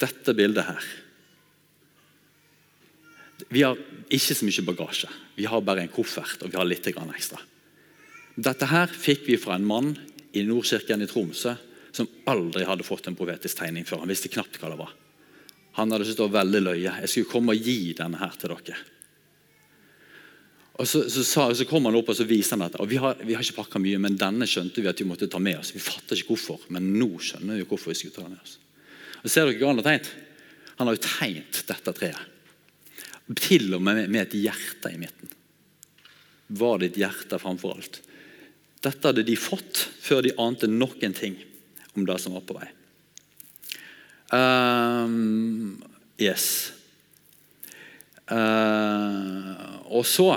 Dette 0.00 0.34
bildet 0.34 0.66
her 0.66 0.86
Vi 3.52 3.62
har 3.62 3.78
ikke 4.10 4.34
så 4.34 4.46
mye 4.46 4.64
bagasje. 4.66 5.10
Vi 5.36 5.44
har 5.46 5.62
bare 5.62 5.84
en 5.84 5.92
koffert 5.92 6.42
og 6.42 6.50
vi 6.50 6.58
har 6.58 6.66
litt 6.66 6.86
ekstra. 6.86 7.38
Dette 8.34 8.66
her 8.70 8.90
fikk 8.90 9.28
vi 9.28 9.38
fra 9.38 9.54
en 9.58 9.66
mann 9.66 9.92
i 10.34 10.42
Nordkirken 10.46 11.02
i 11.02 11.08
Tromsø 11.10 11.54
som 11.94 12.08
aldri 12.30 12.64
hadde 12.66 12.86
fått 12.86 13.06
en 13.06 13.18
profetisk 13.18 13.60
tegning 13.60 13.86
før. 13.86 14.02
Han 14.02 14.10
visste 14.10 14.32
knapt 14.32 14.58
hva 14.58 14.72
det 14.72 14.80
var. 14.80 14.94
Han 15.78 15.92
hadde 15.92 16.06
syntes 16.06 16.18
det 16.18 16.26
var 16.26 16.40
veldig 16.40 16.62
løye. 16.62 16.96
Jeg 17.04 17.10
skulle 17.10 17.30
komme 17.30 17.54
og 17.54 17.68
gi 17.68 17.94
denne 17.98 18.18
her 18.18 18.34
til 18.38 18.54
dere. 18.54 18.80
Og 20.74 20.88
Så, 20.88 21.04
så, 21.10 21.22
sa, 21.24 21.46
så 21.54 21.64
kom 21.70 21.84
han 21.86 21.94
opp 21.94 22.08
og 22.10 22.16
så 22.18 22.26
viste 22.26 22.56
han 22.56 22.66
at 22.66 22.74
og 22.82 22.88
vi 22.90 22.98
har, 22.98 23.20
vi 23.22 23.36
har 23.36 23.44
ikke 23.44 23.60
pakka 23.60 23.78
mye, 23.78 23.98
men 24.02 24.18
denne 24.18 24.46
skjønte 24.50 24.82
vi 24.82 24.90
at 24.90 24.98
vi 24.98 25.06
måtte 25.06 25.28
ta 25.30 25.38
med 25.38 25.60
oss. 25.60 25.70
Vi 25.74 25.82
fatter 25.82 26.18
ikke 26.18 26.34
hvorfor, 26.34 26.64
men 26.74 26.88
nå 26.98 27.12
skjønner 27.22 27.60
vi 27.60 27.66
hvorfor 27.68 27.92
vi 27.92 27.98
skulle 28.00 28.16
ta 28.16 28.24
den 28.24 28.34
med 28.34 28.42
oss. 28.42 28.56
Og 29.22 29.30
Ser 29.30 29.46
dere 29.46 29.60
hva 29.60 29.70
han 29.70 29.78
har 29.80 29.86
tegnet? 29.86 30.10
Han 30.74 30.90
har 30.90 30.96
jo 30.96 31.04
tegnet 31.04 31.60
dette 31.68 31.94
treet. 31.94 32.32
Til 33.38 33.70
og 33.76 33.84
med 33.86 34.10
med 34.10 34.20
et 34.26 34.34
hjerte 34.36 34.90
i 34.90 34.98
midten. 35.00 35.30
Var 36.58 36.82
det 36.82 36.90
et 36.90 36.98
hjerte 37.04 37.38
framfor 37.40 37.78
alt? 37.78 38.00
Dette 38.84 39.08
hadde 39.08 39.24
de 39.24 39.36
fått 39.38 39.86
før 40.02 40.26
de 40.26 40.34
ante 40.42 40.68
noen 40.68 41.14
ting 41.16 41.38
om 41.94 42.04
det 42.04 42.18
som 42.20 42.34
var 42.34 42.44
på 42.44 42.58
vei. 42.58 42.66
Um, 44.34 45.78
yes. 46.20 46.74
Uh, 48.28 49.78
og 49.94 50.04
så 50.08 50.34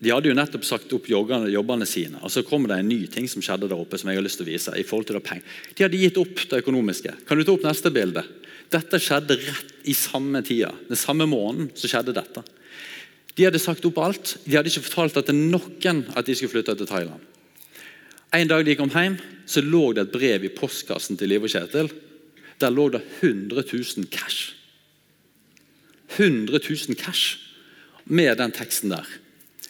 De 0.00 0.10
hadde 0.12 0.30
jo 0.30 0.36
nettopp 0.36 0.64
sagt 0.66 0.92
opp 0.96 1.08
jobbene, 1.10 1.50
jobbene 1.52 1.86
sine. 1.88 2.20
og 2.22 2.30
Så 2.30 2.44
kommer 2.46 2.70
det 2.70 2.78
en 2.80 2.88
ny 2.88 3.06
ting 3.10 3.28
som 3.30 3.42
skjedde 3.42 3.68
der 3.68 3.78
oppe. 3.78 3.98
som 3.98 4.10
jeg 4.10 4.18
har 4.18 4.24
lyst 4.24 4.38
til 4.40 4.46
å 4.46 4.52
vise 4.52 4.74
i 4.78 4.84
forhold 4.86 5.06
til 5.06 5.18
det 5.18 5.24
penger. 5.24 5.44
De 5.74 5.84
hadde 5.84 6.00
gitt 6.00 6.18
opp 6.18 6.48
det 6.50 6.62
økonomiske. 6.64 7.14
Kan 7.26 7.38
du 7.38 7.44
ta 7.44 7.52
opp 7.52 7.64
neste 7.66 7.90
bilde? 7.90 8.24
Dette 8.70 8.98
skjedde 8.98 9.36
rett 9.38 9.74
i 9.84 9.94
samme 9.94 10.42
tida. 10.42 10.72
Den 10.88 10.96
samme 10.96 11.26
måneden 11.26 11.70
så 11.74 11.90
skjedde 11.90 12.14
dette. 12.16 12.42
De 13.34 13.44
hadde 13.44 13.58
sagt 13.58 13.84
opp 13.84 13.98
alt. 13.98 14.36
De 14.44 14.56
hadde 14.56 14.70
ikke 14.70 14.86
fortalt 14.88 15.14
det 15.18 15.26
til 15.28 15.38
noen 15.50 16.04
at 16.14 16.26
de 16.26 16.34
skulle 16.34 16.54
flytte 16.54 16.76
til 16.78 16.90
Thailand. 16.90 17.20
En 18.34 18.50
dag 18.50 18.64
de 18.66 18.74
kom 18.74 18.90
hjem, 18.90 19.18
så 19.46 19.62
lå 19.62 19.92
det 19.94 20.08
et 20.08 20.14
brev 20.14 20.44
i 20.44 20.52
postkassen 20.54 21.18
til 21.18 21.30
Liv 21.30 21.46
og 21.46 21.52
Kjetil. 21.52 21.90
Der 22.58 22.70
lå 22.70 22.88
det 22.94 23.02
100 23.20 23.62
000 23.62 24.08
cash. 24.10 24.54
100 26.16 26.58
000 26.58 26.98
cash 26.98 27.38
med 28.04 28.38
den 28.38 28.54
teksten 28.54 28.90
der. 28.94 29.06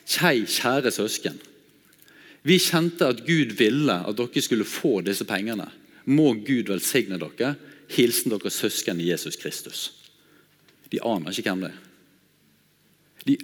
Kjei, 0.05 0.45
kjære 0.45 0.93
søsken. 0.93 1.39
Vi 2.45 2.59
kjente 2.61 3.09
at 3.09 3.23
Gud 3.25 3.55
ville 3.57 3.97
at 4.05 4.19
dere 4.19 4.43
skulle 4.45 4.69
få 4.69 5.01
disse 5.01 5.25
pengene. 5.25 5.71
Må 6.05 6.35
Gud 6.45 6.69
velsigne 6.69 7.19
dere. 7.21 7.55
Hilsen 7.95 8.35
deres 8.35 8.61
søsken 8.61 9.01
i 9.01 9.09
Jesus 9.11 9.37
Kristus. 9.41 9.93
De 10.93 11.01
aner 11.03 11.33
ikke 11.33 11.51
hvem 11.51 11.65
det 11.65 11.73
er. 11.73 11.81
De 13.25 13.37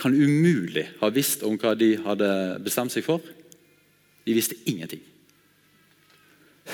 kan 0.00 0.14
umulig 0.14 0.86
ha 1.00 1.10
visst 1.12 1.42
om 1.44 1.58
hva 1.60 1.74
de 1.76 1.96
hadde 2.00 2.30
bestemt 2.64 2.94
seg 2.94 3.04
for. 3.04 3.20
De 4.24 4.36
visste 4.36 4.56
ingenting. 4.68 5.02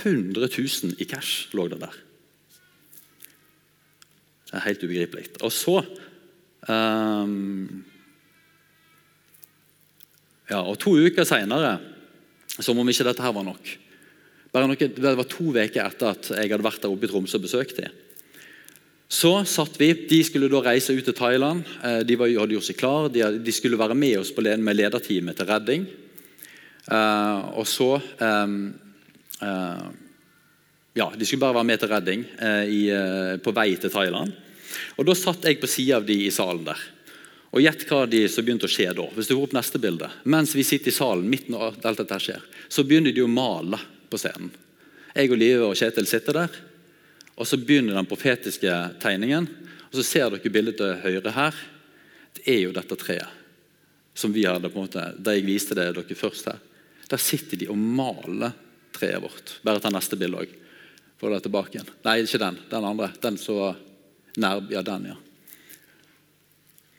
100 0.02 0.48
000 0.58 0.98
i 0.98 1.06
cash 1.08 1.54
lå 1.54 1.66
det 1.70 1.80
der. 1.82 1.96
Det 4.44 4.58
er 4.58 4.66
helt 4.68 4.84
ubegripelig. 4.84 5.26
Og 5.42 5.52
så 5.52 5.80
um, 6.68 7.84
ja, 10.50 10.60
og 10.60 10.76
To 10.82 10.96
uker 11.00 11.26
seinere, 11.28 11.78
som 12.60 12.78
om 12.78 12.88
ikke 12.88 13.06
dette 13.08 13.24
her 13.24 13.34
var 13.34 13.46
nok 13.46 13.72
bare 14.54 14.70
noe, 14.70 14.78
Det 14.78 15.16
var 15.18 15.26
to 15.26 15.50
uker 15.50 15.82
etter 15.82 16.12
at 16.12 16.30
jeg 16.30 16.52
hadde 16.52 16.64
vært 16.64 16.82
der 16.84 16.92
oppe 16.92 17.08
i 17.08 17.10
Tromsø 17.10 17.40
og 17.40 17.46
besøkt 17.48 17.80
dem. 17.80 17.90
Så 19.10 19.32
satt 19.50 19.76
vi, 19.78 19.92
De 20.08 20.20
skulle 20.26 20.48
da 20.50 20.62
reise 20.62 20.94
ut 20.94 21.04
til 21.04 21.16
Thailand. 21.16 21.66
Eh, 21.82 22.00
de 22.06 22.16
var, 22.16 22.30
hadde 22.30 22.56
gjort 22.56 22.68
seg 22.68 22.78
klar, 22.78 23.10
de, 23.12 23.24
de 23.42 23.54
skulle 23.54 23.78
være 23.78 23.98
med 23.98 24.18
oss 24.22 24.32
på, 24.34 24.42
med 24.42 24.78
lederteamet 24.78 25.36
til 25.38 25.50
redning. 25.50 25.86
Uh, 26.84 27.56
og 27.56 27.64
så 27.64 27.94
um, 28.20 28.74
uh, 29.40 29.84
Ja, 30.94 31.06
de 31.16 31.24
skulle 31.24 31.40
bare 31.40 31.56
være 31.56 31.68
med 31.70 31.80
til 31.80 31.88
redding 31.88 32.26
uh, 32.36 32.66
i, 32.68 32.82
på 33.40 33.54
vei 33.56 33.70
til 33.80 33.90
Thailand. 33.90 34.34
Og 35.00 35.08
Da 35.08 35.14
satt 35.16 35.48
jeg 35.48 35.62
på 35.62 35.70
sida 35.70 35.96
av 35.96 36.04
de 36.06 36.18
i 36.26 36.34
salen 36.34 36.66
der. 36.66 36.82
Og 37.54 37.62
Gjett 37.62 37.84
hva 37.86 38.02
de 38.10 38.24
som 38.26 38.42
begynte 38.42 38.66
å 38.66 38.72
skje 38.72 38.88
da. 38.98 39.04
Hvis 39.14 39.28
du 39.30 39.36
får 39.36 39.44
opp 39.46 39.52
neste 39.54 39.78
bilde. 39.78 40.08
Mens 40.26 40.56
vi 40.58 40.64
sitter 40.66 40.90
i 40.90 40.94
salen, 40.94 41.28
midt 41.30 41.46
når 41.52 41.76
alt 41.86 42.00
dette 42.02 42.18
skjer, 42.18 42.42
så 42.66 42.82
begynner 42.82 43.14
de 43.14 43.22
å 43.22 43.30
male 43.30 43.78
på 44.10 44.18
scenen. 44.18 44.50
Jeg 45.14 45.30
og 45.30 45.38
Live 45.38 45.68
og 45.68 45.76
Kjetil 45.78 46.08
sitter 46.10 46.40
der. 46.40 46.56
Og 47.38 47.46
Så 47.46 47.58
begynner 47.58 47.94
den 47.94 48.10
profetiske 48.10 48.72
tegningen. 49.02 49.46
og 49.46 49.94
Så 49.94 50.02
ser 50.02 50.30
dere 50.30 50.50
bildet 50.50 50.76
til 50.78 50.98
høyre 50.98 51.30
her. 51.30 51.54
Det 52.34 52.42
er 52.50 52.60
jo 52.64 52.72
dette 52.74 52.98
treet. 52.98 53.30
Som 54.14 54.32
vi 54.32 54.44
hadde 54.46 54.70
på 54.70 54.78
en 54.78 54.86
måte, 54.88 55.22
Da 55.22 55.30
jeg 55.30 55.46
viste 55.46 55.74
det 55.74 55.94
dere 55.94 56.14
først 56.14 56.46
her. 56.46 56.58
Der 57.08 57.18
sitter 57.18 57.56
de 57.56 57.68
og 57.68 57.78
maler 57.78 58.52
treet 58.92 59.22
vårt. 59.22 59.60
Bare 59.62 59.80
ta 59.80 59.90
neste 59.90 60.18
bilde 60.18 60.42
òg. 60.42 60.48
Få 61.20 61.30
det 61.30 61.42
tilbake 61.42 61.78
igjen. 61.78 61.90
Nei, 62.04 62.22
ikke 62.22 62.38
den. 62.38 62.58
Den 62.70 62.84
andre. 62.84 63.12
Den 63.22 63.36
så 63.38 63.76
nær 64.38 64.62
Ja, 64.70 64.82
den, 64.82 65.06
ja. 65.06 65.16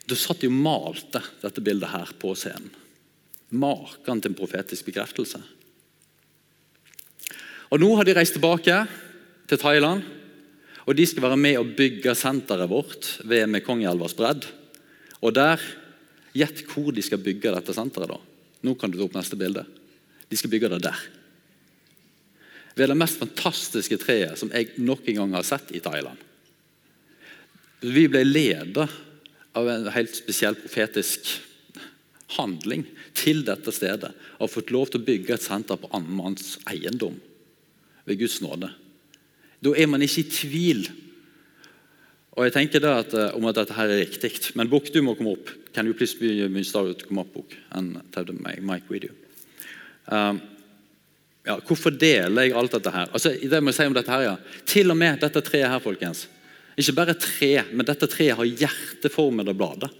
Du 0.06 0.14
satt 0.14 0.44
jo 0.44 0.50
og 0.52 0.58
malte 0.62 1.22
dette 1.42 1.62
bildet 1.64 1.90
her 1.90 2.12
på 2.18 2.34
scenen. 2.38 2.70
Maken 3.56 4.20
til 4.20 4.32
en 4.32 4.38
profetisk 4.38 4.86
bekreftelse. 4.88 5.40
Og 7.70 7.82
Nå 7.82 7.88
har 7.98 8.06
de 8.06 8.14
reist 8.14 8.36
tilbake 8.36 8.76
til 9.50 9.58
Thailand. 9.58 10.04
og 10.86 10.94
De 10.94 11.06
skal 11.06 11.22
være 11.22 11.36
med 11.36 11.58
og 11.58 11.74
bygge 11.78 12.14
senteret 12.14 12.70
vårt 12.70 13.18
ved 13.24 13.46
Mekongelvas 13.50 14.14
bredd. 14.14 14.46
Og 15.22 15.34
der, 15.34 15.60
Gjett 16.36 16.66
hvor 16.68 16.92
de 16.92 17.00
skal 17.00 17.22
bygge 17.22 17.48
dette 17.54 17.72
senteret. 17.72 18.10
da. 18.10 18.18
Nå 18.62 18.74
kan 18.74 18.90
du 18.90 18.98
ta 18.98 19.06
opp 19.06 19.14
neste 19.16 19.38
bilde. 19.40 19.64
De 20.28 20.36
skal 20.36 20.50
bygge 20.52 20.68
det 20.68 20.82
der. 20.84 20.98
Ved 22.76 22.90
det 22.92 22.96
mest 22.96 23.16
fantastiske 23.16 23.96
treet 24.02 24.36
som 24.36 24.50
jeg 24.52 24.74
noen 24.76 25.16
gang 25.16 25.32
har 25.32 25.46
sett 25.48 25.72
i 25.72 25.80
Thailand. 25.80 26.18
Vi 27.80 28.04
ble 28.08 28.20
ledet 28.24 28.90
av 29.56 29.68
en 29.72 29.88
helt 29.94 30.14
spesiell 30.16 30.56
profetisk 30.58 31.30
handling 32.36 32.84
til 33.16 33.42
dette 33.46 33.72
stedet. 33.74 34.12
Og 34.40 34.52
fått 34.52 34.72
lov 34.74 34.90
til 34.90 35.02
å 35.02 35.06
bygge 35.06 35.36
et 35.36 35.44
senter 35.44 35.80
på 35.80 35.90
annen 35.96 36.18
manns 36.18 36.56
eiendom 36.68 37.16
ved 38.06 38.20
Guds 38.20 38.40
nåde. 38.44 38.70
Da 39.64 39.72
er 39.74 39.88
man 39.90 40.04
ikke 40.04 40.22
i 40.22 40.30
tvil. 40.30 40.82
Og 42.36 42.44
jeg 42.44 42.52
tenker 42.52 42.82
da 42.84 42.98
at, 43.00 43.14
eh, 43.14 43.32
om 43.34 43.46
at 43.48 43.56
dette 43.56 43.74
her 43.74 43.88
er 43.88 44.04
riktig. 44.04 44.54
Men 44.54 44.68
Bukk, 44.68 44.92
du 44.92 45.00
må 45.02 45.16
komme 45.16 45.32
opp. 45.32 45.50
Kan 45.72 45.86
du 45.86 45.94
please 45.94 46.14
be, 46.18 46.64
start 46.64 46.98
to 46.98 47.06
come 47.06 47.20
up, 47.20 47.32
Bukk? 47.32 47.56
And 47.72 48.02
tell 48.12 48.24
them 48.24 48.44
mic 48.60 48.82
with 48.90 49.04
you. 49.04 49.14
Um, 50.08 50.40
ja, 51.46 51.56
hvorfor 51.60 51.90
deler 51.90 52.42
jeg 52.42 52.54
alt 52.54 52.72
dette 52.72 52.90
her? 52.90 53.08
Altså, 53.14 53.30
det 53.30 53.62
må 53.62 53.70
jeg 53.70 53.78
si 53.78 53.86
om 53.86 53.94
dette 53.94 54.10
her, 54.10 54.20
ja. 54.20 54.36
Til 54.66 54.90
og 54.90 54.96
med 54.96 55.20
dette 55.22 55.40
treet 55.40 55.70
her, 55.70 55.78
folkens. 55.78 56.26
Ikke 56.76 56.96
bare 56.96 57.16
tre, 57.16 57.52
men 57.72 57.86
dette 57.88 58.08
treet 58.10 58.36
har 58.36 58.48
hjerteformede 58.48 59.54
blader. 59.56 59.92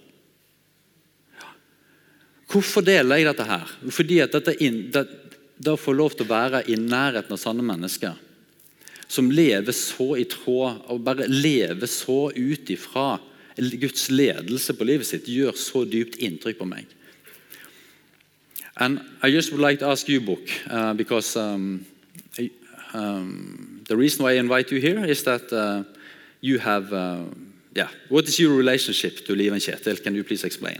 Hvorfor 2.53 2.85
deler 2.85 3.19
jeg 3.19 3.27
dette 3.31 3.47
her? 3.49 3.71
Fordi 3.91 4.21
at 4.23 4.37
dette 4.37 4.55
inn, 4.63 4.85
det, 4.95 5.07
det 5.57 5.79
får 5.81 5.97
lov 5.99 6.15
til 6.15 6.27
å 6.27 6.31
være 6.31 6.63
i 6.71 6.77
nærheten 6.79 7.35
av 7.35 7.41
sanne 7.41 7.65
mennesker. 7.67 8.21
Som 9.09 9.33
lever 9.33 9.75
så 9.75 10.13
i 10.21 10.27
tråd, 10.31 10.85
og 10.93 11.03
bare 11.07 11.27
lever 11.31 11.91
så 11.91 12.29
ut 12.37 12.71
ifra 12.71 13.17
Guds 13.57 14.11
ledelse 14.13 14.77
på 14.77 14.87
livet 14.87 15.09
sitt, 15.09 15.31
gjør 15.33 15.57
så 15.59 15.85
dypt 15.89 16.21
inntrykk 16.23 16.61
på 16.61 16.69
meg. 16.69 16.93
And 18.77 19.01
I 19.23 19.29
just 19.29 19.51
would 19.51 19.63
like 19.63 19.81
to 19.81 19.89
ask 19.89 20.09
you, 20.09 20.21
Book, 20.21 20.51
uh, 20.69 20.93
because 20.93 21.35
um, 21.37 21.87
um, 22.93 23.83
the 23.89 23.97
reason 23.97 24.23
why 24.23 24.33
I 24.33 24.35
invite 24.35 24.71
you 24.71 24.81
here 24.81 25.03
is 25.05 25.23
that 25.25 25.51
uh, 25.51 25.83
you 26.47 26.59
have, 26.59 26.93
uh, 26.93 27.25
yeah, 27.75 27.89
what 28.09 28.25
is 28.29 28.39
your 28.39 28.55
relationship 28.55 29.27
to 29.27 29.35
Liv 29.35 29.53
and 29.53 29.61
Kjetil? 29.61 30.03
Can 30.03 30.15
you 30.15 30.25
please 30.25 30.45
explain? 30.45 30.79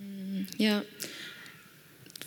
Mm, 0.00 0.46
yeah. 0.56 0.80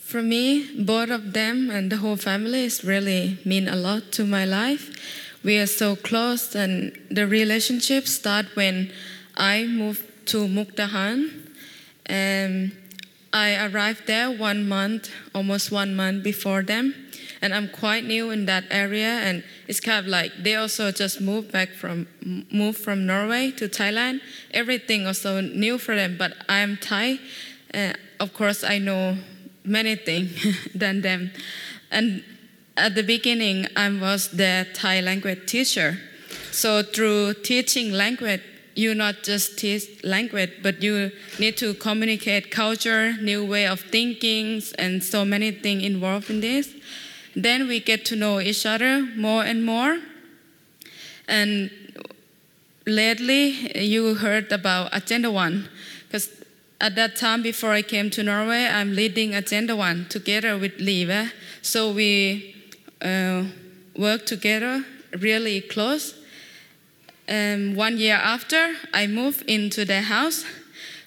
For 0.01 0.21
me, 0.21 0.43
both 0.83 1.09
of 1.09 1.33
them 1.33 1.69
and 1.69 1.91
the 1.91 1.97
whole 1.97 2.17
family 2.17 2.65
is 2.65 2.83
really 2.83 3.37
mean 3.45 3.67
a 3.67 3.75
lot 3.75 4.11
to 4.13 4.25
my 4.25 4.45
life. 4.45 4.85
We 5.43 5.57
are 5.57 5.67
so 5.67 5.95
close, 5.95 6.55
and 6.55 6.91
the 7.09 7.27
relationship 7.27 8.07
start 8.07 8.45
when 8.55 8.91
I 9.37 9.65
moved 9.65 10.03
to 10.27 10.47
Mukdahan. 10.47 11.31
And 12.05 12.71
I 13.33 13.55
arrived 13.67 14.05
there 14.07 14.29
one 14.29 14.67
month, 14.67 15.09
almost 15.33 15.71
one 15.71 15.95
month 15.95 16.23
before 16.23 16.61
them. 16.63 16.93
and 17.45 17.53
I'm 17.53 17.69
quite 17.69 18.05
new 18.05 18.31
in 18.31 18.45
that 18.47 18.63
area. 18.71 19.21
And 19.21 19.43
it's 19.67 19.79
kind 19.79 19.99
of 19.99 20.07
like 20.07 20.31
they 20.43 20.55
also 20.55 20.91
just 20.91 21.21
moved 21.21 21.51
back 21.51 21.69
from 21.69 22.07
moved 22.51 22.79
from 22.79 23.05
Norway 23.05 23.51
to 23.51 23.67
Thailand. 23.67 24.21
Everything 24.51 25.07
also 25.07 25.41
new 25.41 25.77
for 25.77 25.95
them, 25.95 26.17
but 26.17 26.33
I'm 26.47 26.77
Thai. 26.77 27.19
Uh, 27.73 27.93
of 28.19 28.33
course, 28.33 28.63
I 28.63 28.77
know 28.77 29.17
many 29.63 29.95
things 29.95 30.31
than 30.75 31.01
them. 31.01 31.31
And 31.91 32.23
at 32.77 32.95
the 32.95 33.03
beginning, 33.03 33.67
I 33.75 33.89
was 33.89 34.29
the 34.29 34.67
Thai 34.73 35.01
language 35.01 35.45
teacher. 35.47 35.97
So 36.51 36.83
through 36.83 37.35
teaching 37.43 37.91
language, 37.91 38.41
you 38.75 38.93
not 38.93 39.23
just 39.23 39.57
teach 39.57 40.03
language, 40.03 40.51
but 40.61 40.83
you 40.83 41.11
need 41.39 41.57
to 41.57 41.73
communicate 41.73 42.51
culture, 42.51 43.13
new 43.21 43.45
way 43.45 43.67
of 43.67 43.79
thinking, 43.79 44.61
and 44.77 45.03
so 45.03 45.25
many 45.25 45.51
things 45.51 45.83
involved 45.83 46.29
in 46.29 46.41
this. 46.41 46.73
Then 47.35 47.67
we 47.67 47.79
get 47.79 48.05
to 48.05 48.15
know 48.15 48.39
each 48.39 48.65
other 48.65 49.01
more 49.15 49.43
and 49.43 49.65
more. 49.65 49.99
And 51.27 51.69
lately, 52.85 53.77
you 53.79 54.15
heard 54.15 54.51
about 54.51 54.95
Agenda 54.95 55.31
One, 55.31 55.67
because 56.07 56.29
at 56.79 56.95
that 56.95 57.15
time 57.15 57.41
before 57.41 57.71
I 57.71 57.81
came 57.81 58.09
to 58.11 58.23
Norway, 58.23 58.67
I'm 58.67 58.95
leading 58.95 59.33
Agenda 59.33 59.75
One 59.75 60.05
together 60.07 60.57
with 60.57 60.79
Live. 60.79 61.33
So 61.61 61.91
we 61.91 62.55
uh, 63.01 63.45
work 63.97 64.25
together 64.25 64.85
really 65.19 65.61
close. 65.61 66.15
Um, 67.27 67.75
one 67.75 67.97
year 67.97 68.15
after, 68.15 68.75
I 68.93 69.07
moved 69.07 69.49
into 69.49 69.83
their 69.83 70.03
house 70.03 70.45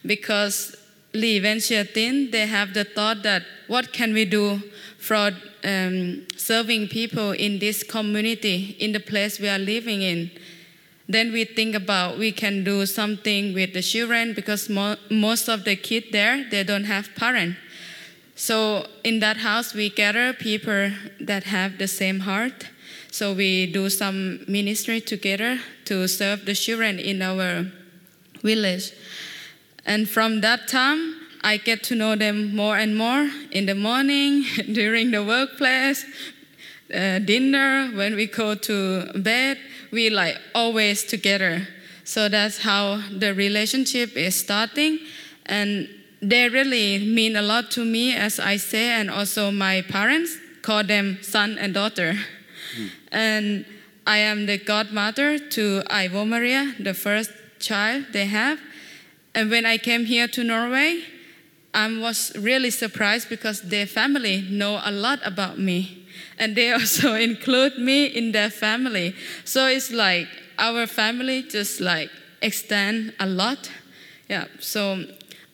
because 0.04 0.76
Liv 1.14 1.44
and 1.44 1.60
Chetin, 1.60 2.32
they 2.32 2.46
have 2.46 2.74
the 2.74 2.84
thought 2.84 3.22
that 3.22 3.44
what 3.66 3.92
can 3.92 4.12
we 4.12 4.24
do 4.24 4.62
for 4.98 5.30
um, 5.64 6.26
serving 6.36 6.88
people 6.88 7.30
in 7.30 7.60
this 7.60 7.82
community, 7.82 8.76
in 8.78 8.92
the 8.92 9.00
place 9.00 9.38
we 9.38 9.48
are 9.48 9.58
living 9.58 10.02
in. 10.02 10.30
Then 11.08 11.32
we 11.32 11.44
think 11.44 11.74
about 11.74 12.18
we 12.18 12.32
can 12.32 12.64
do 12.64 12.84
something 12.84 13.54
with 13.54 13.72
the 13.72 13.80
children 13.80 14.34
because 14.34 14.68
mo- 14.68 14.96
most 15.10 15.48
of 15.48 15.64
the 15.64 15.76
kids 15.76 16.08
there, 16.12 16.44
they 16.50 16.64
don't 16.64 16.84
have 16.84 17.14
parents. 17.14 17.56
So 18.34 18.86
in 19.02 19.20
that 19.20 19.38
house, 19.38 19.72
we 19.72 19.88
gather 19.88 20.32
people 20.32 20.92
that 21.20 21.44
have 21.44 21.78
the 21.78 21.88
same 21.88 22.20
heart. 22.20 22.68
So 23.10 23.32
we 23.32 23.66
do 23.72 23.88
some 23.88 24.44
ministry 24.46 25.00
together 25.00 25.58
to 25.86 26.06
serve 26.06 26.44
the 26.44 26.54
children 26.54 26.98
in 26.98 27.22
our 27.22 27.66
village. 28.42 28.92
And 29.86 30.08
from 30.08 30.42
that 30.42 30.68
time, 30.68 31.17
I 31.42 31.56
get 31.56 31.82
to 31.84 31.94
know 31.94 32.16
them 32.16 32.54
more 32.54 32.76
and 32.76 32.96
more 32.96 33.30
in 33.50 33.66
the 33.66 33.74
morning, 33.74 34.44
during 34.72 35.10
the 35.10 35.24
workplace, 35.24 36.04
uh, 36.92 37.18
dinner, 37.18 37.90
when 37.94 38.16
we 38.16 38.26
go 38.26 38.54
to 38.54 39.12
bed, 39.14 39.58
we 39.90 40.10
like 40.10 40.38
always 40.54 41.04
together. 41.04 41.68
So 42.04 42.28
that's 42.28 42.58
how 42.62 43.02
the 43.10 43.34
relationship 43.34 44.16
is 44.16 44.34
starting. 44.34 44.98
And 45.46 45.88
they 46.22 46.48
really 46.48 46.98
mean 46.98 47.36
a 47.36 47.42
lot 47.42 47.70
to 47.72 47.84
me, 47.84 48.14
as 48.14 48.40
I 48.40 48.56
say, 48.56 48.88
and 48.88 49.10
also 49.10 49.50
my 49.50 49.82
parents 49.82 50.36
call 50.62 50.84
them 50.84 51.18
son 51.22 51.58
and 51.58 51.74
daughter. 51.74 52.14
And 53.12 53.64
I 54.06 54.18
am 54.18 54.46
the 54.46 54.58
godmother 54.58 55.38
to 55.38 55.82
Ivo 55.90 56.24
Maria, 56.24 56.74
the 56.80 56.94
first 56.94 57.30
child 57.58 58.06
they 58.12 58.26
have. 58.26 58.58
And 59.34 59.50
when 59.50 59.66
I 59.66 59.76
came 59.76 60.06
here 60.06 60.26
to 60.28 60.42
Norway, 60.42 61.02
I 61.74 61.98
was 61.98 62.32
really 62.36 62.70
surprised 62.70 63.28
because 63.28 63.62
their 63.62 63.86
family 63.86 64.46
know 64.50 64.80
a 64.84 64.90
lot 64.90 65.20
about 65.24 65.58
me. 65.58 66.06
And 66.38 66.56
they 66.56 66.72
also 66.78 67.14
include 67.14 67.78
me 67.78 68.06
in 68.06 68.32
their 68.32 68.50
family. 68.50 69.14
So 69.44 69.66
it's 69.66 69.90
like 69.90 70.28
our 70.58 70.86
family 70.86 71.42
just 71.42 71.80
like 71.80 72.10
extend 72.42 73.14
a 73.20 73.26
lot. 73.26 73.70
Yeah, 74.28 74.46
so 74.60 75.04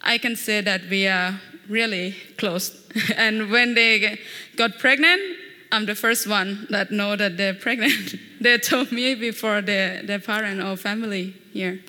I 0.00 0.18
can 0.18 0.36
say 0.36 0.60
that 0.60 0.82
we 0.90 1.06
are 1.06 1.40
really 1.68 2.16
close. 2.36 2.86
and 3.16 3.50
when 3.50 3.74
they 3.74 4.18
got 4.56 4.78
pregnant, 4.78 5.20
I'm 5.72 5.86
the 5.86 5.94
first 5.94 6.28
one 6.28 6.66
that 6.70 6.90
know 6.90 7.16
that 7.16 7.36
they're 7.36 7.54
pregnant. 7.54 8.14
they 8.40 8.58
told 8.58 8.92
me 8.92 9.14
before 9.14 9.60
their, 9.60 10.02
their 10.02 10.20
parent 10.20 10.62
or 10.62 10.76
family 10.76 11.34
here. 11.52 11.80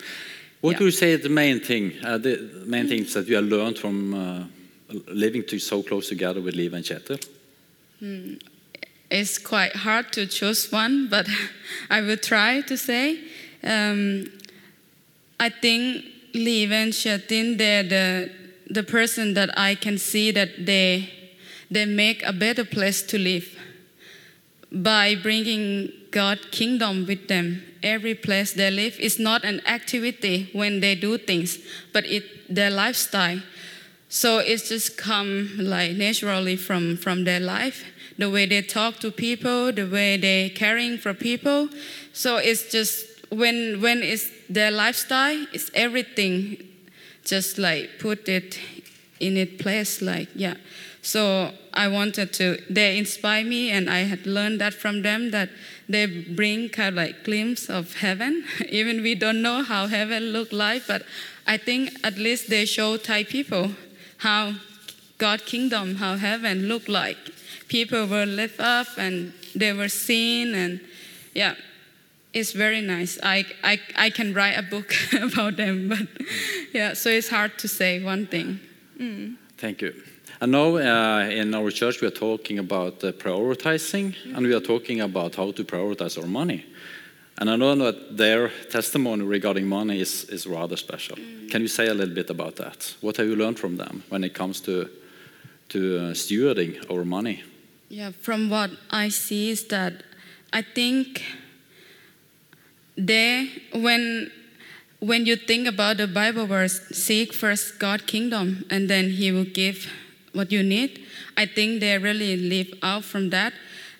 What 0.65 0.71
Yeah. 0.73 0.79
do 0.79 0.85
you 0.85 0.91
say 0.91 1.15
the 1.17 1.29
main 1.29 1.59
thing, 1.59 1.93
uh, 2.03 2.17
the 2.17 2.37
main 2.65 2.87
things 2.87 3.13
that 3.13 3.27
you 3.27 3.35
have 3.35 3.45
learned 3.45 3.77
from 3.77 4.13
uh, 4.15 4.43
living 5.13 5.43
to 5.43 5.59
so 5.59 5.83
close 5.83 6.09
together 6.09 6.41
with 6.41 6.55
Liv 6.55 6.73
and 6.73 6.83
Kjetil? 6.83 7.19
It's 9.11 9.37
quite 9.37 9.75
hard 9.75 10.11
to 10.13 10.25
choose 10.25 10.71
one, 10.71 11.07
but 11.07 11.27
I 11.91 12.01
will 12.01 12.17
try 12.17 12.61
to 12.61 12.77
say. 12.77 13.19
Um, 13.63 14.31
I 15.39 15.49
think 15.49 16.03
Liv 16.33 16.71
and 16.71 16.93
Chetin, 16.93 17.57
they're 17.59 17.83
the, 17.83 18.31
the 18.67 18.83
person 18.83 19.35
that 19.35 19.49
I 19.59 19.75
can 19.75 19.99
see 19.99 20.31
that 20.31 20.65
they, 20.65 21.09
they 21.69 21.85
make 21.85 22.23
a 22.25 22.33
better 22.33 22.65
place 22.65 23.03
to 23.03 23.19
live 23.19 23.47
by 24.71 25.15
bringing 25.15 25.91
God 26.11 26.51
kingdom 26.51 27.05
with 27.05 27.27
them. 27.27 27.63
Every 27.83 28.15
place 28.15 28.53
they 28.53 28.71
live 28.71 28.99
is 28.99 29.19
not 29.19 29.43
an 29.43 29.61
activity 29.67 30.49
when 30.53 30.79
they 30.79 30.95
do 30.95 31.17
things, 31.17 31.59
but 31.93 32.05
it 32.05 32.23
their 32.53 32.71
lifestyle. 32.71 33.41
So 34.09 34.39
it's 34.39 34.69
just 34.69 34.97
come 34.97 35.51
like 35.57 35.95
naturally 35.95 36.55
from, 36.55 36.97
from 36.97 37.23
their 37.25 37.39
life, 37.39 37.83
the 38.17 38.29
way 38.29 38.45
they 38.45 38.61
talk 38.61 38.99
to 38.99 39.11
people, 39.11 39.71
the 39.71 39.87
way 39.87 40.17
they 40.17 40.49
caring 40.49 40.97
for 40.97 41.13
people. 41.13 41.69
So 42.13 42.37
it's 42.37 42.71
just 42.71 43.05
when 43.29 43.81
when 43.81 44.03
it's 44.03 44.29
their 44.49 44.71
lifestyle, 44.71 45.45
it's 45.53 45.69
everything 45.73 46.57
just 47.25 47.57
like 47.57 47.99
put 47.99 48.29
it 48.29 48.59
in 49.19 49.37
its 49.37 49.61
place 49.61 50.01
like 50.01 50.29
yeah 50.35 50.55
so 51.05 51.51
i 51.73 51.87
wanted 51.87 52.33
to 52.33 52.57
they 52.69 52.97
inspire 52.97 53.43
me 53.43 53.69
and 53.69 53.89
i 53.89 53.99
had 53.99 54.25
learned 54.25 54.59
that 54.59 54.73
from 54.73 55.03
them 55.03 55.29
that 55.31 55.49
they 55.87 56.05
bring 56.07 56.67
kind 56.67 56.89
of 56.89 56.95
like 56.95 57.23
glimpse 57.23 57.69
of 57.69 57.93
heaven 57.97 58.43
even 58.69 59.03
we 59.03 59.13
don't 59.13 59.41
know 59.41 59.61
how 59.61 59.85
heaven 59.85 60.23
look 60.33 60.51
like 60.51 60.81
but 60.87 61.03
i 61.45 61.57
think 61.57 61.91
at 62.03 62.17
least 62.17 62.49
they 62.49 62.65
show 62.65 62.97
thai 62.97 63.23
people 63.23 63.71
how 64.17 64.53
god 65.19 65.45
kingdom 65.45 65.95
how 65.95 66.15
heaven 66.15 66.67
look 66.67 66.87
like 66.87 67.17
people 67.67 68.07
were 68.07 68.25
lift 68.25 68.59
up 68.59 68.87
and 68.97 69.31
they 69.53 69.71
were 69.71 69.89
seen 69.89 70.55
and 70.55 70.81
yeah 71.33 71.53
it's 72.35 72.51
very 72.51 72.81
nice. 72.81 73.17
I, 73.23 73.45
I, 73.63 73.79
I 73.95 74.09
can 74.09 74.33
write 74.33 74.57
a 74.57 74.61
book 74.61 74.93
about 75.13 75.55
them, 75.55 75.87
but 75.87 76.05
yeah, 76.73 76.91
so 76.93 77.09
it's 77.09 77.29
hard 77.29 77.57
to 77.59 77.69
say 77.69 78.03
one 78.03 78.27
thing. 78.27 78.59
Mm. 78.99 79.37
Thank 79.57 79.81
you. 79.81 79.93
I 80.41 80.47
know 80.47 80.77
uh, 80.77 81.29
in 81.29 81.55
our 81.55 81.71
church 81.71 82.01
we 82.01 82.07
are 82.07 82.11
talking 82.11 82.59
about 82.59 83.03
uh, 83.03 83.13
prioritizing 83.13 84.15
and 84.35 84.45
we 84.45 84.53
are 84.53 84.59
talking 84.59 84.99
about 84.99 85.35
how 85.35 85.51
to 85.51 85.63
prioritize 85.63 86.21
our 86.21 86.27
money. 86.27 86.65
And 87.37 87.49
I 87.49 87.55
know 87.55 87.75
that 87.75 88.17
their 88.17 88.49
testimony 88.69 89.23
regarding 89.23 89.67
money 89.67 90.01
is, 90.01 90.25
is 90.25 90.45
rather 90.45 90.75
special. 90.75 91.17
Can 91.49 91.61
you 91.61 91.67
say 91.67 91.87
a 91.87 91.93
little 91.93 92.13
bit 92.13 92.29
about 92.29 92.57
that? 92.57 92.95
What 93.01 93.17
have 93.17 93.27
you 93.27 93.35
learned 93.35 93.59
from 93.59 93.77
them 93.77 94.03
when 94.09 94.23
it 94.23 94.33
comes 94.33 94.59
to, 94.61 94.89
to 95.69 95.97
uh, 95.97 96.01
stewarding 96.11 96.89
our 96.91 97.05
money? 97.05 97.43
Yeah, 97.87 98.11
from 98.11 98.49
what 98.49 98.71
I 98.89 99.09
see 99.09 99.51
is 99.51 99.67
that 99.67 100.03
I 100.51 100.63
think 100.63 101.23
they 102.97 103.49
when 103.73 104.31
when 104.99 105.25
you 105.25 105.35
think 105.35 105.67
about 105.67 105.97
the 105.97 106.07
Bible 106.07 106.47
verse, 106.47 106.81
seek 106.91 107.33
first 107.33 107.77
God 107.79 108.07
kingdom 108.07 108.65
and 108.69 108.89
then 108.89 109.11
He 109.11 109.31
will 109.31 109.45
give 109.45 109.87
what 110.35 110.51
you 110.51 110.61
need. 110.61 111.05
I 111.37 111.45
think 111.45 111.79
they 111.79 111.97
really 111.97 112.37
live 112.37 112.73
out 112.83 113.03
from 113.03 113.29
that. 113.31 113.53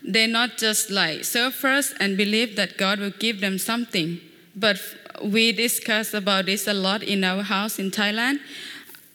They 0.04 0.28
not 0.28 0.58
just 0.58 0.92
like 0.92 1.24
serve 1.24 1.56
first 1.56 1.96
and 2.00 2.18
believe 2.18 2.56
that 2.58 2.78
God 2.78 3.00
will 3.00 3.14
give 3.18 3.42
them 3.42 3.58
something. 3.58 4.20
But 4.56 4.80
we 5.24 5.52
discuss 5.52 6.14
about 6.14 6.46
this 6.46 6.68
a 6.68 6.74
lot 6.74 7.02
in 7.02 7.24
our 7.24 7.44
house 7.44 7.80
in 7.80 7.92
Thailand. 7.92 8.40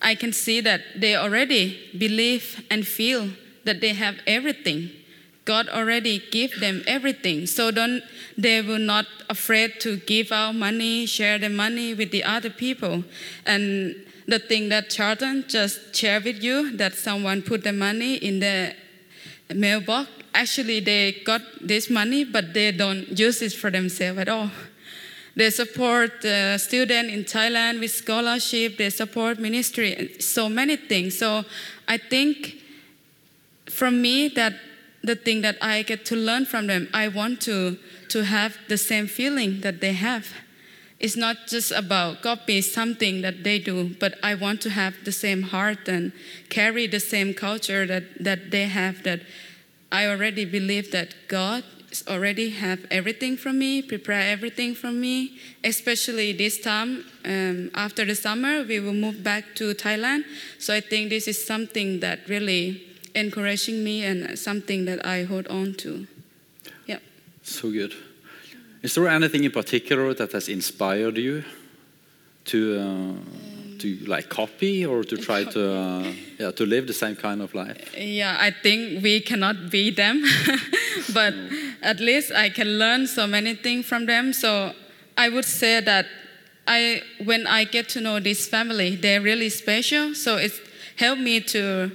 I 0.03 0.15
can 0.15 0.33
see 0.33 0.61
that 0.63 0.81
they 0.97 1.15
already 1.15 1.79
believe 1.97 2.65
and 2.71 2.87
feel 2.87 3.29
that 3.65 3.81
they 3.81 3.93
have 3.95 4.17
everything. 4.27 4.91
God 5.45 5.69
already 5.69 6.23
give 6.31 6.61
them 6.61 6.83
everything. 6.87 7.47
So 7.47 7.71
don't 7.71 8.03
they 8.37 8.63
will 8.63 8.79
not 8.79 9.07
afraid 9.29 9.81
to 9.81 9.97
give 9.99 10.33
out 10.33 10.55
money, 10.55 11.07
share 11.07 11.39
the 11.39 11.49
money 11.49 11.93
with 11.95 12.11
the 12.11 12.25
other 12.25 12.51
people. 12.51 13.05
And 13.47 13.97
the 14.31 14.39
thing 14.39 14.69
that 14.69 14.89
Charlton 14.89 15.45
just 15.49 15.95
shared 15.95 16.25
with 16.25 16.43
you 16.43 16.77
that 16.77 16.95
someone 16.95 17.43
put 17.43 17.65
the 17.65 17.73
money 17.73 18.15
in 18.15 18.39
the 18.39 18.75
mailbox. 19.55 20.09
Actually 20.33 20.79
they 20.81 21.21
got 21.25 21.43
this 21.61 21.91
money 21.91 22.25
but 22.25 22.55
they 22.55 22.71
don't 22.71 23.19
use 23.19 23.43
it 23.43 23.53
for 23.53 23.71
themselves 23.71 24.19
at 24.21 24.29
all. 24.29 24.51
They 25.35 25.51
support 25.51 26.25
uh, 26.25 26.59
students 26.59 27.13
in 27.13 27.25
Thailand 27.25 27.81
with 27.81 27.91
scholarship. 27.91 28.77
They 28.79 28.91
support 28.91 29.39
ministry 29.39 30.17
so 30.21 30.49
many 30.49 30.77
things. 30.77 31.19
So 31.19 31.45
I 31.89 31.99
think 31.99 32.57
from 33.67 34.01
me 34.01 34.29
that 34.29 34.55
the 35.03 35.17
thing 35.17 35.41
that 35.43 35.57
I 35.61 35.83
get 35.83 36.05
to 36.07 36.17
learn 36.17 36.45
from 36.45 36.67
them, 36.67 36.89
I 36.95 37.09
want 37.09 37.41
to 37.43 37.79
to 38.11 38.25
have 38.25 38.59
the 38.69 38.77
same 38.77 39.07
feeling 39.07 39.61
that 39.61 39.81
they 39.81 39.93
have. 39.93 40.27
It's 41.01 41.17
not 41.17 41.47
just 41.49 41.73
about 41.73 42.21
copy 42.21 42.61
something 42.61 43.23
that 43.23 43.43
they 43.43 43.59
do, 43.59 43.97
but 43.99 44.19
I 44.23 44.35
want 44.35 44.61
to 44.63 44.71
have 44.71 44.95
the 45.05 45.13
same 45.13 45.43
heart 45.43 45.89
and 45.89 46.13
carry 46.51 46.87
the 46.87 47.01
same 47.01 47.33
culture 47.33 47.87
that, 47.87 48.23
that 48.23 48.51
they 48.51 48.65
have. 48.65 49.03
That 49.05 49.21
I 49.91 50.07
already 50.07 50.45
believe 50.45 50.93
that 50.93 51.15
God 51.27 51.65
already 52.07 52.51
have 52.51 52.87
everything 52.91 53.39
from 53.39 53.59
me, 53.59 53.81
prepare 53.81 54.21
everything 54.21 54.75
from 54.75 55.01
me. 55.01 55.39
Especially 55.65 56.33
this 56.33 56.61
time 56.61 57.07
um, 57.25 57.71
after 57.75 58.05
the 58.05 58.15
summer, 58.15 58.63
we 58.63 58.79
will 58.79 58.93
move 58.93 59.25
back 59.25 59.55
to 59.57 59.73
Thailand. 59.75 60.25
So 60.59 60.75
I 60.75 60.81
think 60.81 61.09
this 61.09 61.27
is 61.27 61.43
something 61.43 62.01
that 62.01 62.29
really 62.29 62.87
encouraging 63.15 63.83
me 63.83 64.05
and 64.05 64.39
something 64.39 64.85
that 64.85 65.05
I 65.07 65.25
hold 65.25 65.49
on 65.49 65.75
to. 65.77 66.07
Yeah. 66.87 66.99
So 67.43 67.71
good. 67.71 67.95
Is 68.83 68.95
there 68.95 69.09
anything 69.09 69.45
in 69.45 69.51
particular 69.51 70.15
that 70.15 70.33
has 70.33 70.49
inspired 70.49 71.19
you 71.19 71.45
to 72.47 72.79
uh, 72.79 73.79
to 73.79 73.97
like 74.07 74.29
copy 74.29 74.87
or 74.87 75.05
to 75.05 75.17
try 75.17 75.45
to 75.55 75.73
uh, 75.73 76.13
yeah 76.39 76.51
to 76.53 76.65
live 76.67 76.87
the 76.87 76.93
same 76.93 77.17
kind 77.17 77.43
of 77.43 77.55
life? 77.55 77.95
Yeah, 77.97 78.37
I 78.41 78.51
think 78.51 79.03
we 79.03 79.21
cannot 79.21 79.71
be 79.71 79.91
them, 79.91 80.25
but 81.15 81.35
at 81.83 82.01
least 82.01 82.33
I 82.33 82.49
can 82.51 82.79
learn 82.79 83.07
so 83.07 83.27
many 83.27 83.55
things 83.55 83.87
from 83.87 84.07
them. 84.07 84.33
So 84.33 84.73
I 85.17 85.29
would 85.29 85.45
say 85.45 85.81
that 85.81 86.07
I, 86.67 87.03
when 87.25 87.47
I 87.47 87.65
get 87.65 87.89
to 87.91 88.01
know 88.01 88.21
this 88.21 88.47
family, 88.47 88.97
they're 88.97 89.21
really 89.21 89.49
special. 89.49 90.15
So 90.15 90.37
it's 90.37 90.61
helped 90.97 91.21
me 91.21 91.41
to 91.41 91.91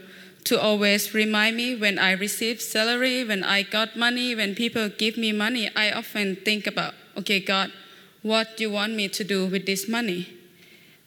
to 0.45 0.59
always 0.59 1.13
remind 1.13 1.57
me 1.57 1.75
when 1.75 1.99
I 1.99 2.11
receive 2.11 2.61
salary, 2.61 3.23
when 3.23 3.43
I 3.43 3.63
got 3.63 3.97
money, 3.97 4.35
when 4.35 4.55
people 4.55 4.89
give 4.89 5.17
me 5.17 5.31
money. 5.31 5.69
I 5.75 5.91
often 5.91 6.37
think 6.37 6.67
about, 6.67 6.93
okay, 7.17 7.39
God, 7.39 7.71
what 8.21 8.55
do 8.55 8.63
you 8.63 8.71
want 8.71 8.93
me 8.93 9.09
to 9.09 9.23
do 9.23 9.47
with 9.47 9.65
this 9.65 9.89
money? 9.89 10.29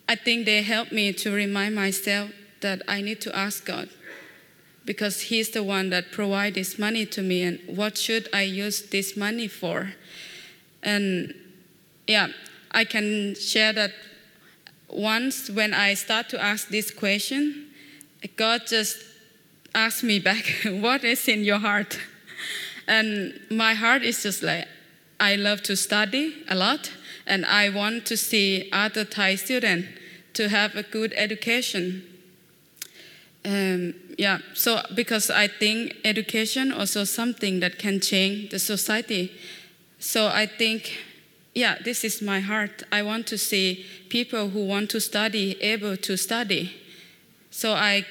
I 0.09 0.17
think 0.17 0.45
they 0.45 0.63
help 0.63 0.91
me 0.91 1.13
to 1.13 1.31
remind 1.31 1.75
myself 1.75 2.31
that 2.61 2.83
I 2.89 3.01
need 3.01 3.21
to 3.23 3.37
ask 3.37 3.65
God 3.65 3.89
because 4.85 5.23
He's 5.23 5.51
the 5.51 5.63
one 5.63 5.91
that 5.91 6.11
provides 6.13 6.55
this 6.55 6.79
money 6.79 7.05
to 7.07 7.23
me, 7.23 7.43
and 7.43 7.61
what 7.67 7.99
should 7.99 8.29
I 8.33 8.43
use 8.43 8.83
this 8.89 9.17
money 9.17 9.47
for? 9.47 9.93
And 10.83 11.35
yeah, 12.07 12.29
I 12.73 12.85
can 12.85 13.35
share 13.35 13.73
that 13.75 13.93
once 14.89 15.51
when 15.51 15.75
I 15.75 15.95
start 15.95 16.31
to 16.31 16.43
ask 16.43 16.69
this 16.69 16.91
question, 16.91 17.67
God 18.37 18.63
just 18.67 18.97
asked 19.75 20.03
me 20.03 20.19
back, 20.19 20.45
What 20.65 21.05
is 21.05 21.29
in 21.29 21.45
your 21.45 21.59
heart? 21.59 21.99
And 22.87 23.39
my 23.51 23.75
heart 23.75 24.03
is 24.03 24.23
just 24.23 24.43
like, 24.43 24.67
I 25.21 25.37
love 25.37 25.63
to 25.65 25.77
study 25.77 26.45
a 26.49 26.55
lot, 26.55 26.93
and 27.27 27.45
I 27.45 27.69
want 27.69 28.07
to 28.07 28.17
see 28.17 28.69
other 28.73 29.05
Thai 29.05 29.35
students 29.35 29.89
to 30.35 30.49
have 30.49 30.77
a 30.77 30.83
good 30.83 31.13
education. 31.17 32.05
Um, 33.45 33.95
yeah, 34.17 34.39
so 34.55 34.81
because 34.95 35.31
I 35.31 35.49
think 35.49 35.97
education 36.05 36.73
also 36.73 37.05
something 37.05 37.61
that 37.61 37.79
can 37.79 38.01
change 38.01 38.51
the 38.51 38.59
society. 38.59 39.33
So 39.99 40.29
I 40.29 40.47
think, 40.47 40.97
yeah, 41.55 41.77
this 41.85 42.05
is 42.05 42.23
my 42.23 42.41
heart. 42.41 42.85
I 42.93 43.03
want 43.03 43.27
to 43.29 43.39
see 43.39 43.85
people 44.09 44.51
who 44.51 44.65
want 44.65 44.91
to 44.91 45.01
study 45.01 45.61
able 45.61 45.97
to 45.97 46.17
study. 46.17 46.75
So 47.51 47.73
I 47.73 48.07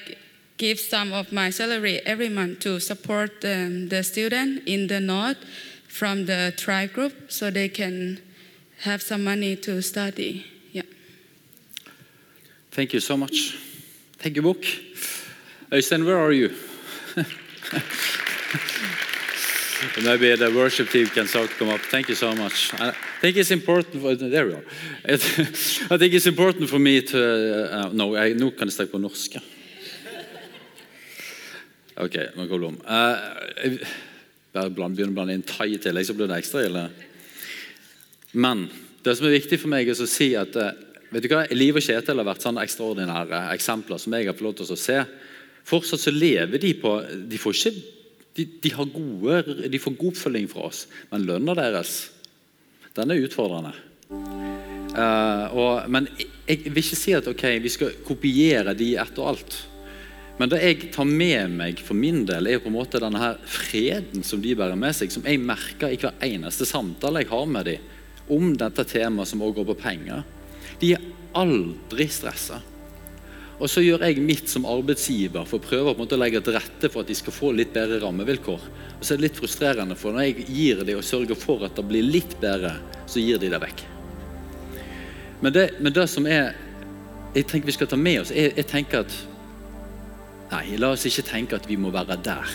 give 0.58 0.78
some 0.80 1.12
of 1.12 1.32
my 1.32 1.50
salary 1.50 2.00
every 2.04 2.28
month 2.28 2.58
to 2.60 2.80
support 2.80 3.44
um, 3.44 3.88
the 3.88 4.02
student 4.02 4.62
in 4.66 4.88
the 4.88 5.00
north 5.00 5.38
from 5.88 6.26
the 6.26 6.52
tribe 6.56 6.92
group 6.92 7.12
so 7.28 7.50
they 7.50 7.68
can 7.68 8.20
have 8.82 9.00
some 9.00 9.24
money 9.24 9.56
to 9.56 9.80
study. 9.80 10.44
Yeah. 10.72 10.82
Thank 12.70 12.92
you 12.92 13.00
so 13.00 13.16
much. 13.16 13.56
Thank 14.18 14.36
you, 14.36 14.42
Book. 14.42 14.64
Øystein, 15.72 16.04
where 16.04 16.18
are 16.18 16.32
you? 16.32 16.50
Maybe 20.02 20.34
the 20.34 20.50
worship 20.50 20.90
team 20.90 21.06
can 21.06 21.26
start 21.28 21.50
come 21.58 21.68
up. 21.68 21.80
Thank 21.80 22.08
you 22.08 22.14
so 22.14 22.34
much. 22.34 22.72
I 22.74 22.92
think 23.20 23.36
it's 23.36 23.50
important. 23.50 24.02
For, 24.02 24.14
there 24.16 24.46
we 24.46 24.54
are. 24.54 24.64
I 25.08 25.98
think 25.98 26.14
it's 26.14 26.26
important 26.26 26.68
for 26.68 26.78
me 26.78 27.02
to 27.02 27.18
uh, 27.72 27.90
No, 27.92 28.16
jeg, 28.16 28.34
nå 28.34 28.50
kan 28.50 28.68
jeg 28.68 28.72
snakke. 28.72 29.40
Ok, 31.98 32.16
nå 32.36 32.46
det 32.46 32.68
om. 32.68 32.76
Uh, 32.86 33.78
bare 34.54 34.70
begynner 34.70 34.94
begynne 34.94 35.12
å 35.12 35.16
blande 35.16 35.34
inn 35.34 35.46
thai 35.46 35.72
i 35.74 35.80
tillegg, 35.82 36.06
så 36.06 36.14
blir 36.14 36.30
det 36.30 36.38
ekstra 36.38 36.62
ille. 36.66 36.84
Men 38.38 38.68
det 39.02 39.16
som 39.18 39.26
er 39.26 39.34
viktig 39.34 39.58
for 39.58 39.72
meg, 39.72 39.88
er 39.88 39.98
å 39.98 40.10
si 40.10 40.30
at 40.38 40.58
uh, 40.58 40.70
vet 41.10 41.24
du 41.24 41.32
hva, 41.32 41.46
Liv 41.56 41.80
og 41.80 41.84
Kjetil 41.84 42.20
har 42.22 42.28
vært 42.28 42.44
sånne 42.46 42.62
ekstraordinære 42.66 43.42
eksempler 43.56 44.02
som 44.02 44.14
jeg 44.14 44.28
har 44.28 44.36
fått 44.36 44.46
lov 44.46 44.58
til 44.60 44.74
å 44.74 44.78
se. 44.78 44.98
Fortsatt 45.68 46.04
så 46.04 46.14
lever 46.14 46.62
de 46.62 46.70
på 46.80 46.94
De 47.28 47.40
får 47.40 47.56
ikke 47.58 47.74
de, 48.38 48.44
de, 48.62 48.70
har 48.70 48.86
gode, 48.94 49.66
de 49.66 49.80
får 49.82 49.96
god 49.98 50.14
oppfølging 50.14 50.46
fra 50.50 50.68
oss, 50.68 50.84
men 51.10 51.24
lønna 51.26 51.56
deres 51.58 51.96
den 52.94 53.10
er 53.10 53.24
utfordrende. 53.26 53.72
Uh, 54.08 55.46
og, 55.54 55.72
men 55.90 56.06
jeg, 56.46 56.70
vil 56.70 56.80
ikke 56.82 56.98
si 56.98 57.14
at 57.18 57.26
ok, 57.30 57.44
vi 57.62 57.72
skal 57.74 57.98
kopiere 58.06 58.74
de 58.78 58.92
etter 58.98 59.26
alt. 59.26 59.58
Men 60.38 60.50
det 60.52 60.60
jeg 60.62 60.90
tar 60.94 61.06
med 61.08 61.50
meg 61.58 61.80
for 61.82 61.98
min 61.98 62.22
del, 62.26 62.46
er 62.46 62.58
jo 62.58 62.64
på 62.68 62.70
en 62.70 62.78
måte 62.78 63.00
denne 63.02 63.18
her 63.18 63.38
freden 63.42 64.22
som 64.26 64.42
de 64.42 64.54
bærer 64.58 64.78
med 64.78 64.94
seg, 64.94 65.10
som 65.10 65.26
jeg 65.26 65.42
merker 65.42 65.90
i 65.90 65.98
hver 65.98 66.14
eneste 66.22 66.66
samtale 66.68 67.24
jeg 67.24 67.32
har 67.32 67.46
med 67.50 67.66
dem 67.72 67.94
om 68.28 68.52
dette 68.60 68.84
temaet 68.86 69.30
som 69.30 69.42
også 69.42 69.56
går 69.56 69.70
på 69.70 69.78
penger. 69.82 70.26
De 70.78 70.92
er 70.94 71.06
aldri 71.38 72.06
stressa. 72.12 72.60
Og 73.58 73.66
så 73.66 73.82
gjør 73.82 74.04
jeg 74.06 74.22
mitt 74.22 74.46
som 74.50 74.68
arbeidsgiver 74.70 75.46
for 75.48 75.58
å 75.58 75.64
prøve 75.64 75.94
å 75.98 76.18
legge 76.20 76.42
til 76.46 76.54
rette 76.54 76.90
for 76.92 77.02
at 77.02 77.10
de 77.10 77.16
skal 77.18 77.34
få 77.34 77.50
litt 77.56 77.72
bedre 77.74 77.98
rammevilkår. 78.04 78.68
Og 78.98 79.02
så 79.02 79.14
er 79.14 79.18
det 79.18 79.26
litt 79.26 79.40
frustrerende, 79.40 79.96
for 79.98 80.14
når 80.14 80.28
jeg 80.28 80.46
gir 80.46 80.84
dem 80.84 81.00
og 81.00 81.06
sørger 81.06 81.38
for 81.38 81.64
at 81.66 81.74
det 81.74 81.86
blir 81.88 82.06
litt 82.06 82.36
bedre, 82.38 82.76
så 83.10 83.18
gir 83.18 83.40
de 83.42 83.50
det 83.50 83.58
vekk. 83.64 83.82
Men 85.42 85.54
det, 85.54 85.66
men 85.82 85.94
det 85.94 86.06
som 86.10 86.26
er 86.30 86.54
jeg 87.34 87.44
tenker 87.50 87.68
vi 87.68 87.74
skal 87.76 87.90
ta 87.90 87.98
med 87.98 88.22
oss, 88.22 88.30
jeg, 88.34 88.54
jeg 88.56 88.66
tenker 88.70 89.02
at 89.04 89.16
Nei, 90.48 90.78
la 90.80 90.94
oss 90.94 91.04
ikke 91.08 91.26
tenke 91.28 91.58
at 91.58 91.66
vi 91.68 91.76
må 91.76 91.90
være 91.92 92.16
der 92.24 92.52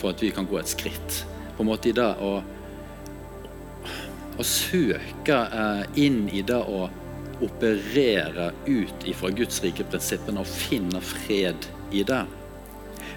for 0.00 0.12
at 0.12 0.20
vi 0.20 0.32
kan 0.32 0.48
gå 0.48 0.58
et 0.60 0.68
skritt. 0.68 1.22
På 1.56 1.64
en 1.64 1.70
måte 1.70 1.90
i 1.90 1.94
det 1.96 2.08
å, 2.20 2.32
å 4.36 4.46
søke 4.46 5.38
eh, 5.60 5.86
inn 6.04 6.26
i 6.32 6.42
det 6.46 6.60
å 6.60 6.88
operere 7.40 8.50
ut 8.66 9.08
ifra 9.08 9.30
Guds 9.32 9.62
rike 9.64 9.86
prinsippene 9.88 10.42
og 10.42 10.48
finne 10.48 11.00
fred 11.04 11.68
i 11.96 12.04
det. 12.04 12.22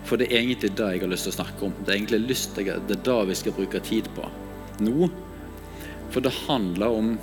For 0.07 0.19
det 0.19 0.29
er 0.29 0.41
egentlig 0.41 0.71
det 0.77 0.89
jeg 0.95 1.03
har 1.03 1.11
lyst 1.11 1.27
til 1.27 1.33
å 1.33 1.37
snakke 1.41 1.67
om. 1.67 1.75
Det 1.83 1.91
er 1.91 1.99
egentlig 1.99 2.23
lyst 2.31 2.55
til, 2.55 2.71
det 2.71 2.97
er 2.97 3.05
det 3.07 3.19
vi 3.29 3.37
skal 3.39 3.55
bruke 3.59 3.83
tid 3.83 4.09
på 4.15 4.31
nå. 4.83 5.11
For 6.15 6.23
det 6.23 6.33
handler 6.45 6.95
om 6.95 7.13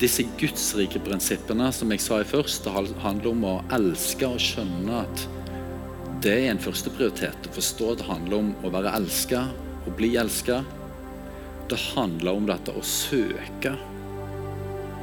disse 0.00 0.24
gudsrike 0.40 1.00
prinsippene 1.04 1.70
som 1.72 1.92
jeg 1.92 2.04
sa 2.04 2.20
i 2.20 2.28
først. 2.28 2.64
Det 2.64 3.00
handler 3.04 3.32
om 3.32 3.48
å 3.48 3.56
elske 3.76 4.28
og 4.28 4.42
skjønne 4.42 5.04
at 5.04 5.26
det 6.24 6.32
er 6.32 6.50
en 6.50 6.62
førsteprioritet. 6.62 7.48
Å 7.48 7.54
forstå 7.54 7.92
at 7.92 8.00
det 8.00 8.08
handler 8.08 8.40
om 8.40 8.52
å 8.64 8.72
være 8.72 8.94
elska 8.98 9.42
og 9.86 9.92
bli 9.98 10.14
elska. 10.18 10.62
Det 11.70 11.78
handler 11.92 12.38
om 12.38 12.46
dette 12.48 12.72
å 12.72 12.84
søke. 12.86 13.74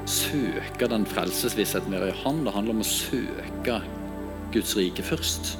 Søke 0.09 0.89
den 0.91 1.05
frelsesvissheten 1.07 1.93
vi 1.93 1.99
har 2.01 2.09
i 2.11 2.21
Han. 2.23 2.41
Det 2.45 2.55
handler 2.55 2.77
om 2.77 2.83
å 2.83 2.87
søke 2.87 3.77
Guds 4.55 4.73
rike 4.79 5.05
først. 5.05 5.53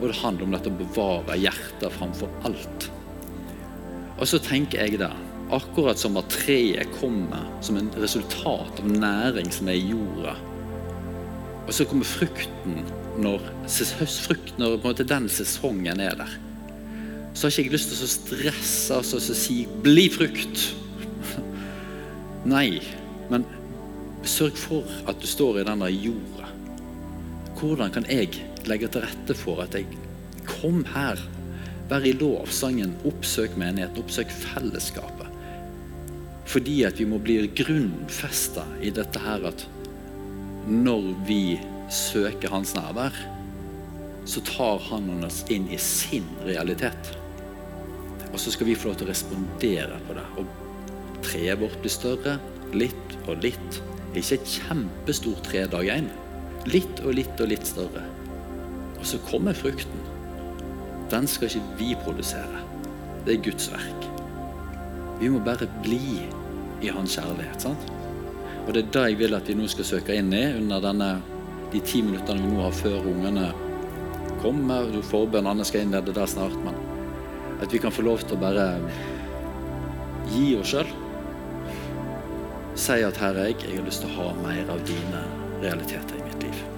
Og 0.00 0.10
det 0.10 0.18
handler 0.20 0.46
om 0.46 0.56
dette 0.56 0.72
å 0.72 0.78
bevare 0.82 1.38
hjertet 1.40 1.96
framfor 1.96 2.32
alt. 2.48 2.90
Og 4.16 4.28
så 4.28 4.40
tenker 4.40 4.84
jeg 4.84 5.00
da, 5.00 5.10
akkurat 5.56 5.98
som 6.00 6.18
at 6.20 6.28
treet 6.32 6.90
kommer 7.00 7.48
som 7.64 7.78
en 7.80 7.90
resultat 8.00 8.80
av 8.82 8.92
næring 8.92 9.48
som 9.54 9.68
er 9.70 9.78
i 9.78 9.90
jorda, 9.92 10.36
og 11.66 11.74
så 11.74 11.86
kommer 11.88 12.06
frukten 12.06 12.80
når 13.22 13.42
høstfrukten 13.66 14.62
og 14.62 14.76
på 14.76 14.86
en 14.86 14.90
måte 14.92 15.06
den 15.08 15.28
sesongen 15.32 16.00
er 16.02 16.14
der, 16.18 16.34
så 17.34 17.46
har 17.46 17.52
ikke 17.52 17.66
jeg 17.66 17.74
lyst 17.74 17.92
til 17.92 18.06
å 18.06 18.10
stresse 18.10 18.96
og 18.96 19.04
så 19.04 19.34
si 19.36 19.56
'bli 19.66 20.06
frukt'. 20.12 20.70
Nei, 22.54 22.80
men 23.28 23.44
sørg 24.24 24.56
for 24.56 24.86
at 25.10 25.20
du 25.20 25.26
står 25.26 25.60
i 25.60 25.66
denne 25.68 25.90
jorda. 25.90 26.48
Hvordan 27.56 27.92
kan 27.92 28.06
jeg 28.08 28.40
legge 28.68 28.88
til 28.88 29.04
rette 29.04 29.34
for 29.34 29.60
at 29.64 29.74
jeg 29.74 29.86
kom 30.46 30.84
her, 30.94 31.20
vær 31.90 32.04
i 32.06 32.12
lovsangen, 32.12 32.94
oppsøk 33.04 33.56
menigheten, 33.56 34.02
oppsøk 34.02 34.30
fellesskapet? 34.30 35.32
Fordi 36.46 36.82
at 36.86 36.98
vi 37.00 37.06
må 37.10 37.18
bli 37.18 37.40
grunnfesta 37.58 38.64
i 38.80 38.90
dette 38.94 39.18
her 39.18 39.48
at 39.50 39.66
når 40.66 41.12
vi 41.28 41.60
søker 41.92 42.50
hans 42.50 42.74
nærvær, 42.74 43.14
så 44.26 44.42
tar 44.42 44.82
han 44.88 45.06
oss 45.24 45.44
inn 45.52 45.68
i 45.70 45.78
sin 45.78 46.26
realitet. 46.46 47.12
Og 48.32 48.40
så 48.42 48.50
skal 48.50 48.66
vi 48.66 48.74
få 48.74 48.90
lov 48.90 48.98
til 48.98 49.06
å 49.06 49.12
respondere 49.12 50.00
på 50.08 50.16
det. 50.18 50.24
Og 50.40 51.22
treet 51.26 51.60
vårt 51.60 51.78
blir 51.82 51.94
større, 51.94 52.36
litt 52.74 53.14
og 53.26 53.38
litt. 53.46 53.80
Ikke 54.16 54.40
et 54.40 54.54
kjempestort 54.56 55.44
tre 55.46 55.64
dag 55.70 55.92
én. 55.94 56.10
Litt 56.66 57.02
og 57.04 57.14
litt 57.14 57.40
og 57.40 57.52
litt 57.52 57.68
større. 57.68 58.02
Og 58.96 59.06
så 59.06 59.22
kommer 59.28 59.54
frukten. 59.54 60.02
Den 61.12 61.30
skal 61.30 61.52
ikke 61.52 61.78
vi 61.78 61.92
produsere. 62.02 62.64
Det 63.26 63.36
er 63.36 63.44
Guds 63.46 63.70
verk. 63.70 64.08
Vi 65.20 65.30
må 65.30 65.38
bare 65.46 65.70
bli 65.84 66.26
i 66.82 66.90
Hans 66.92 67.14
kjærlighet. 67.16 67.62
sant? 67.62 67.95
Og 68.66 68.74
Det 68.74 68.82
er 68.82 68.92
det 68.92 69.04
jeg 69.10 69.18
vil 69.20 69.34
at 69.36 69.48
vi 69.48 69.54
nå 69.54 69.68
skal 69.70 69.86
søke 69.86 70.14
inn 70.18 70.32
i 70.34 70.42
under 70.58 70.82
denne, 70.82 71.10
de 71.70 71.80
ti 71.86 72.02
minuttene 72.02 72.42
vi 72.42 72.50
nå 72.50 72.64
har 72.64 72.74
før 72.74 73.06
ungene 73.06 73.52
kommer. 74.42 74.90
Forbønnene 75.06 75.64
skal 75.66 75.86
innlede 75.86 76.14
der 76.14 76.26
snart. 76.26 76.56
men 76.64 76.74
At 77.62 77.72
vi 77.72 77.78
kan 77.78 77.94
få 77.94 78.02
lov 78.02 78.26
til 78.26 78.36
å 78.36 78.42
bare 78.42 78.68
gi 80.34 80.56
oss 80.58 80.74
sjøl. 80.74 80.94
Si 82.76 83.02
at 83.02 83.16
'Herre, 83.16 83.48
jeg, 83.48 83.62
jeg 83.62 83.78
har 83.78 83.86
lyst 83.86 84.02
til 84.02 84.10
å 84.10 84.16
ha 84.18 84.32
mer 84.42 84.70
av 84.70 84.82
dine 84.84 85.22
realiteter 85.62 86.18
i 86.18 86.24
mitt 86.26 86.42
liv'. 86.42 86.75